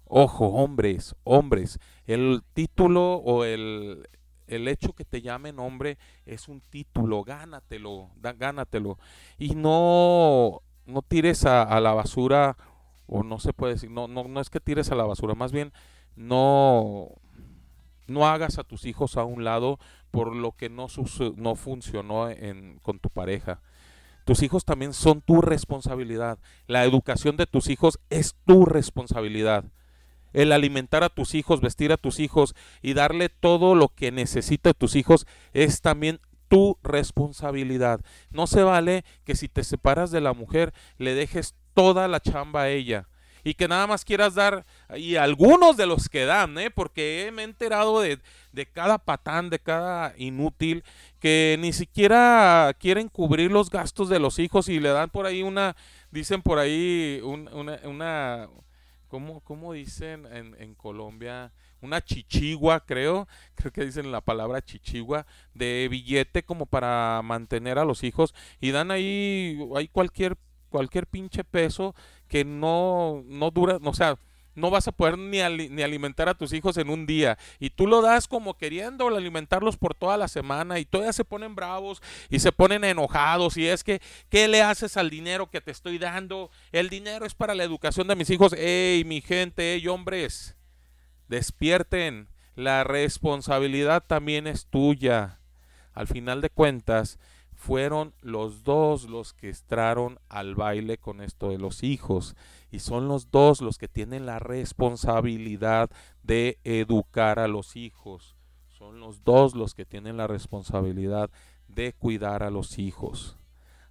Ojo, 0.05 0.47
hombres, 0.47 1.15
hombres, 1.23 1.79
el 2.05 2.41
título 2.53 3.15
o 3.15 3.43
el, 3.43 4.07
el 4.47 4.67
hecho 4.67 4.93
que 4.93 5.05
te 5.05 5.21
llamen 5.21 5.59
hombre 5.59 5.97
es 6.25 6.47
un 6.47 6.61
título, 6.61 7.23
gánatelo, 7.23 8.09
gánatelo. 8.17 8.97
Y 9.37 9.55
no, 9.55 10.61
no 10.85 11.01
tires 11.01 11.45
a, 11.45 11.79
la 11.79 11.93
basura, 11.93 12.57
o 13.07 13.23
no 13.23 13.39
se 13.39 13.53
puede 13.53 13.73
decir, 13.73 13.91
no, 13.91 14.07
no, 14.07 14.25
no 14.25 14.39
es 14.39 14.49
que 14.49 14.59
tires 14.59 14.91
a 14.91 14.95
la 14.95 15.05
basura, 15.05 15.35
más 15.35 15.51
bien 15.51 15.71
no, 16.15 17.09
no 18.07 18.27
hagas 18.27 18.59
a 18.59 18.63
tus 18.63 18.85
hijos 18.85 19.17
a 19.17 19.23
un 19.23 19.43
lado 19.43 19.79
por 20.11 20.35
lo 20.35 20.51
que 20.51 20.69
no, 20.69 20.87
no 21.37 21.55
funcionó 21.55 22.29
en, 22.29 22.79
con 22.79 22.99
tu 22.99 23.09
pareja. 23.09 23.61
Tus 24.31 24.43
hijos 24.43 24.63
también 24.63 24.93
son 24.93 25.19
tu 25.19 25.41
responsabilidad. 25.41 26.39
La 26.65 26.85
educación 26.85 27.35
de 27.35 27.47
tus 27.47 27.67
hijos 27.67 27.99
es 28.09 28.37
tu 28.45 28.63
responsabilidad. 28.63 29.65
El 30.31 30.53
alimentar 30.53 31.03
a 31.03 31.09
tus 31.09 31.35
hijos, 31.35 31.59
vestir 31.59 31.91
a 31.91 31.97
tus 31.97 32.21
hijos 32.21 32.55
y 32.81 32.93
darle 32.93 33.27
todo 33.27 33.75
lo 33.75 33.89
que 33.89 34.09
necesita 34.13 34.73
tus 34.73 34.95
hijos 34.95 35.27
es 35.51 35.81
también 35.81 36.21
tu 36.47 36.77
responsabilidad. 36.81 37.99
No 38.29 38.47
se 38.47 38.63
vale 38.63 39.03
que 39.25 39.35
si 39.35 39.49
te 39.49 39.65
separas 39.65 40.11
de 40.11 40.21
la 40.21 40.31
mujer 40.31 40.73
le 40.97 41.13
dejes 41.13 41.55
toda 41.73 42.07
la 42.07 42.21
chamba 42.21 42.61
a 42.61 42.69
ella 42.69 43.09
y 43.43 43.53
que 43.53 43.67
nada 43.67 43.87
más 43.87 44.05
quieras 44.05 44.35
dar, 44.35 44.65
y 44.95 45.15
algunos 45.15 45.77
de 45.77 45.85
los 45.85 46.09
que 46.09 46.25
dan, 46.25 46.57
¿eh? 46.57 46.69
porque 46.69 47.31
me 47.33 47.41
he 47.41 47.45
enterado 47.45 48.01
de, 48.01 48.19
de 48.51 48.65
cada 48.65 48.97
patán, 48.97 49.49
de 49.49 49.59
cada 49.59 50.13
inútil, 50.17 50.83
que 51.19 51.57
ni 51.59 51.73
siquiera 51.73 52.75
quieren 52.79 53.09
cubrir 53.09 53.51
los 53.51 53.69
gastos 53.69 54.09
de 54.09 54.19
los 54.19 54.39
hijos 54.39 54.69
y 54.69 54.79
le 54.79 54.89
dan 54.89 55.09
por 55.09 55.25
ahí 55.25 55.43
una, 55.43 55.75
dicen 56.11 56.41
por 56.41 56.59
ahí 56.59 57.21
una, 57.23 57.79
una 57.83 58.49
¿cómo, 59.07 59.41
cómo 59.41 59.73
dicen 59.73 60.25
en, 60.31 60.55
en 60.59 60.75
Colombia? 60.75 61.51
una 61.81 62.01
chichigua, 62.01 62.85
creo, 62.85 63.27
creo 63.55 63.71
que 63.71 63.85
dicen 63.85 64.11
la 64.11 64.21
palabra 64.21 64.61
chichigua, 64.61 65.25
de 65.53 65.87
billete 65.89 66.43
como 66.43 66.65
para 66.65 67.21
mantener 67.23 67.79
a 67.79 67.85
los 67.85 68.03
hijos 68.03 68.33
y 68.59 68.71
dan 68.71 68.91
ahí, 68.91 69.59
hay 69.75 69.87
cualquier, 69.87 70.37
cualquier 70.69 71.07
pinche 71.07 71.43
peso 71.43 71.95
que 72.31 72.45
no, 72.45 73.25
no 73.27 73.51
dura, 73.51 73.77
o 73.83 73.93
sea, 73.93 74.17
no 74.55 74.69
vas 74.69 74.87
a 74.87 74.93
poder 74.93 75.17
ni, 75.17 75.39
ni, 75.67 75.81
alimentar 75.81 76.29
a 76.29 76.33
tus 76.33 76.53
hijos 76.53 76.77
en 76.77 76.89
un 76.89 77.05
día. 77.05 77.37
Y 77.59 77.71
tú 77.71 77.87
lo 77.87 78.01
das 78.01 78.29
como 78.29 78.53
queriendo 78.53 79.05
alimentarlos 79.09 79.75
por 79.75 79.93
toda 79.95 80.15
la 80.15 80.29
semana 80.29 80.79
y 80.79 80.85
todavía 80.85 81.11
se 81.11 81.25
ponen 81.25 81.55
bravos 81.55 82.01
y 82.29 82.39
se 82.39 82.53
ponen 82.53 82.85
enojados. 82.85 83.57
Y 83.57 83.67
es 83.67 83.83
que, 83.83 84.01
¿qué 84.29 84.47
le 84.47 84.61
haces 84.61 84.95
al 84.95 85.09
dinero 85.09 85.49
que 85.49 85.59
te 85.59 85.71
estoy 85.71 85.97
dando? 85.97 86.51
El 86.71 86.87
dinero 86.87 87.25
es 87.25 87.35
para 87.35 87.53
la 87.53 87.65
educación 87.65 88.07
de 88.07 88.15
mis 88.15 88.29
hijos. 88.29 88.53
¡Ey, 88.53 89.03
mi 89.03 89.19
gente, 89.19 89.73
ey, 89.73 89.85
hombres! 89.89 90.55
Despierten. 91.27 92.29
La 92.55 92.85
responsabilidad 92.85 94.05
también 94.07 94.47
es 94.47 94.67
tuya. 94.67 95.41
Al 95.93 96.07
final 96.07 96.39
de 96.39 96.49
cuentas, 96.49 97.19
fueron 97.61 98.15
los 98.21 98.63
dos 98.63 99.07
los 99.07 99.33
que 99.33 99.49
entraron 99.49 100.19
al 100.29 100.55
baile 100.55 100.97
con 100.97 101.21
esto 101.21 101.49
de 101.49 101.59
los 101.59 101.83
hijos 101.83 102.35
y 102.71 102.79
son 102.79 103.07
los 103.07 103.29
dos 103.29 103.61
los 103.61 103.77
que 103.77 103.87
tienen 103.87 104.25
la 104.25 104.39
responsabilidad 104.39 105.91
de 106.23 106.57
educar 106.63 107.37
a 107.37 107.47
los 107.47 107.75
hijos. 107.75 108.35
son 108.67 108.99
los 108.99 109.23
dos 109.23 109.53
los 109.53 109.75
que 109.75 109.85
tienen 109.85 110.17
la 110.17 110.25
responsabilidad 110.25 111.29
de 111.67 111.93
cuidar 111.93 112.41
a 112.41 112.49
los 112.49 112.79
hijos. 112.79 113.37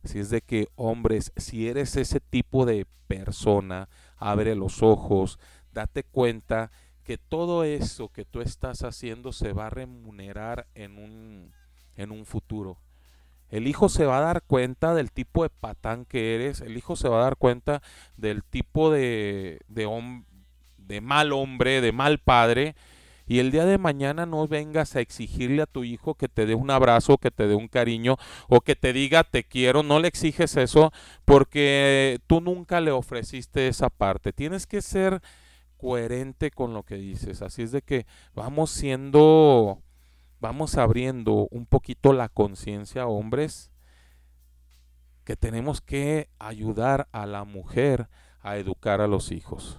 Así 0.03 0.19
es 0.19 0.31
de 0.31 0.41
que, 0.41 0.67
hombres, 0.75 1.33
si 1.37 1.69
eres 1.69 1.95
ese 1.95 2.19
tipo 2.19 2.67
de 2.67 2.89
persona, 3.07 3.89
abre 4.17 4.57
los 4.57 4.83
ojos, 4.83 5.39
date 5.73 6.03
cuenta 6.03 6.73
que 7.05 7.19
todo 7.19 7.63
eso 7.63 8.09
que 8.09 8.25
tú 8.25 8.41
estás 8.41 8.83
haciendo 8.83 9.33
se 9.33 9.53
va 9.53 9.69
a 9.69 9.71
remunerar 9.71 10.67
en 10.75 10.99
un, 10.99 11.53
en 11.95 12.11
un 12.11 12.27
futuro. 12.27 12.81
El 13.51 13.67
hijo 13.67 13.89
se 13.89 14.07
va 14.07 14.19
a 14.19 14.23
dar 14.23 14.43
cuenta 14.43 14.95
del 14.95 15.11
tipo 15.11 15.43
de 15.43 15.51
patán 15.51 16.05
que 16.05 16.35
eres, 16.35 16.61
el 16.61 16.77
hijo 16.77 16.97
se 16.97 17.09
va 17.09 17.21
a 17.21 17.25
dar 17.25 17.37
cuenta 17.37 17.83
del 18.17 18.45
tipo 18.45 18.91
de, 18.91 19.61
de, 19.69 21.01
mal 21.01 21.33
hombre, 21.33 21.81
de 21.81 21.93
mal 21.93 22.19
padre, 22.19 22.77
y 23.27 23.39
el 23.39 23.53
día 23.53 23.65
de 23.65 23.79
mañana 23.79 24.27
no 24.27 24.49
vengas 24.49 24.97
a 24.97 25.01
exigirle 25.01 25.63
a 25.63 25.67
tu 25.67 25.85
hijo 25.85 26.15
que 26.15 26.29
te 26.29 26.47
dé 26.47 26.55
un 26.55 26.71
abrazo, 26.71 27.19
que 27.19 27.31
te 27.31 27.47
dé 27.47 27.55
un 27.55 27.69
cariño 27.69 28.17
o 28.49 28.61
que 28.61 28.75
te 28.75 28.93
diga 28.93 29.23
te 29.23 29.45
quiero. 29.45 29.85
No 29.85 30.01
le 30.01 30.09
exiges 30.09 30.57
eso 30.57 30.93
porque 31.25 32.19
tú 32.27 32.41
nunca 32.41 32.81
le 32.81 32.91
ofreciste 32.91 33.69
esa 33.69 33.89
parte. 33.89 34.33
Tienes 34.33 34.67
que 34.67 34.83
ser 34.83 35.23
coherente 35.81 36.51
con 36.51 36.75
lo 36.75 36.83
que 36.83 36.97
dices. 36.97 37.41
Así 37.43 37.63
es 37.63 37.73
de 37.73 37.83
que 37.83 38.05
vamos 38.35 38.71
siendo, 38.71 39.81
vamos 40.41 40.77
abriendo 40.77 41.49
un 41.51 41.67
poquito 41.67 42.13
la 42.13 42.29
conciencia, 42.29 43.07
hombres, 43.07 43.71
que 45.25 45.37
tenemos 45.37 45.81
que 45.81 46.29
ayudar 46.39 47.09
a 47.13 47.27
la 47.27 47.45
mujer 47.45 48.09
a 48.41 48.57
educar 48.57 49.01
a 49.01 49.07
los 49.07 49.31
hijos. 49.33 49.79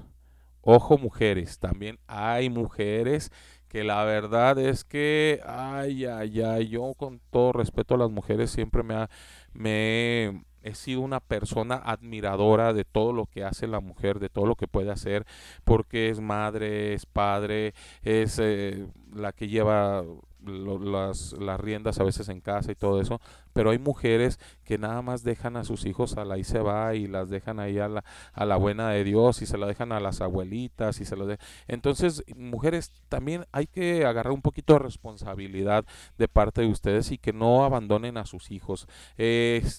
Ojo 0.61 0.97
mujeres, 0.97 1.57
también 1.57 1.97
hay 2.07 2.49
mujeres 2.49 3.31
que 3.67 3.83
la 3.83 4.03
verdad 4.03 4.59
es 4.59 4.83
que, 4.83 5.41
ay, 5.45 6.05
ay, 6.05 6.41
ay, 6.41 6.67
yo 6.67 6.93
con 6.93 7.19
todo 7.31 7.53
respeto 7.53 7.95
a 7.95 7.97
las 7.97 8.11
mujeres 8.11 8.51
siempre 8.51 8.83
me, 8.83 8.93
ha, 8.93 9.09
me 9.53 10.43
he 10.61 10.75
sido 10.75 11.01
una 11.01 11.19
persona 11.19 11.75
admiradora 11.75 12.73
de 12.73 12.85
todo 12.85 13.13
lo 13.13 13.25
que 13.25 13.43
hace 13.43 13.67
la 13.67 13.79
mujer, 13.79 14.19
de 14.19 14.29
todo 14.29 14.45
lo 14.45 14.55
que 14.55 14.67
puede 14.67 14.91
hacer, 14.91 15.25
porque 15.63 16.09
es 16.09 16.19
madre, 16.19 16.93
es 16.93 17.05
padre, 17.05 17.73
es 18.03 18.39
eh, 18.39 18.87
la 19.13 19.31
que 19.31 19.47
lleva 19.47 20.03
las, 20.45 21.33
las 21.33 21.59
riendas 21.59 21.99
a 21.99 22.03
veces 22.03 22.29
en 22.29 22.41
casa 22.41 22.71
y 22.71 22.75
todo 22.75 23.01
eso, 23.01 23.21
pero 23.53 23.71
hay 23.71 23.79
mujeres 23.79 24.39
que 24.63 24.77
nada 24.77 25.01
más 25.01 25.23
dejan 25.23 25.57
a 25.57 25.63
sus 25.63 25.85
hijos 25.85 26.17
a 26.17 26.25
la 26.25 26.37
y 26.37 26.43
se 26.43 26.59
va 26.59 26.95
y 26.95 27.07
las 27.07 27.29
dejan 27.29 27.59
ahí 27.59 27.79
a 27.79 27.87
la, 27.87 28.03
a 28.33 28.45
la 28.45 28.57
buena 28.57 28.89
de 28.89 29.03
Dios 29.03 29.41
y 29.41 29.45
se 29.45 29.57
la 29.57 29.67
dejan 29.67 29.91
a 29.91 29.99
las 29.99 30.21
abuelitas 30.21 31.01
y 31.01 31.05
se 31.05 31.15
lo 31.15 31.25
de... 31.25 31.37
Entonces, 31.67 32.23
mujeres, 32.35 32.91
también 33.09 33.45
hay 33.51 33.67
que 33.67 34.05
agarrar 34.05 34.33
un 34.33 34.41
poquito 34.41 34.73
de 34.73 34.79
responsabilidad 34.79 35.85
de 36.17 36.27
parte 36.27 36.61
de 36.61 36.67
ustedes 36.67 37.11
y 37.11 37.17
que 37.17 37.33
no 37.33 37.63
abandonen 37.63 38.17
a 38.17 38.25
sus 38.25 38.51
hijos. 38.51 38.87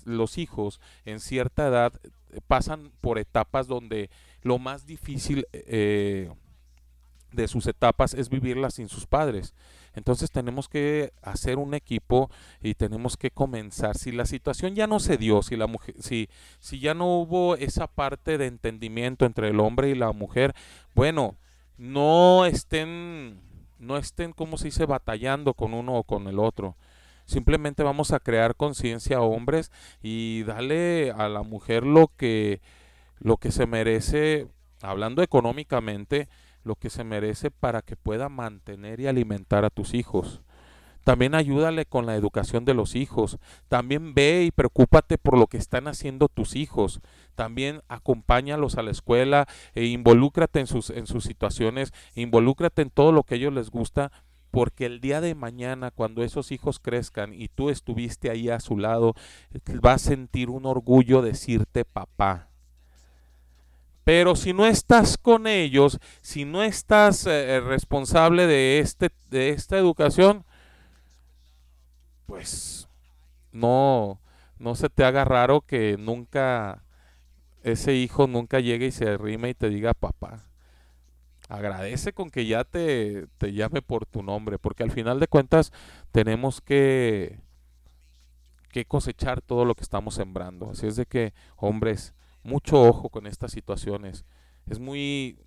los 0.04 0.38
hijos 0.38 0.80
en 1.04 1.20
cierta 1.20 1.68
edad 1.68 1.92
pasan 2.46 2.92
por 3.00 3.18
etapas 3.18 3.66
donde 3.66 4.10
lo 4.42 4.58
más 4.58 4.86
difícil 4.86 5.46
eh, 5.52 6.30
de 7.32 7.48
sus 7.48 7.66
etapas 7.66 8.14
es 8.14 8.28
vivirlas 8.28 8.74
sin 8.74 8.88
sus 8.88 9.06
padres. 9.06 9.54
Entonces 9.94 10.30
tenemos 10.30 10.68
que 10.68 11.12
hacer 11.22 11.58
un 11.58 11.74
equipo 11.74 12.30
y 12.62 12.74
tenemos 12.74 13.16
que 13.16 13.30
comenzar. 13.30 13.96
Si 13.96 14.12
la 14.12 14.24
situación 14.24 14.74
ya 14.74 14.86
no 14.86 15.00
se 15.00 15.16
dio, 15.16 15.42
si 15.42 15.56
la 15.56 15.66
mujer, 15.66 15.94
si, 15.98 16.28
si 16.60 16.80
ya 16.80 16.94
no 16.94 17.18
hubo 17.18 17.56
esa 17.56 17.86
parte 17.86 18.38
de 18.38 18.46
entendimiento 18.46 19.26
entre 19.26 19.48
el 19.48 19.60
hombre 19.60 19.90
y 19.90 19.94
la 19.94 20.12
mujer, 20.12 20.54
bueno, 20.94 21.36
no 21.76 22.46
estén, 22.46 23.40
no 23.78 23.96
estén, 23.96 24.32
como 24.32 24.56
se 24.56 24.66
dice, 24.66 24.86
batallando 24.86 25.54
con 25.54 25.74
uno 25.74 25.96
o 25.96 26.04
con 26.04 26.28
el 26.28 26.38
otro. 26.38 26.76
Simplemente 27.24 27.82
vamos 27.82 28.12
a 28.12 28.20
crear 28.20 28.56
conciencia 28.56 29.18
a 29.18 29.22
hombres 29.22 29.70
y 30.02 30.42
darle 30.44 31.12
a 31.16 31.28
la 31.28 31.42
mujer 31.42 31.84
lo 31.84 32.08
que, 32.16 32.60
lo 33.18 33.36
que 33.36 33.52
se 33.52 33.66
merece, 33.66 34.48
hablando 34.80 35.22
económicamente, 35.22 36.28
lo 36.64 36.76
que 36.76 36.90
se 36.90 37.04
merece 37.04 37.50
para 37.50 37.82
que 37.82 37.96
pueda 37.96 38.28
mantener 38.28 39.00
y 39.00 39.06
alimentar 39.06 39.64
a 39.64 39.70
tus 39.70 39.94
hijos. 39.94 40.42
También 41.04 41.34
ayúdale 41.34 41.84
con 41.84 42.06
la 42.06 42.14
educación 42.14 42.64
de 42.64 42.74
los 42.74 42.94
hijos. 42.94 43.38
También 43.68 44.14
ve 44.14 44.44
y 44.44 44.50
preocúpate 44.52 45.18
por 45.18 45.36
lo 45.36 45.48
que 45.48 45.56
están 45.56 45.88
haciendo 45.88 46.28
tus 46.28 46.54
hijos. 46.54 47.00
También 47.34 47.82
acompáñalos 47.88 48.76
a 48.76 48.82
la 48.82 48.92
escuela 48.92 49.46
e 49.74 49.86
involúcrate 49.86 50.60
en 50.60 50.66
sus, 50.66 50.90
en 50.90 51.06
sus 51.06 51.24
situaciones, 51.24 51.92
involúcrate 52.14 52.82
en 52.82 52.90
todo 52.90 53.10
lo 53.10 53.24
que 53.24 53.34
a 53.34 53.38
ellos 53.38 53.52
les 53.52 53.70
gusta, 53.70 54.12
porque 54.52 54.86
el 54.86 55.00
día 55.00 55.20
de 55.20 55.34
mañana, 55.34 55.90
cuando 55.90 56.22
esos 56.22 56.52
hijos 56.52 56.78
crezcan 56.78 57.32
y 57.32 57.48
tú 57.48 57.70
estuviste 57.70 58.30
ahí 58.30 58.50
a 58.50 58.60
su 58.60 58.76
lado, 58.76 59.14
va 59.84 59.94
a 59.94 59.98
sentir 59.98 60.50
un 60.50 60.66
orgullo 60.66 61.22
decirte 61.22 61.84
papá. 61.84 62.51
Pero 64.04 64.34
si 64.34 64.52
no 64.52 64.66
estás 64.66 65.16
con 65.16 65.46
ellos, 65.46 65.98
si 66.20 66.44
no 66.44 66.62
estás 66.62 67.26
eh, 67.26 67.60
responsable 67.60 68.46
de, 68.46 68.80
este, 68.80 69.10
de 69.30 69.50
esta 69.50 69.78
educación, 69.78 70.44
pues 72.26 72.88
no, 73.52 74.20
no 74.58 74.74
se 74.74 74.88
te 74.88 75.04
haga 75.04 75.24
raro 75.24 75.60
que 75.60 75.96
nunca 75.98 76.82
ese 77.62 77.94
hijo 77.94 78.26
nunca 78.26 78.60
llegue 78.60 78.86
y 78.86 78.90
se 78.90 79.08
arrime 79.08 79.50
y 79.50 79.54
te 79.54 79.68
diga 79.68 79.94
papá. 79.94 80.44
Agradece 81.48 82.12
con 82.12 82.30
que 82.30 82.46
ya 82.46 82.64
te, 82.64 83.26
te 83.38 83.52
llame 83.52 83.82
por 83.82 84.06
tu 84.06 84.22
nombre, 84.22 84.58
porque 84.58 84.82
al 84.82 84.90
final 84.90 85.20
de 85.20 85.28
cuentas 85.28 85.72
tenemos 86.10 86.60
que, 86.60 87.38
que 88.70 88.84
cosechar 88.84 89.42
todo 89.42 89.64
lo 89.64 89.74
que 89.74 89.82
estamos 89.82 90.14
sembrando. 90.14 90.70
Así 90.70 90.86
es 90.86 90.96
de 90.96 91.06
que, 91.06 91.34
hombres, 91.56 92.14
mucho 92.42 92.82
ojo 92.82 93.08
con 93.08 93.26
estas 93.26 93.52
situaciones. 93.52 94.24
Es 94.68 94.78
muy, 94.78 95.38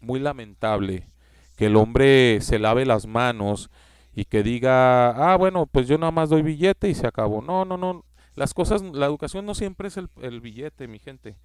muy 0.00 0.20
lamentable 0.20 1.08
que 1.56 1.66
el 1.66 1.76
hombre 1.76 2.40
se 2.40 2.58
lave 2.58 2.86
las 2.86 3.06
manos 3.06 3.70
y 4.14 4.24
que 4.24 4.42
diga, 4.42 5.10
ah, 5.10 5.36
bueno, 5.36 5.66
pues 5.66 5.88
yo 5.88 5.98
nada 5.98 6.12
más 6.12 6.28
doy 6.28 6.42
billete 6.42 6.88
y 6.88 6.94
se 6.94 7.06
acabó. 7.06 7.42
No, 7.42 7.64
no, 7.64 7.76
no. 7.76 8.04
Las 8.34 8.54
cosas, 8.54 8.82
la 8.82 9.06
educación 9.06 9.46
no 9.46 9.54
siempre 9.54 9.88
es 9.88 9.96
el, 9.96 10.08
el 10.20 10.40
billete, 10.40 10.88
mi 10.88 10.98
gente. 10.98 11.36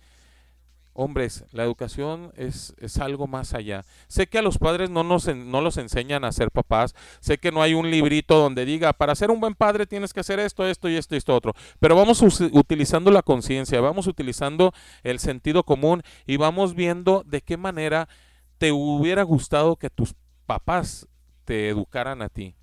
Hombres, 0.99 1.45
la 1.51 1.63
educación 1.63 2.33
es, 2.35 2.73
es, 2.79 2.97
algo 2.97 3.27
más 3.27 3.53
allá. 3.53 3.83
Sé 4.07 4.25
que 4.25 4.39
a 4.39 4.41
los 4.41 4.57
padres 4.57 4.89
no, 4.89 5.03
nos, 5.03 5.27
no 5.27 5.61
los 5.61 5.77
enseñan 5.77 6.25
a 6.25 6.31
ser 6.31 6.49
papás. 6.49 6.95
Sé 7.19 7.37
que 7.37 7.51
no 7.51 7.61
hay 7.61 7.75
un 7.75 7.91
librito 7.91 8.39
donde 8.39 8.65
diga, 8.65 8.93
para 8.93 9.13
ser 9.13 9.29
un 9.29 9.39
buen 9.39 9.53
padre 9.53 9.85
tienes 9.85 10.11
que 10.11 10.21
hacer 10.21 10.39
esto, 10.39 10.65
esto 10.65 10.89
y 10.89 10.95
esto 10.95 11.13
y 11.13 11.19
esto 11.19 11.35
otro. 11.35 11.53
Pero 11.79 11.95
vamos 11.95 12.19
utilizando 12.51 13.11
la 13.11 13.21
conciencia, 13.21 13.79
vamos 13.79 14.07
utilizando 14.07 14.73
el 15.03 15.19
sentido 15.19 15.61
común 15.61 16.01
y 16.25 16.37
vamos 16.37 16.73
viendo 16.73 17.23
de 17.27 17.41
qué 17.41 17.57
manera 17.57 18.09
te 18.57 18.71
hubiera 18.71 19.21
gustado 19.21 19.75
que 19.75 19.91
tus 19.91 20.15
papás 20.47 21.07
te 21.45 21.69
educaran 21.69 22.23
a 22.23 22.29
ti 22.29 22.56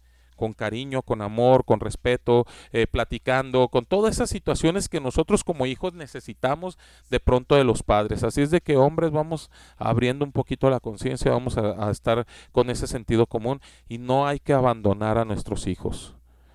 con 0.44 0.52
cariño, 0.52 1.00
con 1.00 1.22
amor, 1.22 1.64
con 1.64 1.80
respeto, 1.80 2.46
eh, 2.70 2.86
platicando, 2.86 3.68
con 3.68 3.86
todas 3.86 4.16
esas 4.16 4.28
situaciones 4.28 4.90
que 4.90 5.00
nosotros 5.00 5.42
como 5.42 5.64
hijos 5.64 5.94
necesitamos 5.94 6.76
de 7.08 7.18
pronto 7.18 7.54
de 7.54 7.64
los 7.64 7.82
padres. 7.82 8.22
Así 8.24 8.42
es 8.42 8.50
de 8.50 8.60
que 8.60 8.76
hombres 8.76 9.10
vamos 9.10 9.50
abriendo 9.78 10.22
un 10.22 10.32
poquito 10.32 10.68
la 10.68 10.80
conciencia, 10.80 11.30
vamos 11.30 11.56
a, 11.56 11.90
estar 11.90 12.26
con 12.52 12.68
ese 12.68 12.86
sentido 12.86 13.24
común 13.26 13.62
y 13.88 13.96
no 13.96 14.26
hay 14.26 14.38
que 14.38 14.52
abandonar 14.52 15.16
a 15.16 15.24
nuestros 15.24 15.66
hijos. 15.66 16.14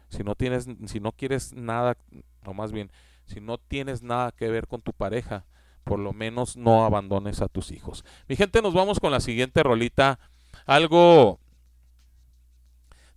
Si 0.09 0.23
no 0.23 0.35
tienes, 0.35 0.67
si 0.85 0.99
no 0.99 1.11
quieres 1.11 1.55
nada, 1.55 1.97
o 2.45 2.53
más 2.53 2.71
bien, 2.71 2.91
si 3.25 3.41
no 3.41 3.57
tienes 3.57 4.03
nada 4.03 4.31
que 4.31 4.49
ver 4.49 4.67
con 4.67 4.83
tu 4.83 4.93
pareja, 4.93 5.45
por 5.83 5.97
lo 5.97 6.13
menos 6.13 6.57
no 6.57 6.85
abandones 6.85 7.41
a 7.41 7.47
tus 7.47 7.71
hijos. 7.71 8.05
Mi 8.27 8.35
gente, 8.35 8.61
nos 8.61 8.75
vamos 8.75 8.99
con 8.99 9.11
la 9.11 9.19
siguiente 9.19 9.63
rolita. 9.63 10.19
Algo 10.67 11.39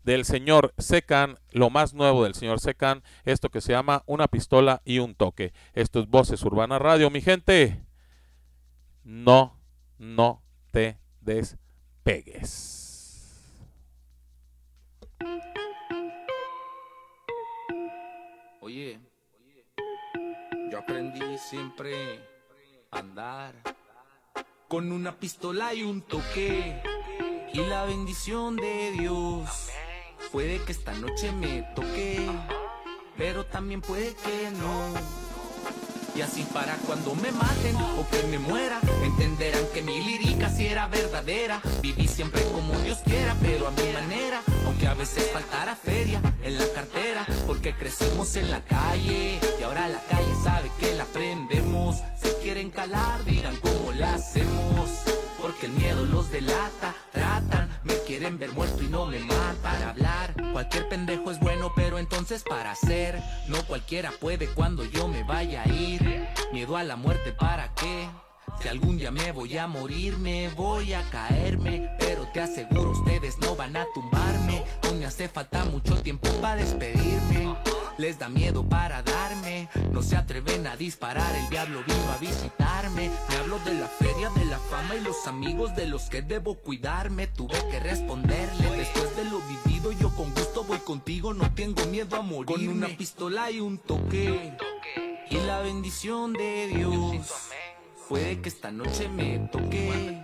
del 0.05 0.24
señor 0.24 0.74
Secan, 0.78 1.38
lo 1.50 1.70
más 1.70 1.94
nuevo 1.94 2.24
del 2.24 2.34
señor 2.34 2.61
Secan, 2.61 3.03
esto 3.24 3.50
que 3.50 3.61
se 3.61 3.72
llama 3.72 4.03
una 4.07 4.28
pistola 4.28 4.82
y 4.84 4.98
un 4.98 5.14
toque. 5.14 5.53
Esto 5.74 6.00
es 6.00 6.09
Voces 6.09 6.42
Urbana 6.42 6.78
Radio, 6.78 7.11
mi 7.11 7.20
gente. 7.20 7.84
No, 9.05 9.59
no 9.98 10.42
te 10.70 10.98
despegues. 11.20 12.78
Oye, 18.61 19.00
yo 20.70 20.78
aprendí 20.78 21.36
siempre 21.38 22.20
a 22.90 22.98
andar 22.98 23.55
con 24.68 24.90
una 24.90 25.18
pistola 25.18 25.74
y 25.74 25.82
un 25.82 26.00
toque 26.03 26.80
y 27.53 27.59
la 27.59 27.84
bendición 27.84 28.57
de 28.57 28.92
Dios. 28.92 29.70
Puede 30.32 30.62
que 30.62 30.72
esta 30.72 30.92
noche 30.94 31.30
me 31.32 31.62
toque, 31.74 32.26
pero 33.18 33.44
también 33.44 33.82
puede 33.82 34.14
que 34.14 34.50
no. 34.58 34.94
Y 36.14 36.22
así 36.22 36.42
para 36.52 36.76
cuando 36.86 37.14
me 37.14 37.30
maten 37.32 37.76
o 37.76 38.06
que 38.10 38.22
me 38.28 38.38
muera, 38.38 38.80
entenderán 39.04 39.64
que 39.74 39.82
mi 39.82 40.02
lírica 40.02 40.48
si 40.48 40.66
era 40.66 40.88
verdadera. 40.88 41.60
Viví 41.82 42.08
siempre 42.08 42.42
como 42.50 42.78
Dios 42.80 42.98
quiera, 43.04 43.36
pero 43.42 43.68
a 43.68 43.70
mi 43.72 43.92
manera 43.92 44.42
aunque 44.66 44.86
a 44.86 44.94
veces 44.94 45.30
faltara 45.32 45.76
feria 45.76 46.20
en 46.42 46.58
la 46.58 46.66
cartera, 46.74 47.26
porque 47.46 47.74
crecimos 47.74 48.36
en 48.36 48.50
la 48.50 48.62
calle 48.64 49.38
y 49.58 49.62
ahora 49.62 49.88
la 49.88 50.00
calle 50.00 50.34
sabe 50.42 50.70
que 50.80 50.94
la 50.94 51.04
aprendemos. 51.04 51.96
Si 52.22 52.30
quieren 52.42 52.70
calar, 52.70 53.24
digan 53.24 53.56
cómo 53.56 53.92
la 53.92 54.14
hacemos, 54.14 54.90
porque 55.40 55.66
el 55.66 55.72
miedo 55.72 56.04
los 56.06 56.30
delata, 56.30 56.94
me 57.84 57.94
quieren 58.06 58.38
ver 58.38 58.52
muerto 58.52 58.82
y 58.82 58.88
no 58.88 59.06
me 59.06 59.18
matan. 59.20 59.56
Para 59.62 59.90
hablar, 59.90 60.34
cualquier 60.52 60.88
pendejo 60.88 61.30
es 61.30 61.38
bueno, 61.40 61.72
pero 61.74 61.98
entonces 61.98 62.42
para 62.42 62.72
hacer, 62.72 63.20
no 63.48 63.62
cualquiera 63.66 64.10
puede 64.20 64.48
cuando 64.48 64.84
yo 64.84 65.08
me 65.08 65.22
vaya 65.24 65.62
a 65.62 65.68
ir. 65.68 66.28
Miedo 66.52 66.76
a 66.76 66.82
la 66.82 66.96
muerte, 66.96 67.32
¿para 67.32 67.72
qué? 67.74 68.08
Si 68.61 68.68
algún 68.68 68.98
día 68.98 69.11
me 69.11 69.32
voy 69.32 69.57
a 69.57 69.66
morir, 69.66 70.18
me 70.18 70.48
voy 70.50 70.92
a 70.92 71.03
caerme. 71.11 71.90
Pero 71.98 72.28
te 72.32 72.40
aseguro, 72.40 72.90
ustedes 72.90 73.38
no 73.38 73.57
van 73.57 73.76
a 73.76 73.86
tumbarme. 73.94 74.62
No 74.84 74.94
me 74.94 75.07
hace 75.07 75.28
falta 75.28 75.64
mucho 75.64 76.00
tiempo 76.03 76.28
para 76.40 76.57
despedirme. 76.57 77.57
Les 77.98 78.18
da 78.18 78.28
miedo 78.28 78.64
para 78.68 79.03
darme. 79.03 79.68
No 79.90 80.03
se 80.03 80.16
atreven 80.16 80.66
a 80.66 80.76
disparar, 80.76 81.34
el 81.36 81.48
diablo 81.50 81.82
vino 81.86 82.12
a 82.12 82.18
visitarme. 82.18 83.11
Me 83.28 83.36
hablo 83.36 83.59
de 83.61 83.74
la 83.74 83.86
feria, 83.86 84.30
de 84.30 84.44
la 84.46 84.59
fama 84.59 84.94
y 84.94 85.00
los 85.00 85.26
amigos 85.26 85.74
de 85.76 85.86
los 85.86 86.09
que 86.09 86.22
debo 86.22 86.57
cuidarme. 86.57 87.26
Tuve 87.26 87.59
que 87.70 87.80
responderle 87.80 88.70
después 88.76 89.14
de 89.16 89.24
lo 89.24 89.40
vivido. 89.40 89.92
Yo 89.92 90.11
con 90.14 90.32
gusto 90.34 90.64
voy 90.64 90.78
contigo, 90.78 91.34
no 91.34 91.53
tengo 91.55 91.84
miedo 91.86 92.16
a 92.16 92.22
morir. 92.22 92.46
Con 92.46 92.68
una 92.68 92.88
pistola 92.88 93.50
y 93.50 93.61
un 93.61 93.78
toque. 93.78 94.57
Y 95.30 95.36
la 95.36 95.61
bendición 95.61 96.32
de 96.32 96.68
Dios. 96.68 97.41
Puede 98.09 98.40
que 98.40 98.48
esta 98.48 98.70
noche 98.70 99.09
me 99.09 99.38
toque, 99.50 100.22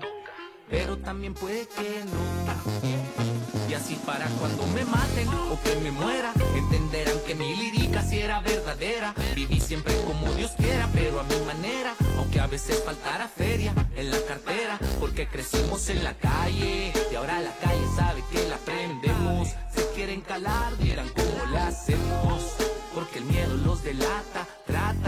pero 0.68 0.98
también 0.98 1.34
puede 1.34 1.66
que 1.68 2.04
no. 2.04 3.68
Y 3.68 3.74
así 3.74 3.94
para 4.04 4.26
cuando 4.40 4.66
me 4.68 4.84
maten 4.84 5.28
o 5.28 5.58
que 5.62 5.74
me 5.76 5.90
muera, 5.90 6.32
entenderán 6.54 7.18
que 7.26 7.34
mi 7.34 7.54
lírica 7.56 8.02
si 8.02 8.18
era 8.18 8.40
verdadera. 8.40 9.14
Viví 9.34 9.60
siempre 9.60 9.94
como 10.06 10.32
Dios 10.34 10.52
quiera, 10.56 10.88
pero 10.92 11.20
a 11.20 11.22
mi 11.24 11.38
manera, 11.46 11.94
aunque 12.18 12.40
a 12.40 12.46
veces 12.46 12.82
faltara 12.84 13.28
feria 13.28 13.72
en 13.96 14.10
la 14.10 14.18
cartera, 14.26 14.78
porque 15.00 15.26
crecimos 15.28 15.88
en 15.88 16.04
la 16.04 16.14
calle 16.14 16.92
y 17.10 17.14
ahora 17.14 17.40
la 17.40 17.54
calle 17.56 17.86
sabe 17.96 18.22
que 18.30 18.48
la 18.48 18.56
aprendemos. 18.56 19.48
Si 19.74 19.82
quieren 19.94 20.20
calar, 20.20 20.76
dirán 20.78 21.08
cómo 21.10 21.52
la 21.52 21.68
hacemos, 21.68 22.54
porque 22.94 23.18
el 23.18 23.24
miedo 23.24 23.56
los 23.56 23.82
delata, 23.82 24.46
tratan, 24.66 25.07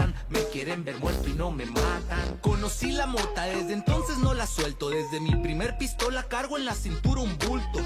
quieren 0.51 0.83
ver 0.83 0.99
muerto 0.99 1.29
y 1.29 1.33
no 1.33 1.51
me 1.51 1.65
matan. 1.65 2.37
Conocí 2.41 2.91
la 2.91 3.07
mota, 3.07 3.45
desde 3.45 3.73
entonces 3.73 4.17
no 4.17 4.33
la 4.33 4.45
suelto. 4.45 4.89
Desde 4.89 5.19
mi 5.19 5.33
primer 5.35 5.77
pistola 5.77 6.23
cargo 6.23 6.57
en 6.57 6.65
la 6.65 6.75
cintura 6.75 7.21
un 7.21 7.37
bulto. 7.37 7.79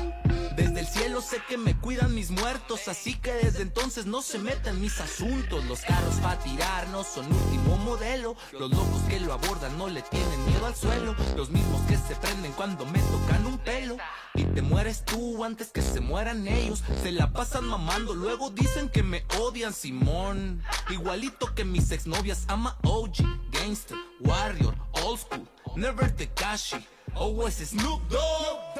Desde 0.55 0.79
el 0.79 0.87
cielo 0.87 1.21
sé 1.21 1.41
que 1.47 1.57
me 1.57 1.75
cuidan 1.77 2.15
mis 2.15 2.31
muertos, 2.31 2.87
así 2.87 3.15
que 3.15 3.33
desde 3.33 3.61
entonces 3.61 4.05
no 4.05 4.21
se 4.21 4.39
meten 4.39 4.75
en 4.75 4.81
mis 4.81 4.99
asuntos. 4.99 5.65
Los 5.65 5.81
carros 5.81 6.15
para 6.15 6.39
tirarnos 6.39 7.07
son 7.07 7.25
último 7.25 7.77
modelo. 7.77 8.35
Los 8.53 8.71
locos 8.71 9.01
que 9.09 9.19
lo 9.19 9.33
abordan 9.33 9.77
no 9.77 9.87
le 9.87 10.01
tienen 10.01 10.45
miedo 10.45 10.65
al 10.65 10.75
suelo. 10.75 11.15
Los 11.35 11.49
mismos 11.49 11.81
que 11.87 11.97
se 11.97 12.15
prenden 12.15 12.51
cuando 12.53 12.85
me 12.85 12.99
tocan 12.99 13.45
un 13.45 13.57
pelo. 13.59 13.97
Y 14.33 14.43
te 14.43 14.61
mueres 14.61 15.05
tú 15.05 15.43
antes 15.43 15.69
que 15.69 15.81
se 15.81 15.99
mueran 16.01 16.47
ellos. 16.47 16.83
Se 17.03 17.11
la 17.11 17.31
pasan 17.31 17.65
mamando, 17.65 18.13
luego 18.13 18.49
dicen 18.49 18.89
que 18.89 19.03
me 19.03 19.25
odian, 19.39 19.73
Simón. 19.73 20.63
Igualito 20.89 21.53
que 21.53 21.63
mis 21.63 21.91
exnovias, 21.91 22.45
ama 22.55 22.77
OG, 22.83 23.17
Gangster, 23.51 23.97
Warrior, 24.21 24.73
Old 25.03 25.19
School, 25.19 25.45
Never 25.75 26.09
Tekashi, 26.15 26.79
always 27.13 27.55
Snoop 27.55 28.01
Dogg. 28.07 28.79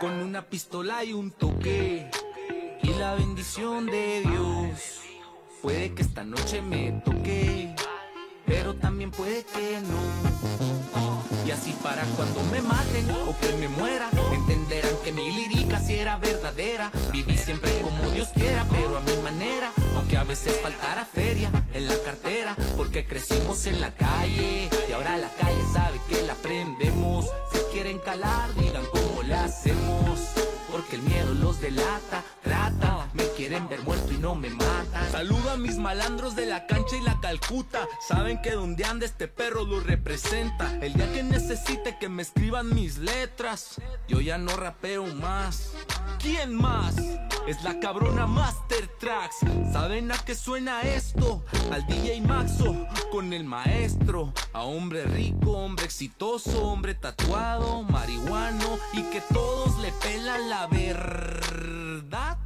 Con 0.00 0.10
una 0.14 0.42
pistola 0.42 1.04
y 1.04 1.12
un 1.12 1.30
toque. 1.30 2.10
Y 2.82 2.88
la 2.94 3.14
bendición 3.14 3.86
de 3.86 4.22
Dios. 4.22 5.00
Puede 5.62 5.94
que 5.94 6.02
esta 6.02 6.24
noche 6.24 6.60
me 6.60 6.90
toque. 7.04 7.72
Pero 8.46 8.74
también 8.74 9.12
puede 9.12 9.44
que 9.44 9.80
no. 9.82 10.75
Y 11.46 11.52
así 11.52 11.72
para 11.80 12.02
cuando 12.16 12.42
me 12.50 12.60
maten 12.60 13.08
o 13.12 13.38
que 13.38 13.52
me 13.58 13.68
muera, 13.68 14.10
entenderán 14.32 14.96
que 15.04 15.12
mi 15.12 15.30
lírica 15.30 15.78
si 15.78 15.94
era 15.94 16.16
verdadera. 16.16 16.90
Viví 17.12 17.38
siempre 17.38 17.70
como 17.82 18.10
Dios 18.10 18.30
quiera, 18.34 18.66
pero 18.68 18.96
a 18.96 19.00
mi 19.00 19.16
manera. 19.22 19.70
Aunque 19.94 20.16
a 20.16 20.24
veces 20.24 20.58
faltara 20.60 21.04
feria 21.04 21.48
en 21.72 21.86
la 21.86 21.94
cartera, 22.04 22.56
porque 22.76 23.06
crecimos 23.06 23.64
en 23.66 23.80
la 23.80 23.92
calle. 23.92 24.68
Y 24.88 24.92
ahora 24.92 25.16
la 25.18 25.30
calle 25.34 25.62
sabe 25.72 26.00
que 26.08 26.20
la 26.22 26.32
aprendemos. 26.32 27.26
Si 27.52 27.58
quieren 27.72 28.00
calar, 28.00 28.52
digan 28.56 28.84
cómo 28.90 29.22
la 29.22 29.44
hacemos. 29.44 30.18
Porque 30.72 30.96
el 30.96 31.02
miedo 31.02 31.32
los 31.34 31.60
delata, 31.60 32.24
trata, 32.42 32.85
quieren 33.36 33.68
ver 33.68 33.82
muerto 33.82 34.12
y 34.12 34.16
no 34.16 34.34
me 34.34 34.48
matan. 34.48 35.12
Saludo 35.12 35.50
a 35.50 35.56
mis 35.58 35.76
malandros 35.76 36.34
de 36.34 36.46
la 36.46 36.66
cancha 36.66 36.96
y 36.96 37.02
la 37.02 37.20
calcuta. 37.20 37.86
Saben 38.00 38.40
que 38.40 38.52
donde 38.52 38.84
anda 38.84 39.04
este 39.04 39.28
perro 39.28 39.64
lo 39.64 39.80
representa. 39.80 40.74
El 40.80 40.94
día 40.94 41.12
que 41.12 41.22
necesite 41.22 41.98
que 41.98 42.08
me 42.08 42.22
escriban 42.22 42.74
mis 42.74 42.96
letras, 42.96 43.80
yo 44.08 44.20
ya 44.22 44.38
no 44.38 44.56
rapeo 44.56 45.06
más. 45.06 45.72
¿Quién 46.18 46.54
más? 46.54 46.96
Es 47.46 47.62
la 47.62 47.78
cabrona 47.78 48.26
Master 48.26 48.88
Tracks. 48.98 49.36
¿Saben 49.70 50.10
a 50.10 50.18
qué 50.18 50.34
suena 50.34 50.80
esto? 50.80 51.44
Al 51.70 51.86
DJ 51.86 52.22
Maxo 52.22 52.86
con 53.12 53.34
el 53.34 53.44
maestro. 53.44 54.32
A 54.54 54.62
hombre 54.62 55.04
rico, 55.04 55.52
hombre 55.52 55.84
exitoso, 55.84 56.64
hombre 56.64 56.94
tatuado, 56.94 57.82
marihuano 57.82 58.78
y 58.94 59.02
que 59.02 59.20
todos 59.32 59.78
le 59.80 59.92
pelan 59.92 60.48
la 60.48 60.66
verdad. 60.68 62.38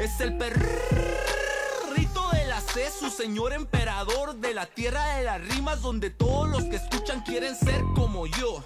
Es 0.00 0.20
el 0.20 0.38
perrito 0.38 2.30
de 2.32 2.46
la 2.46 2.60
C, 2.60 2.88
su 2.90 3.10
señor 3.10 3.52
emperador 3.52 4.36
de 4.36 4.54
la 4.54 4.66
tierra 4.66 5.16
de 5.16 5.24
las 5.24 5.40
rimas, 5.48 5.82
donde 5.82 6.10
todos 6.10 6.48
los 6.48 6.62
que 6.64 6.76
escuchan 6.76 7.20
quieren 7.22 7.56
ser 7.56 7.80
como 7.96 8.26
yo. 8.26 8.62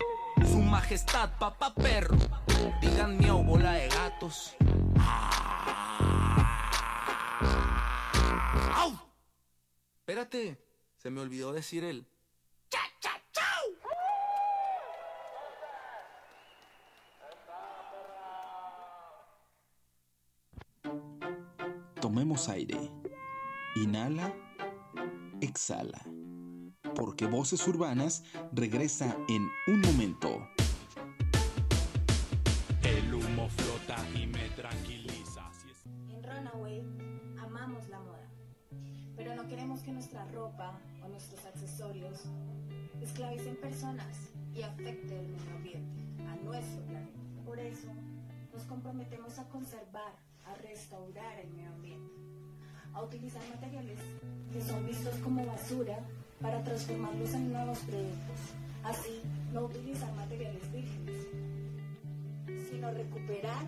Su 0.46 0.58
majestad, 0.58 1.30
papá 1.38 1.74
perro. 1.74 2.16
Digan 2.82 3.18
miau, 3.18 3.42
bola 3.42 3.72
de 3.72 3.88
gatos. 3.88 4.54
¡Au! 8.74 8.92
Espérate, 10.00 10.58
se 10.96 11.10
me 11.10 11.22
olvidó 11.22 11.52
decir 11.54 11.84
el. 11.84 12.06
¡Cha, 12.68 12.80
cha, 13.00 13.12
chau! 13.32 13.81
Tomemos 22.12 22.50
aire. 22.50 22.76
Inhala. 23.74 24.34
Exhala. 25.40 25.98
Porque 26.94 27.24
Voces 27.24 27.66
Urbanas 27.66 28.22
regresa 28.52 29.16
en 29.30 29.48
un 29.66 29.80
momento. 29.80 30.46
El 32.82 33.14
humo 33.14 33.48
flota 33.48 33.96
y 34.14 34.26
me 34.26 34.46
tranquiliza. 34.50 35.50
En 36.10 36.22
Runaway 36.22 36.82
amamos 37.40 37.88
la 37.88 38.00
moda, 38.00 38.30
pero 39.16 39.34
no 39.34 39.48
queremos 39.48 39.80
que 39.80 39.92
nuestra 39.92 40.26
ropa 40.32 40.78
o 41.02 41.08
nuestros 41.08 41.42
accesorios 41.46 42.24
esclavicen 43.00 43.56
personas 43.56 44.34
y 44.54 44.60
afecten 44.60 45.16
el 45.16 45.28
medio 45.28 45.56
ambiente, 45.56 46.04
a 46.28 46.36
nuestro 46.44 46.84
planeta. 46.84 47.18
Por 47.46 47.58
eso 47.58 47.88
nos 48.52 48.64
comprometemos 48.64 49.38
a 49.38 49.48
conservar, 49.48 50.12
a 50.52 50.54
restaurar 50.56 51.40
el 51.40 51.50
medio 51.54 51.70
ambiente, 51.70 52.12
a 52.92 53.02
utilizar 53.02 53.42
materiales 53.48 53.98
que 54.52 54.60
son 54.60 54.86
vistos 54.86 55.14
como 55.16 55.46
basura 55.46 55.98
para 56.40 56.62
transformarlos 56.62 57.32
en 57.34 57.52
nuevos 57.52 57.78
productos. 57.78 58.40
Así, 58.84 59.22
no 59.52 59.62
utilizar 59.62 60.12
materiales 60.14 60.72
vírgenes, 60.72 61.26
sino 62.70 62.90
recuperar, 62.90 63.64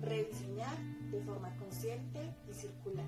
rediseñar 0.00 0.78
de 1.10 1.20
forma 1.22 1.54
consciente 1.56 2.20
y 2.48 2.54
circular. 2.54 3.06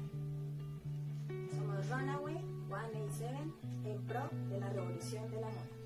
Somos 1.50 1.88
Runaway 1.88 2.38
187 2.68 3.38
en 3.84 4.02
pro 4.02 4.28
de 4.50 4.60
la 4.60 4.68
revolución 4.68 5.30
de 5.30 5.40
la 5.40 5.48
moda. 5.48 5.81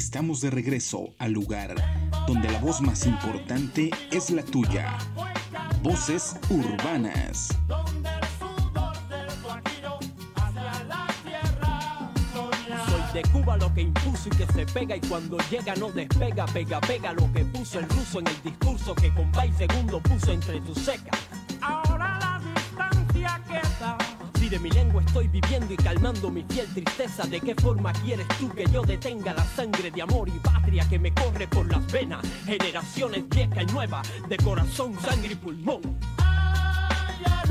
Estamos 0.00 0.40
de 0.40 0.48
regreso 0.48 1.10
al 1.18 1.32
lugar 1.32 1.74
donde 2.26 2.50
la 2.50 2.58
voz 2.58 2.80
más 2.80 3.04
importante 3.04 3.90
es 4.10 4.30
la 4.30 4.42
tuya. 4.42 4.96
Voces 5.82 6.36
urbanas. 6.48 7.50
De 13.12 13.22
Cuba 13.30 13.58
lo 13.58 13.74
que 13.74 13.82
impuso 13.82 14.28
y 14.28 14.36
que 14.36 14.46
se 14.46 14.64
pega 14.72 14.96
y 14.96 15.00
cuando 15.00 15.36
llega 15.50 15.74
no 15.74 15.90
despega, 15.90 16.46
pega, 16.46 16.80
pega 16.80 17.12
lo 17.12 17.30
que 17.32 17.44
puso 17.44 17.80
el 17.80 17.88
ruso 17.90 18.20
en 18.20 18.28
el 18.28 18.42
discurso 18.42 18.94
que 18.94 19.12
con 19.12 19.30
y 19.46 19.52
segundo 19.52 20.00
puso 20.00 20.32
entre 20.32 20.60
tus 20.62 20.78
secas. 20.78 21.29
De 24.50 24.58
mi 24.58 24.70
lengua 24.70 25.00
estoy 25.06 25.28
viviendo 25.28 25.72
y 25.72 25.76
calmando 25.76 26.28
mi 26.28 26.42
fiel 26.42 26.66
tristeza, 26.74 27.24
¿de 27.24 27.40
qué 27.40 27.54
forma 27.54 27.92
quieres 27.92 28.26
tú 28.40 28.48
que 28.50 28.66
yo 28.66 28.82
detenga 28.82 29.32
la 29.32 29.44
sangre 29.44 29.92
de 29.92 30.02
amor 30.02 30.28
y 30.28 30.38
patria 30.40 30.84
que 30.88 30.98
me 30.98 31.14
corre 31.14 31.46
por 31.46 31.70
las 31.70 31.86
venas? 31.92 32.26
Generaciones 32.44 33.28
vieja 33.28 33.62
y 33.62 33.66
nueva, 33.66 34.02
de 34.28 34.36
corazón, 34.38 34.98
sangre 35.00 35.34
y 35.34 35.36
pulmón. 35.36 35.80
Allá 36.18 37.42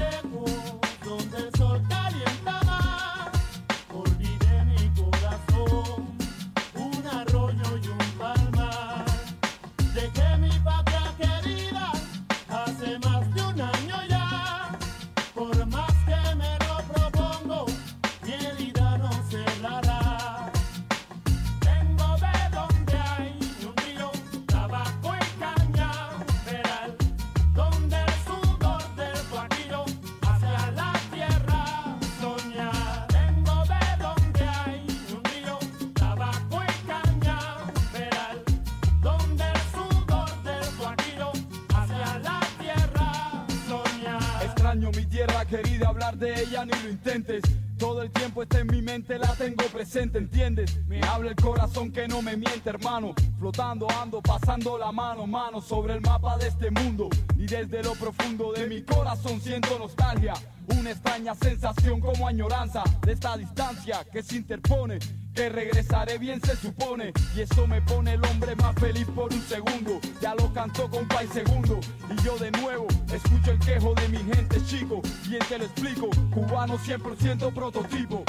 de 46.19 46.41
ella 46.41 46.65
ni 46.65 46.73
lo 46.83 46.89
intentes. 46.89 47.41
Todo 47.77 48.01
el 48.01 48.11
tiempo 48.11 48.43
está 48.43 48.59
en 48.59 48.67
mi 48.67 48.81
mente, 48.81 49.17
la 49.17 49.33
tengo 49.35 49.63
presente, 49.71 50.17
¿entiendes? 50.17 50.85
Me 50.85 51.01
habla 51.01 51.29
el 51.29 51.35
corazón 51.37 51.91
que 51.93 52.09
no 52.09 52.21
me 52.21 52.35
miente, 52.35 52.69
hermano. 52.69 53.13
Flotando 53.39 53.87
ando, 53.89 54.21
pasando 54.21 54.77
la 54.77 54.91
mano, 54.91 55.25
mano 55.25 55.61
sobre 55.61 55.93
el 55.93 56.01
mapa 56.01 56.37
de 56.37 56.49
este 56.49 56.71
mundo. 56.71 57.09
Y 57.37 57.45
desde 57.45 57.81
lo 57.81 57.93
profundo 57.93 58.51
de 58.51 58.67
mi 58.67 58.81
corazón 58.81 59.39
siento 59.39 59.79
nostalgia. 59.79 60.33
Una 60.77 60.91
extraña 60.91 61.35
sensación 61.35 61.99
como 61.99 62.27
añoranza 62.27 62.83
de 63.01 63.13
esta 63.13 63.37
distancia 63.37 64.05
que 64.11 64.21
se 64.21 64.37
interpone. 64.37 64.99
Que 65.33 65.49
regresaré 65.49 66.17
bien 66.17 66.41
se 66.41 66.55
supone. 66.55 67.13
Y 67.35 67.41
eso 67.41 67.67
me 67.67 67.81
pone 67.81 68.13
el 68.13 68.25
hombre 68.25 68.55
más 68.55 68.75
feliz 68.75 69.07
por 69.15 69.33
un 69.33 69.41
segundo. 69.41 69.99
Ya 70.21 70.35
lo 70.35 70.51
cantó 70.53 70.89
con 70.89 71.07
Pai 71.07 71.27
Segundo. 71.27 71.79
Y 72.09 72.23
yo 72.23 72.37
de 72.37 72.51
nuevo 72.51 72.87
escucho 73.13 73.51
el 73.51 73.59
quejo 73.59 73.93
de 73.95 74.09
mi 74.09 74.17
gente, 74.17 74.63
chico. 74.65 75.01
Bien 75.27 75.41
te 75.47 75.57
lo 75.57 75.65
explico. 75.65 76.09
Cubano 76.31 76.77
100% 76.77 77.53
prototipo. 77.53 78.23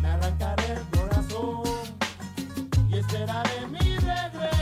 Me 0.00 0.08
arrancaré 0.08 0.72
el 0.72 0.98
corazón 0.98 1.62
y 2.88 2.98
esperaré 2.98 3.66
mi 3.68 3.96
regreso 3.96 4.55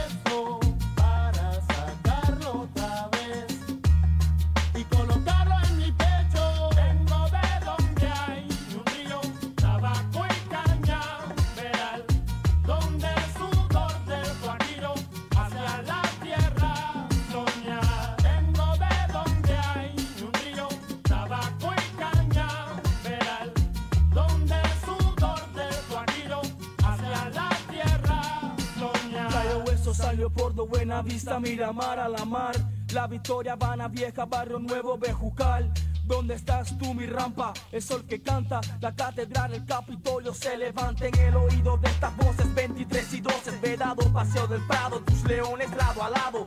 Hueso 30.45 30.51
salió 30.51 30.51
por 30.51 30.55
do 30.55 30.67
Buena 30.67 31.03
Vista, 31.03 31.41
Miramar 31.41 31.99
a 31.99 32.09
la 32.09 32.25
mar. 32.25 32.55
La 32.93 33.07
Victoria, 33.07 33.55
Habana 33.55 33.89
Vieja, 33.89 34.25
Barrio 34.25 34.59
Nuevo, 34.59 34.99
Bejucal. 34.99 35.73
¿Dónde 36.05 36.35
estás 36.35 36.77
tú, 36.79 36.93
mi 36.93 37.07
rampa? 37.07 37.55
El 37.73 37.81
sol 37.81 38.05
que 38.07 38.21
canta, 38.21 38.61
la 38.81 38.95
catedral, 38.95 39.55
el 39.55 39.65
Capitolio 39.65 40.35
se 40.35 40.57
levanta 40.57 41.07
en 41.07 41.19
el 41.19 41.35
oído 41.35 41.79
de 41.79 41.89
estas 41.89 42.15
voces. 42.17 42.55
23 42.55 43.15
y 43.15 43.21
12, 43.21 43.59
vedado, 43.63 44.13
paseo 44.13 44.47
del 44.47 44.61
Prado, 44.67 45.01
tus 45.01 45.25
leones 45.25 45.71
lado 45.77 46.03
a 46.03 46.11
lado. 46.11 46.47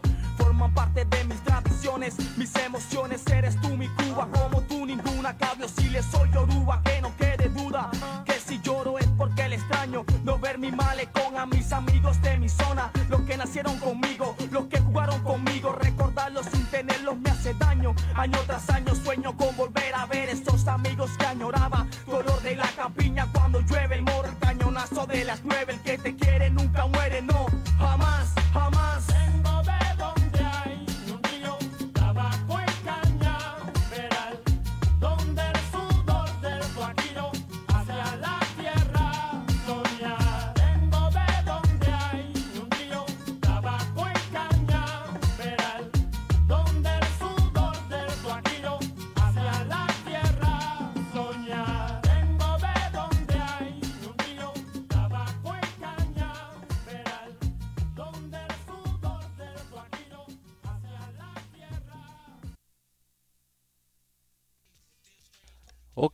Parte 0.73 1.05
de 1.05 1.23
mis 1.23 1.41
tradiciones, 1.43 2.15
mis 2.37 2.55
emociones. 2.55 3.25
Eres 3.27 3.59
tú, 3.61 3.75
mi 3.75 3.87
Cuba, 3.87 4.27
como 4.31 4.61
tú, 4.61 4.85
ninguna. 4.85 5.35
Cabio, 5.37 5.67
si 5.67 5.89
le 5.89 6.03
soy 6.03 6.29
Yoruba, 6.31 6.81
que 6.83 7.01
no 7.01 7.15
quede 7.17 7.49
duda. 7.49 7.89
Que 8.25 8.33
si 8.33 8.59
lloro 8.61 8.97
es 8.99 9.07
porque 9.17 9.47
le 9.49 9.55
extraño 9.55 10.05
no 10.23 10.39
ver 10.39 10.57
mi 10.57 10.71
malecón 10.71 11.37
a 11.37 11.45
mis 11.45 11.71
amigos 11.71 12.21
de 12.21 12.37
mi 12.37 12.49
zona. 12.49 12.91
Los 13.09 13.21
que 13.21 13.37
nacieron 13.37 13.77
conmigo, 13.79 14.35
los 14.51 14.65
que 14.67 14.79
jugaron 14.79 15.21
conmigo. 15.23 15.73
Recordarlos 15.73 16.45
sin 16.47 16.65
tenerlos 16.67 17.17
me 17.17 17.29
hace 17.29 17.53
daño. 17.55 17.95
Año 18.15 18.37
tras 18.45 18.69
año 18.69 18.93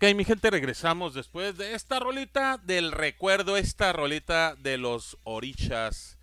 Ok, 0.03 0.13
mi 0.15 0.25
gente, 0.25 0.49
regresamos 0.49 1.13
después 1.13 1.57
de 1.57 1.75
esta 1.75 1.97
rolita 1.97 2.57
del 2.57 2.91
recuerdo, 2.91 3.55
esta 3.55 3.93
rolita 3.93 4.53
de 4.55 4.77
los 4.77 5.17
orichas. 5.23 6.17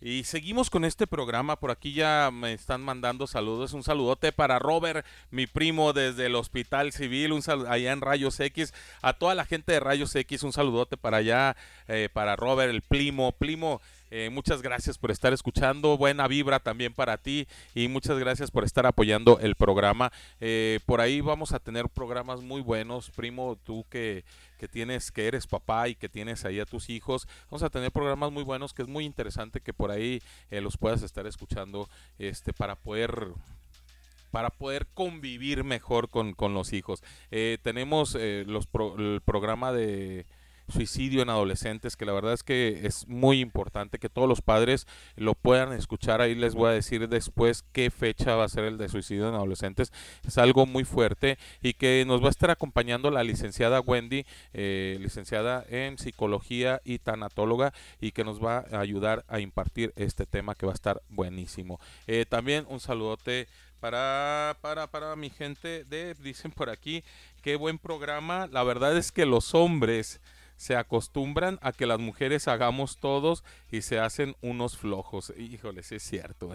Y 0.00 0.22
seguimos 0.22 0.70
con 0.70 0.84
este 0.84 1.08
programa. 1.08 1.58
Por 1.58 1.72
aquí 1.72 1.94
ya 1.94 2.30
me 2.32 2.52
están 2.52 2.80
mandando 2.80 3.26
saludos. 3.26 3.72
Un 3.72 3.82
saludote 3.82 4.30
para 4.30 4.60
Robert, 4.60 5.04
mi 5.32 5.48
primo 5.48 5.92
desde 5.92 6.26
el 6.26 6.36
Hospital 6.36 6.92
Civil, 6.92 7.32
un 7.32 7.42
sal- 7.42 7.66
allá 7.66 7.90
en 7.90 8.02
Rayos 8.02 8.38
X. 8.38 8.72
A 9.02 9.14
toda 9.14 9.34
la 9.34 9.46
gente 9.46 9.72
de 9.72 9.80
Rayos 9.80 10.14
X, 10.14 10.44
un 10.44 10.52
saludote 10.52 10.96
para 10.96 11.16
allá, 11.16 11.56
eh, 11.88 12.08
para 12.12 12.36
Robert, 12.36 12.70
el 12.70 12.82
primo. 12.82 13.32
Primo, 13.32 13.80
eh, 14.16 14.30
muchas 14.30 14.62
gracias 14.62 14.96
por 14.96 15.10
estar 15.10 15.32
escuchando. 15.32 15.98
Buena 15.98 16.28
vibra 16.28 16.60
también 16.60 16.94
para 16.94 17.18
ti. 17.18 17.48
Y 17.74 17.88
muchas 17.88 18.16
gracias 18.18 18.52
por 18.52 18.62
estar 18.62 18.86
apoyando 18.86 19.40
el 19.40 19.56
programa. 19.56 20.12
Eh, 20.40 20.78
por 20.86 21.00
ahí 21.00 21.20
vamos 21.20 21.50
a 21.50 21.58
tener 21.58 21.88
programas 21.88 22.40
muy 22.42 22.60
buenos. 22.60 23.10
Primo, 23.10 23.58
tú 23.64 23.84
que, 23.90 24.24
que 24.58 24.68
tienes, 24.68 25.10
que 25.10 25.26
eres 25.26 25.48
papá 25.48 25.88
y 25.88 25.96
que 25.96 26.08
tienes 26.08 26.44
ahí 26.44 26.60
a 26.60 26.64
tus 26.64 26.90
hijos. 26.90 27.26
Vamos 27.50 27.64
a 27.64 27.70
tener 27.70 27.90
programas 27.90 28.30
muy 28.30 28.44
buenos 28.44 28.72
que 28.72 28.82
es 28.82 28.88
muy 28.88 29.04
interesante 29.04 29.60
que 29.60 29.74
por 29.74 29.90
ahí 29.90 30.22
eh, 30.50 30.60
los 30.60 30.76
puedas 30.76 31.02
estar 31.02 31.26
escuchando 31.26 31.88
este 32.18 32.52
para 32.52 32.76
poder 32.76 33.32
para 34.30 34.50
poder 34.50 34.86
convivir 34.94 35.64
mejor 35.64 36.08
con, 36.08 36.34
con 36.34 36.54
los 36.54 36.72
hijos. 36.72 37.02
Tenemos 37.62 38.16
los 38.46 38.66
pro- 38.66 38.96
el 38.98 39.20
programa 39.24 39.72
de 39.72 40.26
suicidio 40.68 41.22
en 41.22 41.30
adolescentes, 41.30 41.96
que 41.96 42.04
la 42.04 42.12
verdad 42.12 42.32
es 42.32 42.42
que 42.42 42.86
es 42.86 43.06
muy 43.08 43.40
importante 43.40 43.98
que 43.98 44.08
todos 44.08 44.28
los 44.28 44.42
padres 44.42 44.86
lo 45.16 45.34
puedan 45.34 45.72
escuchar. 45.72 46.20
Ahí 46.20 46.34
les 46.34 46.54
voy 46.54 46.70
a 46.70 46.72
decir 46.72 47.08
después 47.08 47.64
qué 47.72 47.90
fecha 47.90 48.36
va 48.36 48.44
a 48.44 48.48
ser 48.48 48.64
el 48.64 48.78
de 48.78 48.88
suicidio 48.88 49.28
en 49.28 49.34
adolescentes. 49.34 49.92
Es 50.26 50.38
algo 50.38 50.66
muy 50.66 50.84
fuerte 50.84 51.38
y 51.62 51.74
que 51.74 52.04
nos 52.06 52.22
va 52.22 52.28
a 52.28 52.30
estar 52.30 52.50
acompañando 52.50 53.10
la 53.10 53.24
licenciada 53.24 53.80
Wendy, 53.80 54.24
eh, 54.52 54.98
licenciada 55.00 55.64
en 55.68 55.98
psicología 55.98 56.80
y 56.84 56.98
tanatóloga, 56.98 57.72
y 58.00 58.12
que 58.12 58.24
nos 58.24 58.42
va 58.42 58.64
a 58.72 58.80
ayudar 58.80 59.24
a 59.28 59.40
impartir 59.40 59.92
este 59.96 60.26
tema 60.26 60.54
que 60.54 60.66
va 60.66 60.72
a 60.72 60.74
estar 60.74 61.02
buenísimo. 61.08 61.80
Eh, 62.06 62.26
también 62.28 62.66
un 62.68 62.80
saludote 62.80 63.48
para, 63.80 64.56
para, 64.62 64.86
para 64.86 65.14
mi 65.14 65.28
gente 65.28 65.84
de, 65.84 66.14
dicen 66.14 66.50
por 66.50 66.70
aquí, 66.70 67.04
qué 67.42 67.56
buen 67.56 67.78
programa. 67.78 68.48
La 68.50 68.62
verdad 68.62 68.96
es 68.96 69.12
que 69.12 69.26
los 69.26 69.54
hombres 69.54 70.20
se 70.56 70.76
acostumbran 70.76 71.58
a 71.62 71.72
que 71.72 71.86
las 71.86 71.98
mujeres 71.98 72.48
hagamos 72.48 72.98
todos 72.98 73.44
y 73.70 73.82
se 73.82 73.98
hacen 73.98 74.36
unos 74.40 74.76
flojos. 74.76 75.32
Híjole, 75.36 75.82
sí 75.82 75.96
es 75.96 76.02
cierto. 76.02 76.50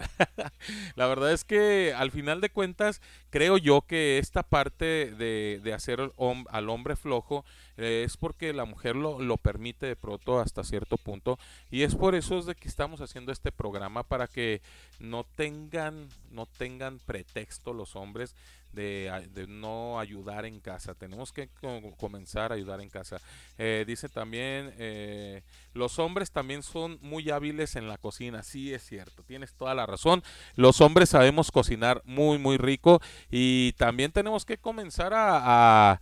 la 0.94 1.06
verdad 1.06 1.32
es 1.32 1.44
que 1.44 1.92
al 1.96 2.10
final 2.10 2.40
de 2.40 2.50
cuentas 2.50 3.00
creo 3.30 3.58
yo 3.58 3.82
que 3.82 4.18
esta 4.18 4.42
parte 4.42 5.12
de, 5.12 5.60
de 5.62 5.72
hacer 5.72 6.12
al 6.48 6.70
hombre 6.70 6.96
flojo 6.96 7.44
eh, 7.80 8.04
es 8.04 8.16
porque 8.16 8.52
la 8.52 8.64
mujer 8.64 8.94
lo, 8.96 9.20
lo 9.20 9.36
permite 9.36 9.86
de 9.86 9.96
pronto 9.96 10.38
hasta 10.40 10.62
cierto 10.64 10.96
punto 10.98 11.38
y 11.70 11.82
es 11.82 11.94
por 11.94 12.14
eso 12.14 12.38
es 12.38 12.46
de 12.46 12.54
que 12.54 12.68
estamos 12.68 13.00
haciendo 13.00 13.32
este 13.32 13.50
programa 13.52 14.02
para 14.02 14.26
que 14.26 14.60
no 14.98 15.24
tengan 15.24 16.08
no 16.30 16.46
tengan 16.46 16.98
pretexto 17.00 17.72
los 17.72 17.96
hombres 17.96 18.34
de, 18.72 19.46
no 19.48 19.98
ayudar 19.98 20.44
en 20.44 20.60
casa. 20.60 20.94
Tenemos 20.94 21.32
que 21.32 21.48
co- 21.60 21.92
comenzar 21.96 22.52
a 22.52 22.54
ayudar 22.54 22.80
en 22.80 22.88
casa. 22.88 23.20
Eh, 23.58 23.84
dice 23.84 24.08
también 24.08 24.72
eh, 24.78 25.42
los 25.74 25.98
hombres 25.98 26.30
también 26.30 26.62
son 26.62 26.98
muy 27.02 27.30
hábiles 27.30 27.74
en 27.76 27.88
la 27.88 27.98
cocina. 27.98 28.44
Sí 28.44 28.72
es 28.72 28.84
cierto 28.84 29.24
tienes 29.24 29.54
toda 29.54 29.74
la 29.74 29.86
razón. 29.86 30.22
Los 30.54 30.80
hombres 30.80 31.08
sabemos 31.08 31.50
cocinar 31.50 32.02
muy 32.04 32.38
muy 32.38 32.58
rico 32.58 33.00
y 33.30 33.72
también 33.72 34.12
tenemos 34.12 34.44
que 34.44 34.56
comenzar 34.58 35.12
a- 35.14 36.00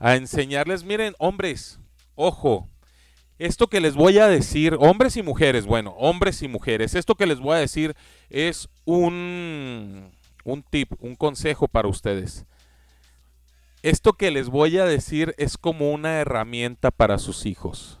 a 0.00 0.16
enseñarles 0.16 0.82
miren 0.82 1.14
hombres 1.18 1.78
ojo 2.16 2.68
esto 3.40 3.68
que 3.68 3.80
les 3.80 3.94
voy 3.94 4.18
a 4.18 4.28
decir, 4.28 4.76
hombres 4.78 5.16
y 5.16 5.22
mujeres, 5.22 5.64
bueno, 5.64 5.92
hombres 5.92 6.42
y 6.42 6.48
mujeres, 6.48 6.94
esto 6.94 7.14
que 7.14 7.24
les 7.24 7.40
voy 7.40 7.56
a 7.56 7.60
decir 7.60 7.96
es 8.28 8.68
un, 8.84 10.10
un 10.44 10.62
tip, 10.62 10.92
un 11.00 11.14
consejo 11.14 11.66
para 11.66 11.88
ustedes. 11.88 12.44
Esto 13.82 14.12
que 14.12 14.30
les 14.30 14.50
voy 14.50 14.76
a 14.76 14.84
decir 14.84 15.34
es 15.38 15.56
como 15.56 15.90
una 15.90 16.20
herramienta 16.20 16.90
para 16.90 17.16
sus 17.16 17.46
hijos. 17.46 17.98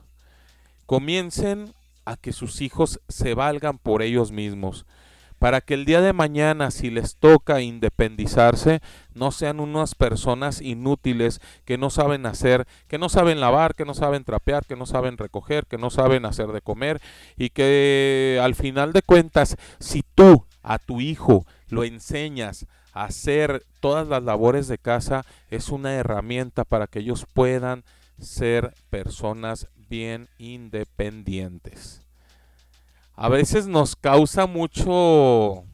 Comiencen 0.84 1.72
a 2.04 2.18
que 2.18 2.34
sus 2.34 2.60
hijos 2.60 3.00
se 3.08 3.32
valgan 3.32 3.78
por 3.78 4.02
ellos 4.02 4.32
mismos, 4.32 4.84
para 5.40 5.62
que 5.62 5.72
el 5.72 5.86
día 5.86 6.02
de 6.02 6.12
mañana, 6.12 6.70
si 6.70 6.90
les 6.90 7.16
toca 7.16 7.62
independizarse, 7.62 8.82
no 9.14 9.32
sean 9.32 9.58
unas 9.58 9.94
personas 9.94 10.60
inútiles 10.60 11.40
que 11.64 11.78
no 11.78 11.88
saben 11.88 12.26
hacer, 12.26 12.66
que 12.88 12.98
no 12.98 13.08
saben 13.08 13.40
lavar, 13.40 13.74
que 13.74 13.86
no 13.86 13.94
saben 13.94 14.24
trapear, 14.24 14.66
que 14.66 14.76
no 14.76 14.84
saben 14.84 15.16
recoger, 15.16 15.64
que 15.64 15.78
no 15.78 15.88
saben 15.88 16.26
hacer 16.26 16.48
de 16.48 16.60
comer 16.60 17.00
y 17.38 17.48
que 17.48 18.38
al 18.42 18.54
final 18.54 18.92
de 18.92 19.00
cuentas, 19.00 19.56
si 19.78 20.02
tú 20.14 20.44
a 20.62 20.78
tu 20.78 21.00
hijo 21.00 21.46
lo 21.70 21.84
enseñas 21.84 22.66
a 22.92 23.04
hacer 23.04 23.64
todas 23.80 24.06
las 24.06 24.22
labores 24.22 24.68
de 24.68 24.76
casa, 24.76 25.24
es 25.48 25.70
una 25.70 25.94
herramienta 25.94 26.64
para 26.64 26.86
que 26.86 26.98
ellos 26.98 27.24
puedan 27.32 27.82
ser 28.18 28.74
personas 28.90 29.68
bien 29.88 30.28
independientes. 30.36 31.99
A 33.20 33.28
veces 33.28 33.66
nos 33.66 33.96
causa 33.96 34.46
mucho 34.46 35.64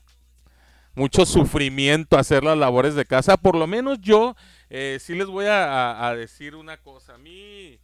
mucho 0.96 1.24
sufrimiento 1.26 2.18
hacer 2.18 2.42
las 2.42 2.58
labores 2.58 2.94
de 2.94 3.04
casa. 3.04 3.36
Por 3.36 3.54
lo 3.56 3.66
menos 3.66 4.00
yo 4.00 4.34
eh, 4.68 4.98
sí 5.00 5.14
les 5.14 5.28
voy 5.28 5.46
a, 5.46 5.64
a- 5.92 6.08
a 6.08 6.16
decir 6.16 6.56
una 6.56 6.76
cosa. 6.78 7.14
A 7.14 7.18
mí 7.18 7.78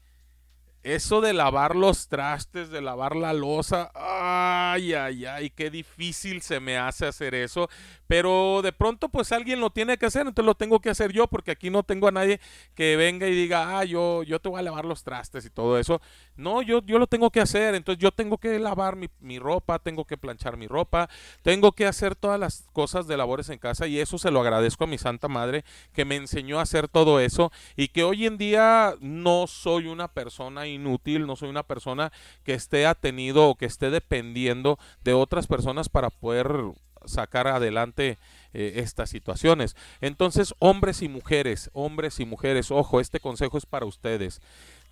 eso 0.82 1.20
de 1.20 1.32
lavar 1.32 1.76
los 1.76 2.08
trastes, 2.08 2.70
de 2.70 2.80
lavar 2.80 3.14
la 3.14 3.32
losa, 3.32 3.92
ay, 3.94 4.94
ay, 4.94 5.26
ay, 5.26 5.50
qué 5.50 5.70
difícil 5.70 6.42
se 6.42 6.58
me 6.58 6.76
hace 6.76 7.06
hacer 7.06 7.36
eso. 7.36 7.68
Pero 8.12 8.60
de 8.60 8.72
pronto 8.72 9.08
pues 9.08 9.32
alguien 9.32 9.58
lo 9.58 9.70
tiene 9.70 9.96
que 9.96 10.04
hacer, 10.04 10.26
entonces 10.26 10.44
lo 10.44 10.54
tengo 10.54 10.80
que 10.80 10.90
hacer 10.90 11.14
yo 11.14 11.28
porque 11.28 11.50
aquí 11.50 11.70
no 11.70 11.82
tengo 11.82 12.08
a 12.08 12.10
nadie 12.10 12.40
que 12.74 12.94
venga 12.94 13.26
y 13.26 13.34
diga, 13.34 13.78
ah, 13.78 13.84
yo, 13.86 14.22
yo 14.22 14.38
te 14.38 14.50
voy 14.50 14.60
a 14.60 14.62
lavar 14.62 14.84
los 14.84 15.02
trastes 15.02 15.46
y 15.46 15.48
todo 15.48 15.78
eso. 15.78 16.02
No, 16.36 16.60
yo, 16.60 16.82
yo 16.82 16.98
lo 16.98 17.06
tengo 17.06 17.30
que 17.30 17.40
hacer, 17.40 17.74
entonces 17.74 18.02
yo 18.02 18.10
tengo 18.12 18.36
que 18.36 18.58
lavar 18.58 18.96
mi, 18.96 19.08
mi 19.20 19.38
ropa, 19.38 19.78
tengo 19.78 20.04
que 20.04 20.18
planchar 20.18 20.58
mi 20.58 20.66
ropa, 20.66 21.08
tengo 21.40 21.72
que 21.72 21.86
hacer 21.86 22.14
todas 22.14 22.38
las 22.38 22.66
cosas 22.74 23.06
de 23.06 23.16
labores 23.16 23.48
en 23.48 23.58
casa 23.58 23.86
y 23.86 23.98
eso 23.98 24.18
se 24.18 24.30
lo 24.30 24.42
agradezco 24.42 24.84
a 24.84 24.88
mi 24.88 24.98
Santa 24.98 25.28
Madre 25.28 25.64
que 25.94 26.04
me 26.04 26.16
enseñó 26.16 26.58
a 26.58 26.64
hacer 26.64 26.88
todo 26.88 27.18
eso 27.18 27.50
y 27.76 27.88
que 27.88 28.04
hoy 28.04 28.26
en 28.26 28.36
día 28.36 28.94
no 29.00 29.46
soy 29.46 29.86
una 29.86 30.08
persona 30.08 30.66
inútil, 30.66 31.26
no 31.26 31.34
soy 31.34 31.48
una 31.48 31.62
persona 31.62 32.12
que 32.44 32.52
esté 32.52 32.84
atenido 32.84 33.48
o 33.48 33.54
que 33.54 33.64
esté 33.64 33.88
dependiendo 33.88 34.78
de 35.02 35.14
otras 35.14 35.46
personas 35.46 35.88
para 35.88 36.10
poder 36.10 36.74
sacar 37.07 37.48
adelante 37.48 38.18
eh, 38.53 38.74
estas 38.76 39.11
situaciones. 39.11 39.76
Entonces, 40.00 40.55
hombres 40.59 41.03
y 41.03 41.09
mujeres, 41.09 41.70
hombres 41.72 42.20
y 42.20 42.26
mujeres, 42.26 42.70
ojo, 42.70 43.00
este 43.00 43.20
consejo 43.20 43.59
es 43.59 43.66
para 43.66 43.86
ustedes. 43.86 44.40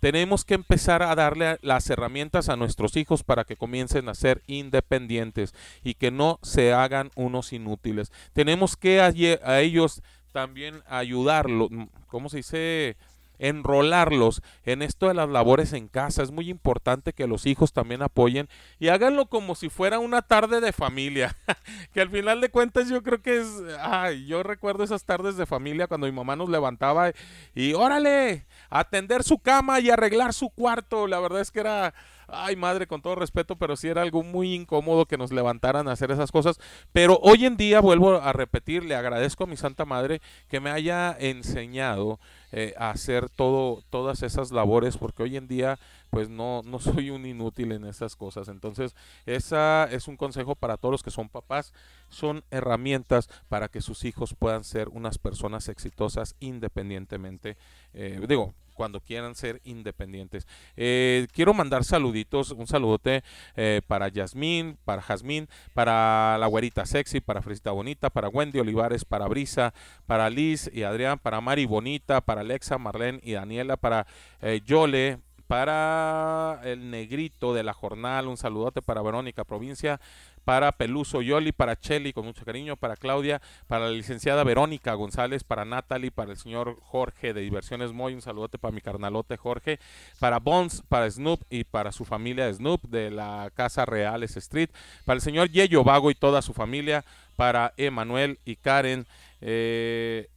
Tenemos 0.01 0.45
que 0.45 0.55
empezar 0.55 1.03
a 1.03 1.13
darle 1.13 1.59
las 1.61 1.87
herramientas 1.91 2.49
a 2.49 2.55
nuestros 2.55 2.97
hijos 2.97 3.23
para 3.23 3.43
que 3.43 3.55
comiencen 3.55 4.09
a 4.09 4.15
ser 4.15 4.41
independientes 4.47 5.53
y 5.83 5.93
que 5.93 6.09
no 6.09 6.39
se 6.41 6.73
hagan 6.73 7.11
unos 7.15 7.53
inútiles. 7.53 8.11
Tenemos 8.33 8.75
que 8.75 8.99
a, 8.99 9.59
ellos 9.59 10.01
también 10.31 10.81
ayudarlos, 10.87 11.69
¿cómo 12.07 12.29
se 12.29 12.37
dice? 12.37 12.97
Enrolarlos 13.41 14.43
en 14.65 14.83
esto 14.83 15.07
de 15.07 15.15
las 15.15 15.27
labores 15.27 15.73
en 15.73 15.87
casa. 15.87 16.21
Es 16.21 16.31
muy 16.31 16.49
importante 16.49 17.11
que 17.11 17.27
los 17.27 17.47
hijos 17.47 17.73
también 17.73 18.03
apoyen 18.03 18.47
y 18.79 18.89
háganlo 18.89 19.25
como 19.25 19.55
si 19.55 19.69
fuera 19.69 19.99
una 19.99 20.21
tarde 20.21 20.61
de 20.61 20.71
familia. 20.71 21.35
que 21.93 22.01
al 22.01 22.09
final 22.09 22.39
de 22.39 22.49
cuentas 22.49 22.87
yo 22.87 23.01
creo 23.01 23.21
que 23.21 23.39
es, 23.39 23.47
ay, 23.81 24.27
yo 24.27 24.43
recuerdo 24.43 24.83
esas 24.83 25.03
tardes 25.03 25.37
de 25.37 25.47
familia 25.47 25.87
cuando 25.87 26.05
mi 26.05 26.13
mamá 26.13 26.35
nos 26.35 26.49
levantaba 26.49 27.11
y 27.55 27.73
órale, 27.73 28.45
atender 28.69 29.23
su 29.23 29.39
cama 29.39 29.79
y 29.79 29.89
arreglar 29.89 30.33
su 30.33 30.49
cuarto. 30.49 31.07
La 31.07 31.19
verdad 31.19 31.41
es 31.41 31.49
que 31.49 31.61
era, 31.61 31.95
ay 32.31 32.55
madre, 32.55 32.87
con 32.87 33.01
todo 33.01 33.15
respeto, 33.15 33.55
pero 33.55 33.75
sí 33.75 33.87
era 33.87 34.01
algo 34.01 34.23
muy 34.23 34.53
incómodo 34.53 35.05
que 35.05 35.17
nos 35.17 35.31
levantaran 35.31 35.87
a 35.87 35.91
hacer 35.91 36.11
esas 36.11 36.31
cosas. 36.31 36.59
Pero 36.91 37.19
hoy 37.21 37.45
en 37.45 37.57
día, 37.57 37.79
vuelvo 37.79 38.15
a 38.15 38.33
repetir, 38.33 38.83
le 38.83 38.95
agradezco 38.95 39.43
a 39.43 39.47
mi 39.47 39.57
Santa 39.57 39.85
Madre 39.85 40.21
que 40.49 40.59
me 40.59 40.71
haya 40.71 41.15
enseñado 41.19 42.19
eh, 42.51 42.73
a 42.77 42.89
hacer 42.89 43.29
todo, 43.29 43.83
todas 43.89 44.23
esas 44.23 44.51
labores, 44.51 44.97
porque 44.97 45.23
hoy 45.23 45.37
en 45.37 45.47
día 45.47 45.79
pues 46.11 46.29
no, 46.29 46.61
no 46.63 46.79
soy 46.79 47.09
un 47.09 47.25
inútil 47.25 47.71
en 47.71 47.85
esas 47.85 48.15
cosas. 48.15 48.47
Entonces, 48.49 48.95
esa 49.25 49.85
es 49.85 50.07
un 50.07 50.17
consejo 50.17 50.55
para 50.55 50.77
todos 50.77 50.91
los 50.91 51.03
que 51.03 51.11
son 51.11 51.29
papás. 51.29 51.73
Son 52.09 52.43
herramientas 52.51 53.29
para 53.49 53.69
que 53.69 53.81
sus 53.81 54.05
hijos 54.05 54.35
puedan 54.37 54.63
ser 54.63 54.89
unas 54.89 55.17
personas 55.17 55.69
exitosas 55.69 56.35
independientemente. 56.39 57.57
eh, 57.93 58.19
digo, 58.27 58.53
cuando 58.81 58.99
quieran 58.99 59.35
ser 59.35 59.61
independientes. 59.63 60.47
Eh, 60.75 61.27
quiero 61.33 61.53
mandar 61.53 61.83
saluditos, 61.83 62.49
un 62.49 62.65
saludote 62.65 63.23
eh, 63.55 63.81
para 63.85 64.07
Yasmín, 64.07 64.75
para 64.85 65.03
Jazmín, 65.03 65.47
para 65.75 66.35
la 66.39 66.47
güerita 66.47 66.83
sexy, 66.87 67.21
para 67.21 67.43
Fresita 67.43 67.69
Bonita, 67.69 68.09
para 68.09 68.27
Wendy 68.27 68.59
Olivares, 68.59 69.05
para 69.05 69.27
Brisa, 69.27 69.75
para 70.07 70.31
Liz 70.31 70.67
y 70.73 70.81
Adrián, 70.81 71.19
para 71.19 71.41
Mari 71.41 71.67
Bonita, 71.67 72.21
para 72.21 72.41
Alexa, 72.41 72.79
Marlene 72.79 73.19
y 73.21 73.33
Daniela, 73.33 73.77
para 73.77 74.07
eh, 74.41 74.61
Yole, 74.65 75.19
para 75.51 76.61
el 76.63 76.91
negrito 76.91 77.53
de 77.53 77.61
la 77.61 77.73
jornal, 77.73 78.29
un 78.29 78.37
saludote 78.37 78.81
para 78.81 79.01
Verónica 79.01 79.43
Provincia, 79.43 79.99
para 80.45 80.71
Peluso 80.71 81.21
Yoli, 81.21 81.51
para 81.51 81.77
Cheli, 81.77 82.13
con 82.13 82.23
mucho 82.23 82.45
cariño, 82.45 82.77
para 82.77 82.95
Claudia, 82.95 83.41
para 83.67 83.87
la 83.87 83.91
licenciada 83.91 84.45
Verónica 84.45 84.93
González, 84.93 85.43
para 85.43 85.65
Natalie, 85.65 86.09
para 86.09 86.31
el 86.31 86.37
señor 86.37 86.77
Jorge 86.81 87.33
de 87.33 87.41
Diversiones 87.41 87.91
Moy, 87.91 88.13
un 88.13 88.21
saludote 88.21 88.59
para 88.59 88.73
mi 88.73 88.79
carnalote 88.79 89.35
Jorge, 89.35 89.77
para 90.21 90.39
Bones, 90.39 90.83
para 90.87 91.11
Snoop 91.11 91.41
y 91.49 91.65
para 91.65 91.91
su 91.91 92.05
familia 92.05 92.49
Snoop 92.53 92.83
de 92.83 93.11
la 93.11 93.51
Casa 93.53 93.85
Reales 93.85 94.37
Street, 94.37 94.69
para 95.03 95.15
el 95.15 95.21
señor 95.21 95.49
Yeyo 95.49 95.83
Vago 95.83 96.11
y 96.11 96.15
toda 96.15 96.41
su 96.41 96.53
familia, 96.53 97.03
para 97.35 97.73
Emanuel 97.75 98.39
y 98.45 98.55
Karen, 98.55 99.05
eh, 99.41 100.29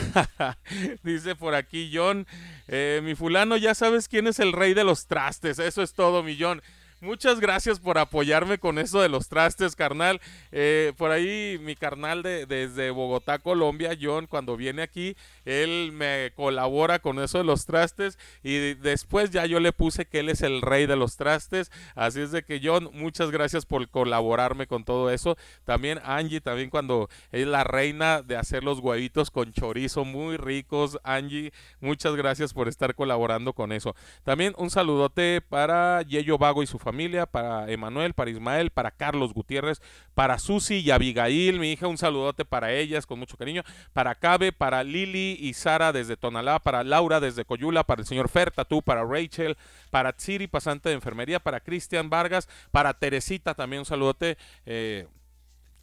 Dice 1.02 1.34
por 1.34 1.54
aquí 1.54 1.90
John, 1.92 2.26
eh, 2.68 3.00
mi 3.02 3.14
fulano, 3.14 3.56
ya 3.56 3.74
sabes 3.74 4.08
quién 4.08 4.26
es 4.26 4.38
el 4.38 4.52
rey 4.52 4.74
de 4.74 4.84
los 4.84 5.06
trastes. 5.06 5.58
Eso 5.58 5.82
es 5.82 5.92
todo, 5.94 6.22
mi 6.22 6.36
John. 6.38 6.62
Muchas 7.02 7.40
gracias 7.40 7.80
por 7.80 7.98
apoyarme 7.98 8.58
con 8.58 8.78
eso 8.78 9.00
de 9.00 9.08
los 9.08 9.28
trastes, 9.28 9.74
carnal. 9.74 10.20
Eh, 10.52 10.92
por 10.96 11.10
ahí 11.10 11.58
mi 11.60 11.74
carnal 11.74 12.22
de, 12.22 12.46
desde 12.46 12.92
Bogotá, 12.92 13.40
Colombia, 13.40 13.98
John, 14.00 14.28
cuando 14.28 14.56
viene 14.56 14.82
aquí, 14.82 15.16
él 15.44 15.90
me 15.92 16.30
colabora 16.36 17.00
con 17.00 17.18
eso 17.18 17.38
de 17.38 17.44
los 17.44 17.66
trastes 17.66 18.20
y 18.44 18.74
después 18.74 19.32
ya 19.32 19.46
yo 19.46 19.58
le 19.58 19.72
puse 19.72 20.06
que 20.06 20.20
él 20.20 20.28
es 20.28 20.42
el 20.42 20.62
rey 20.62 20.86
de 20.86 20.94
los 20.94 21.16
trastes. 21.16 21.72
Así 21.96 22.20
es 22.20 22.30
de 22.30 22.44
que 22.44 22.60
John, 22.62 22.88
muchas 22.92 23.32
gracias 23.32 23.66
por 23.66 23.88
colaborarme 23.88 24.68
con 24.68 24.84
todo 24.84 25.10
eso. 25.10 25.36
También 25.64 25.98
Angie, 26.04 26.40
también 26.40 26.70
cuando 26.70 27.08
es 27.32 27.48
la 27.48 27.64
reina 27.64 28.22
de 28.22 28.36
hacer 28.36 28.62
los 28.62 28.78
huevitos 28.78 29.32
con 29.32 29.52
chorizo 29.52 30.04
muy 30.04 30.36
ricos. 30.36 31.00
Angie, 31.02 31.52
muchas 31.80 32.14
gracias 32.14 32.54
por 32.54 32.68
estar 32.68 32.94
colaborando 32.94 33.54
con 33.54 33.72
eso. 33.72 33.96
También 34.22 34.54
un 34.56 34.70
saludote 34.70 35.40
para 35.40 36.02
Yello 36.02 36.38
Vago 36.38 36.62
y 36.62 36.68
su 36.68 36.78
familia 36.78 36.91
familia, 36.92 37.24
para 37.24 37.70
Emanuel, 37.70 38.12
para 38.12 38.30
Ismael, 38.30 38.70
para 38.70 38.90
Carlos 38.90 39.32
Gutiérrez, 39.32 39.80
para 40.12 40.38
Susi 40.38 40.80
y 40.80 40.90
Abigail, 40.90 41.58
mi 41.58 41.72
hija, 41.72 41.86
un 41.86 41.96
saludote 41.96 42.44
para 42.44 42.70
ellas 42.74 43.06
con 43.06 43.18
mucho 43.18 43.38
cariño, 43.38 43.62
para 43.94 44.14
Cabe, 44.14 44.52
para 44.52 44.84
Lili 44.84 45.38
y 45.40 45.54
Sara 45.54 45.90
desde 45.90 46.18
Tonalá, 46.18 46.58
para 46.58 46.84
Laura 46.84 47.18
desde 47.18 47.46
Coyula, 47.46 47.82
para 47.84 48.02
el 48.02 48.06
señor 48.06 48.28
Ferta, 48.28 48.66
tú, 48.66 48.82
para 48.82 49.06
Rachel, 49.06 49.56
para 49.90 50.12
Tsiri, 50.12 50.48
pasante 50.48 50.90
de 50.90 50.94
enfermería, 50.96 51.40
para 51.40 51.60
Cristian 51.60 52.10
Vargas, 52.10 52.46
para 52.70 52.92
Teresita 52.92 53.54
también 53.54 53.80
un 53.80 53.86
saludote. 53.86 54.36
Eh, 54.66 55.06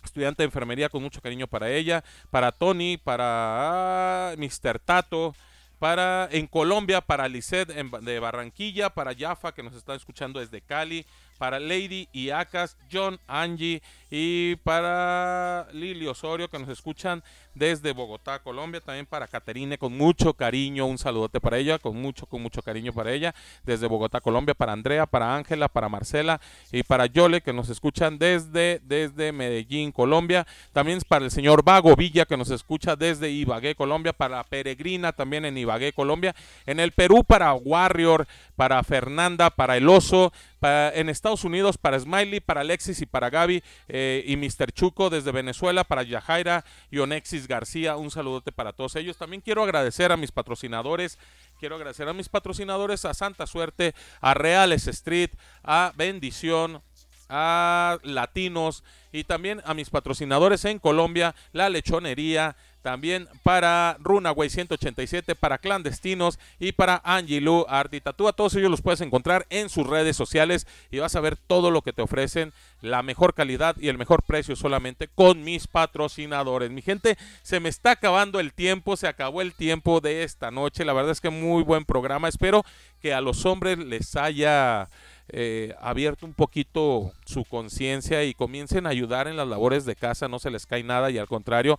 estudiante 0.04 0.44
de 0.44 0.46
enfermería 0.46 0.90
con 0.90 1.02
mucho 1.02 1.22
cariño 1.22 1.48
para 1.48 1.72
ella, 1.72 2.04
para 2.30 2.52
Tony, 2.52 2.98
para 2.98 4.30
ah, 4.30 4.36
Mr. 4.38 4.80
Tato, 4.80 5.34
para 5.80 6.28
en 6.32 6.46
Colombia, 6.46 7.02
para 7.02 7.28
Lisset 7.28 7.70
de 7.70 8.20
Barranquilla, 8.20 8.90
para 8.90 9.16
Jaffa 9.16 9.54
que 9.54 9.64
nos 9.64 9.74
está 9.74 9.96
escuchando 9.96 10.40
desde 10.40 10.62
Cali, 10.62 11.06
para 11.38 11.60
Lady 11.60 12.10
y 12.12 12.30
Acas, 12.32 12.78
John, 12.92 13.20
Angie 13.28 13.82
y 14.12 14.58
para 14.58 15.68
Lili 15.72 16.06
Osorio 16.06 16.50
que 16.50 16.60
nos 16.60 16.70
escuchan 16.70 17.24
desde 17.60 17.92
Bogotá, 17.92 18.40
Colombia, 18.40 18.80
también 18.80 19.06
para 19.06 19.28
Caterine 19.28 19.78
con 19.78 19.96
mucho 19.96 20.34
cariño, 20.34 20.86
un 20.86 20.98
saludote 20.98 21.42
para 21.42 21.58
ella, 21.58 21.78
con 21.78 22.02
mucho, 22.02 22.26
con 22.26 22.42
mucho 22.42 22.62
cariño 22.62 22.94
para 22.94 23.12
ella, 23.12 23.36
desde 23.66 23.86
Bogotá, 23.86 24.22
Colombia, 24.22 24.56
para 24.56 24.72
Andrea, 24.72 25.06
para 25.06 25.36
Ángela, 25.36 25.68
para 25.68 25.90
Marcela 25.90 26.40
y 26.72 26.84
para 26.84 27.06
Yole 27.06 27.42
que 27.42 27.52
nos 27.52 27.70
escuchan 27.70 28.18
desde, 28.18 28.80
desde 28.84 29.34
Medellín, 29.34 29.92
Colombia, 29.92 30.48
también 30.72 31.00
para 31.08 31.26
el 31.26 31.32
señor 31.32 31.64
Vago 31.64 31.96
Villa 31.96 32.26
que 32.26 32.38
nos 32.38 32.50
escucha 32.50 32.96
desde 32.96 33.30
Ibagué, 33.30 33.76
Colombia, 33.76 34.14
para 34.14 34.44
Peregrina 34.46 35.12
también 35.12 35.44
en 35.44 35.58
Ibagué, 35.58 35.92
Colombia, 35.92 36.34
en 36.66 36.80
el 36.80 36.94
Perú 36.94 37.26
para 37.26 37.54
Warrior, 37.54 38.26
para 38.56 38.82
Fernanda, 38.84 39.50
para 39.50 39.76
El 39.76 39.90
Oso, 39.90 40.32
en 40.62 41.10
Estados 41.10 41.44
Unidos 41.44 41.78
para 41.78 42.00
Smiley, 42.00 42.40
para 42.40 42.62
Alexis 42.62 43.02
y 43.02 43.06
para 43.06 43.30
Gaby 43.30 43.64
eh, 43.88 44.24
y 44.26 44.36
Mr. 44.36 44.72
Chuco 44.72 45.10
desde 45.10 45.32
Venezuela, 45.32 45.84
para 45.84 46.04
Yajaira 46.04 46.66
y 46.92 47.00
Onexis 47.00 47.48
García, 47.50 47.98
un 47.98 48.12
saludote 48.12 48.54
para 48.54 48.72
todos 48.72 48.96
ellos. 48.96 49.18
También 49.18 49.42
quiero 49.42 49.64
agradecer 49.64 50.14
a 50.14 50.18
mis 50.18 50.32
patrocinadores, 50.32 51.20
quiero 51.60 51.76
agradecer 51.76 52.08
a 52.08 52.14
mis 52.14 52.30
patrocinadores, 52.30 53.04
a 53.04 53.14
Santa 53.14 53.46
Suerte, 53.46 53.94
a 54.22 54.34
Reales 54.34 54.88
Street, 54.88 55.32
a 55.64 55.92
Bendición, 55.98 56.82
a 57.28 57.98
Latinos 58.04 58.84
y 59.12 59.24
también 59.24 59.62
a 59.66 59.74
mis 59.74 59.90
patrocinadores 59.90 60.64
en 60.66 60.80
Colombia, 60.80 61.36
La 61.52 61.70
Lechonería, 61.70 62.56
también 62.82 63.28
para 63.44 63.98
Runaway 64.00 64.50
187, 64.50 65.36
para 65.36 65.58
Clandestinos 65.58 66.40
y 66.60 66.72
para 66.72 67.02
Angilu 67.04 67.66
Art 67.68 67.94
y 67.94 68.02
Tattoo. 68.02 68.28
A 68.28 68.34
todos 68.34 68.56
ellos 68.56 68.72
los 68.72 68.82
puedes 68.82 69.02
encontrar 69.02 69.46
en 69.50 69.70
sus 69.70 69.86
redes 69.86 70.16
sociales 70.16 70.68
y 70.92 71.00
vas 71.00 71.16
a 71.16 71.22
ver 71.22 71.38
todo 71.38 71.72
lo 71.72 71.82
que 71.82 71.94
te 71.94 72.02
ofrecen, 72.02 72.54
la 72.82 73.04
mejor 73.04 73.34
calidad 73.34 73.76
y 73.78 73.90
el 73.90 73.98
mejor 73.98 74.24
precio 74.24 74.56
solamente 74.56 75.08
con 75.08 75.44
mis 75.44 75.68
patrocinadores. 75.68 76.72
Mi 76.72 76.82
gente, 76.82 77.18
se 77.42 77.60
me 77.60 77.70
está 77.70 77.92
acabando 77.92 78.40
el 78.40 78.54
tiempo, 78.54 78.98
se 78.98 79.08
acabó 79.08 79.42
el 79.42 79.54
tiempo 79.54 80.02
de 80.02 80.24
esta 80.24 80.52
noche. 80.52 80.86
La 80.86 80.94
verdad 80.94 81.12
es 81.12 81.22
que 81.22 81.30
muy 81.30 81.64
buen 81.64 81.86
programa. 81.86 82.28
Espero 82.28 82.64
que 83.02 83.14
a 83.14 83.22
los 83.22 83.46
hombres 83.46 83.78
les 83.78 84.16
haya 84.16 84.88
eh, 85.32 85.76
abierto 85.80 86.26
un 86.26 86.34
poquito 86.34 87.12
su 87.24 87.46
conciencia 87.46 88.24
y 88.24 88.34
comiencen 88.34 88.88
a 88.88 88.90
ayudar 88.90 89.28
en 89.28 89.38
las 89.38 89.48
labores 89.48 89.86
de 89.86 89.96
casa, 89.96 90.28
no 90.28 90.40
se 90.40 90.50
les 90.50 90.66
cae 90.66 90.84
nada 90.84 91.12
y 91.12 91.20
al 91.20 91.28
contrario, 91.28 91.78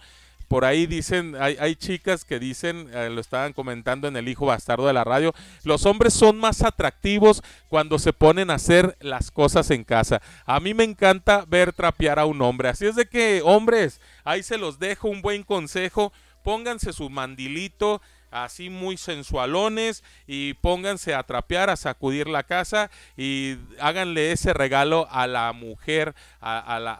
por 0.50 0.64
ahí 0.64 0.88
dicen, 0.88 1.36
hay, 1.38 1.56
hay 1.60 1.76
chicas 1.76 2.24
que 2.24 2.40
dicen, 2.40 2.90
eh, 2.92 3.08
lo 3.08 3.20
estaban 3.20 3.52
comentando 3.52 4.08
en 4.08 4.16
el 4.16 4.28
hijo 4.28 4.46
bastardo 4.46 4.84
de 4.88 4.92
la 4.92 5.04
radio, 5.04 5.32
los 5.62 5.86
hombres 5.86 6.12
son 6.12 6.38
más 6.38 6.62
atractivos 6.62 7.44
cuando 7.68 8.00
se 8.00 8.12
ponen 8.12 8.50
a 8.50 8.54
hacer 8.54 8.96
las 8.98 9.30
cosas 9.30 9.70
en 9.70 9.84
casa. 9.84 10.20
A 10.46 10.58
mí 10.58 10.74
me 10.74 10.82
encanta 10.82 11.44
ver 11.46 11.72
trapear 11.72 12.18
a 12.18 12.26
un 12.26 12.42
hombre, 12.42 12.68
así 12.68 12.84
es 12.84 12.96
de 12.96 13.06
que, 13.06 13.42
hombres, 13.44 14.00
ahí 14.24 14.42
se 14.42 14.58
los 14.58 14.80
dejo 14.80 15.06
un 15.06 15.22
buen 15.22 15.44
consejo, 15.44 16.12
pónganse 16.42 16.92
su 16.92 17.10
mandilito, 17.10 18.02
así 18.32 18.70
muy 18.70 18.96
sensualones 18.96 20.02
y 20.26 20.54
pónganse 20.54 21.14
a 21.14 21.22
trapear, 21.22 21.70
a 21.70 21.76
sacudir 21.76 22.26
la 22.26 22.42
casa 22.42 22.90
y 23.16 23.56
háganle 23.78 24.32
ese 24.32 24.52
regalo 24.52 25.06
a 25.12 25.28
la 25.28 25.52
mujer, 25.52 26.12
a, 26.40 26.80
la, 26.80 26.94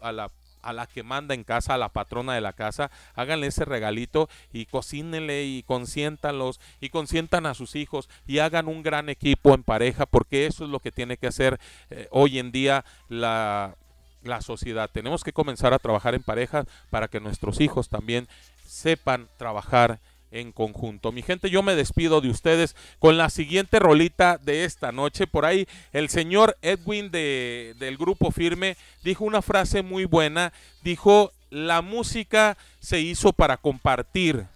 a 0.00 0.12
la 0.12 0.28
a 0.62 0.72
la 0.72 0.86
que 0.86 1.02
manda 1.02 1.34
en 1.34 1.44
casa, 1.44 1.74
a 1.74 1.78
la 1.78 1.88
patrona 1.88 2.34
de 2.34 2.40
la 2.40 2.52
casa, 2.52 2.90
háganle 3.14 3.48
ese 3.48 3.64
regalito 3.64 4.28
y 4.52 4.66
cocínenle 4.66 5.44
y 5.44 5.62
consiéntalos 5.62 6.60
y 6.80 6.90
consientan 6.90 7.46
a 7.46 7.54
sus 7.54 7.76
hijos 7.76 8.08
y 8.26 8.38
hagan 8.38 8.68
un 8.68 8.82
gran 8.82 9.08
equipo 9.08 9.54
en 9.54 9.62
pareja 9.62 10.06
porque 10.06 10.46
eso 10.46 10.64
es 10.64 10.70
lo 10.70 10.80
que 10.80 10.92
tiene 10.92 11.16
que 11.16 11.26
hacer 11.26 11.58
eh, 11.90 12.08
hoy 12.10 12.38
en 12.38 12.52
día 12.52 12.84
la, 13.08 13.74
la 14.22 14.40
sociedad. 14.40 14.90
Tenemos 14.92 15.24
que 15.24 15.32
comenzar 15.32 15.72
a 15.72 15.78
trabajar 15.78 16.14
en 16.14 16.22
pareja 16.22 16.64
para 16.90 17.08
que 17.08 17.20
nuestros 17.20 17.60
hijos 17.60 17.88
también 17.88 18.28
sepan 18.66 19.28
trabajar 19.36 19.98
en 20.30 20.52
conjunto. 20.52 21.12
Mi 21.12 21.22
gente, 21.22 21.50
yo 21.50 21.62
me 21.62 21.74
despido 21.74 22.20
de 22.20 22.30
ustedes 22.30 22.76
con 22.98 23.16
la 23.16 23.30
siguiente 23.30 23.78
rolita 23.78 24.38
de 24.38 24.64
esta 24.64 24.92
noche. 24.92 25.26
Por 25.26 25.44
ahí 25.44 25.66
el 25.92 26.08
señor 26.08 26.56
Edwin 26.62 27.10
de, 27.10 27.74
del 27.78 27.96
grupo 27.96 28.30
Firme 28.30 28.76
dijo 29.02 29.24
una 29.24 29.42
frase 29.42 29.82
muy 29.82 30.04
buena. 30.04 30.52
Dijo, 30.82 31.32
la 31.50 31.82
música 31.82 32.56
se 32.78 33.00
hizo 33.00 33.32
para 33.32 33.56
compartir, 33.56 34.46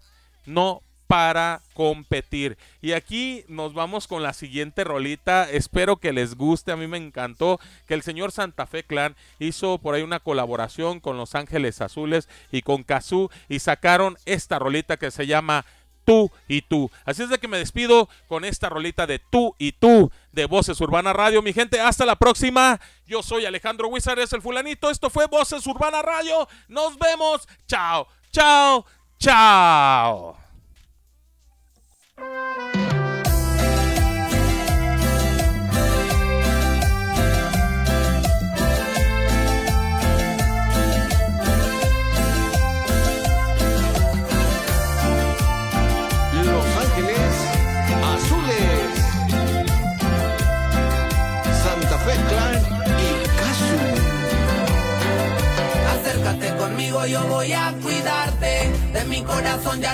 no 0.47 0.81
para 1.07 1.63
competir. 1.75 2.57
Y 2.81 2.93
aquí 2.93 3.45
nos 3.49 3.75
vamos 3.75 4.07
con 4.07 4.23
la 4.23 4.33
siguiente 4.33 4.85
rolita. 4.85 5.51
Espero 5.51 5.97
que 5.97 6.13
les 6.13 6.35
guste. 6.35 6.73
A 6.73 6.77
mí 6.77 6.87
me 6.87 6.99
encantó 6.99 7.61
que 7.87 7.95
el 7.95 8.03
señor 8.03 8.33
Santa 8.33 8.67
Fe 8.67 8.85
Clan 8.85 9.17
hizo 9.39 9.79
por 9.79 9.95
ahí 9.95 10.03
una 10.03 10.21
colaboración 10.21 11.01
con 11.01 11.17
Los 11.17 11.35
Ángeles 11.35 11.81
Azules 11.81 12.29
y 12.51 12.63
con 12.63 12.83
Kazoo 12.83 13.31
y 13.49 13.59
sacaron 13.59 14.17
esta 14.25 14.59
rolita 14.59 14.97
que 14.97 15.11
se 15.11 15.27
llama 15.27 15.65
Tú 16.05 16.31
y 16.49 16.63
Tú. 16.63 16.91
Así 17.05 17.23
es 17.23 17.29
de 17.29 17.39
que 17.39 17.49
me 17.49 17.59
despido 17.59 18.09
con 18.29 18.45
esta 18.45 18.69
rolita 18.69 19.07
de 19.07 19.19
Tú 19.19 19.55
y 19.59 19.73
Tú 19.73 20.11
de 20.33 20.47
Voces 20.47 20.81
Urbana 20.81 21.13
Radio. 21.13 21.43
Mi 21.43 21.53
gente, 21.53 21.81
hasta 21.81 22.07
la 22.07 22.17
próxima. 22.17 22.81
Yo 23.07 23.23
soy 23.23 23.47
Alejandro 23.47 23.89
Wizard, 23.89 24.19
es 24.19 24.33
el 24.33 24.43
fulanito. 24.43 24.91
Esto 24.91 25.11
fue 25.11 25.27
Voces 25.27 25.67
Urbana 25.67 26.03
Radio. 26.03 26.49
Nos 26.69 26.99
vemos. 26.99 27.49
Chao, 27.67 28.07
chao, 28.31 28.85
chao. 29.19 30.44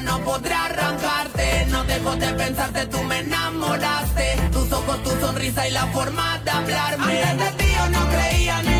No 0.03 0.21
podré 0.25 0.55
arrancarte. 0.55 1.67
No 1.71 1.85
dejo 1.85 2.17
de 2.17 2.33
pensarte, 2.35 2.87
tú 2.87 3.03
me 3.05 3.19
enamoraste. 3.21 4.37
Tus 4.53 4.73
ojos, 4.73 5.03
tu 5.03 5.11
sonrisa 5.21 5.69
y 5.69 5.73
la 5.73 5.87
forma 5.89 6.39
de 6.45 6.51
hablarme. 6.51 7.23
Antes 7.23 7.57
de 7.57 7.65
ti 7.65 7.73
yo 7.77 7.89
no 7.91 8.09
creía 8.09 8.61
en 8.61 8.80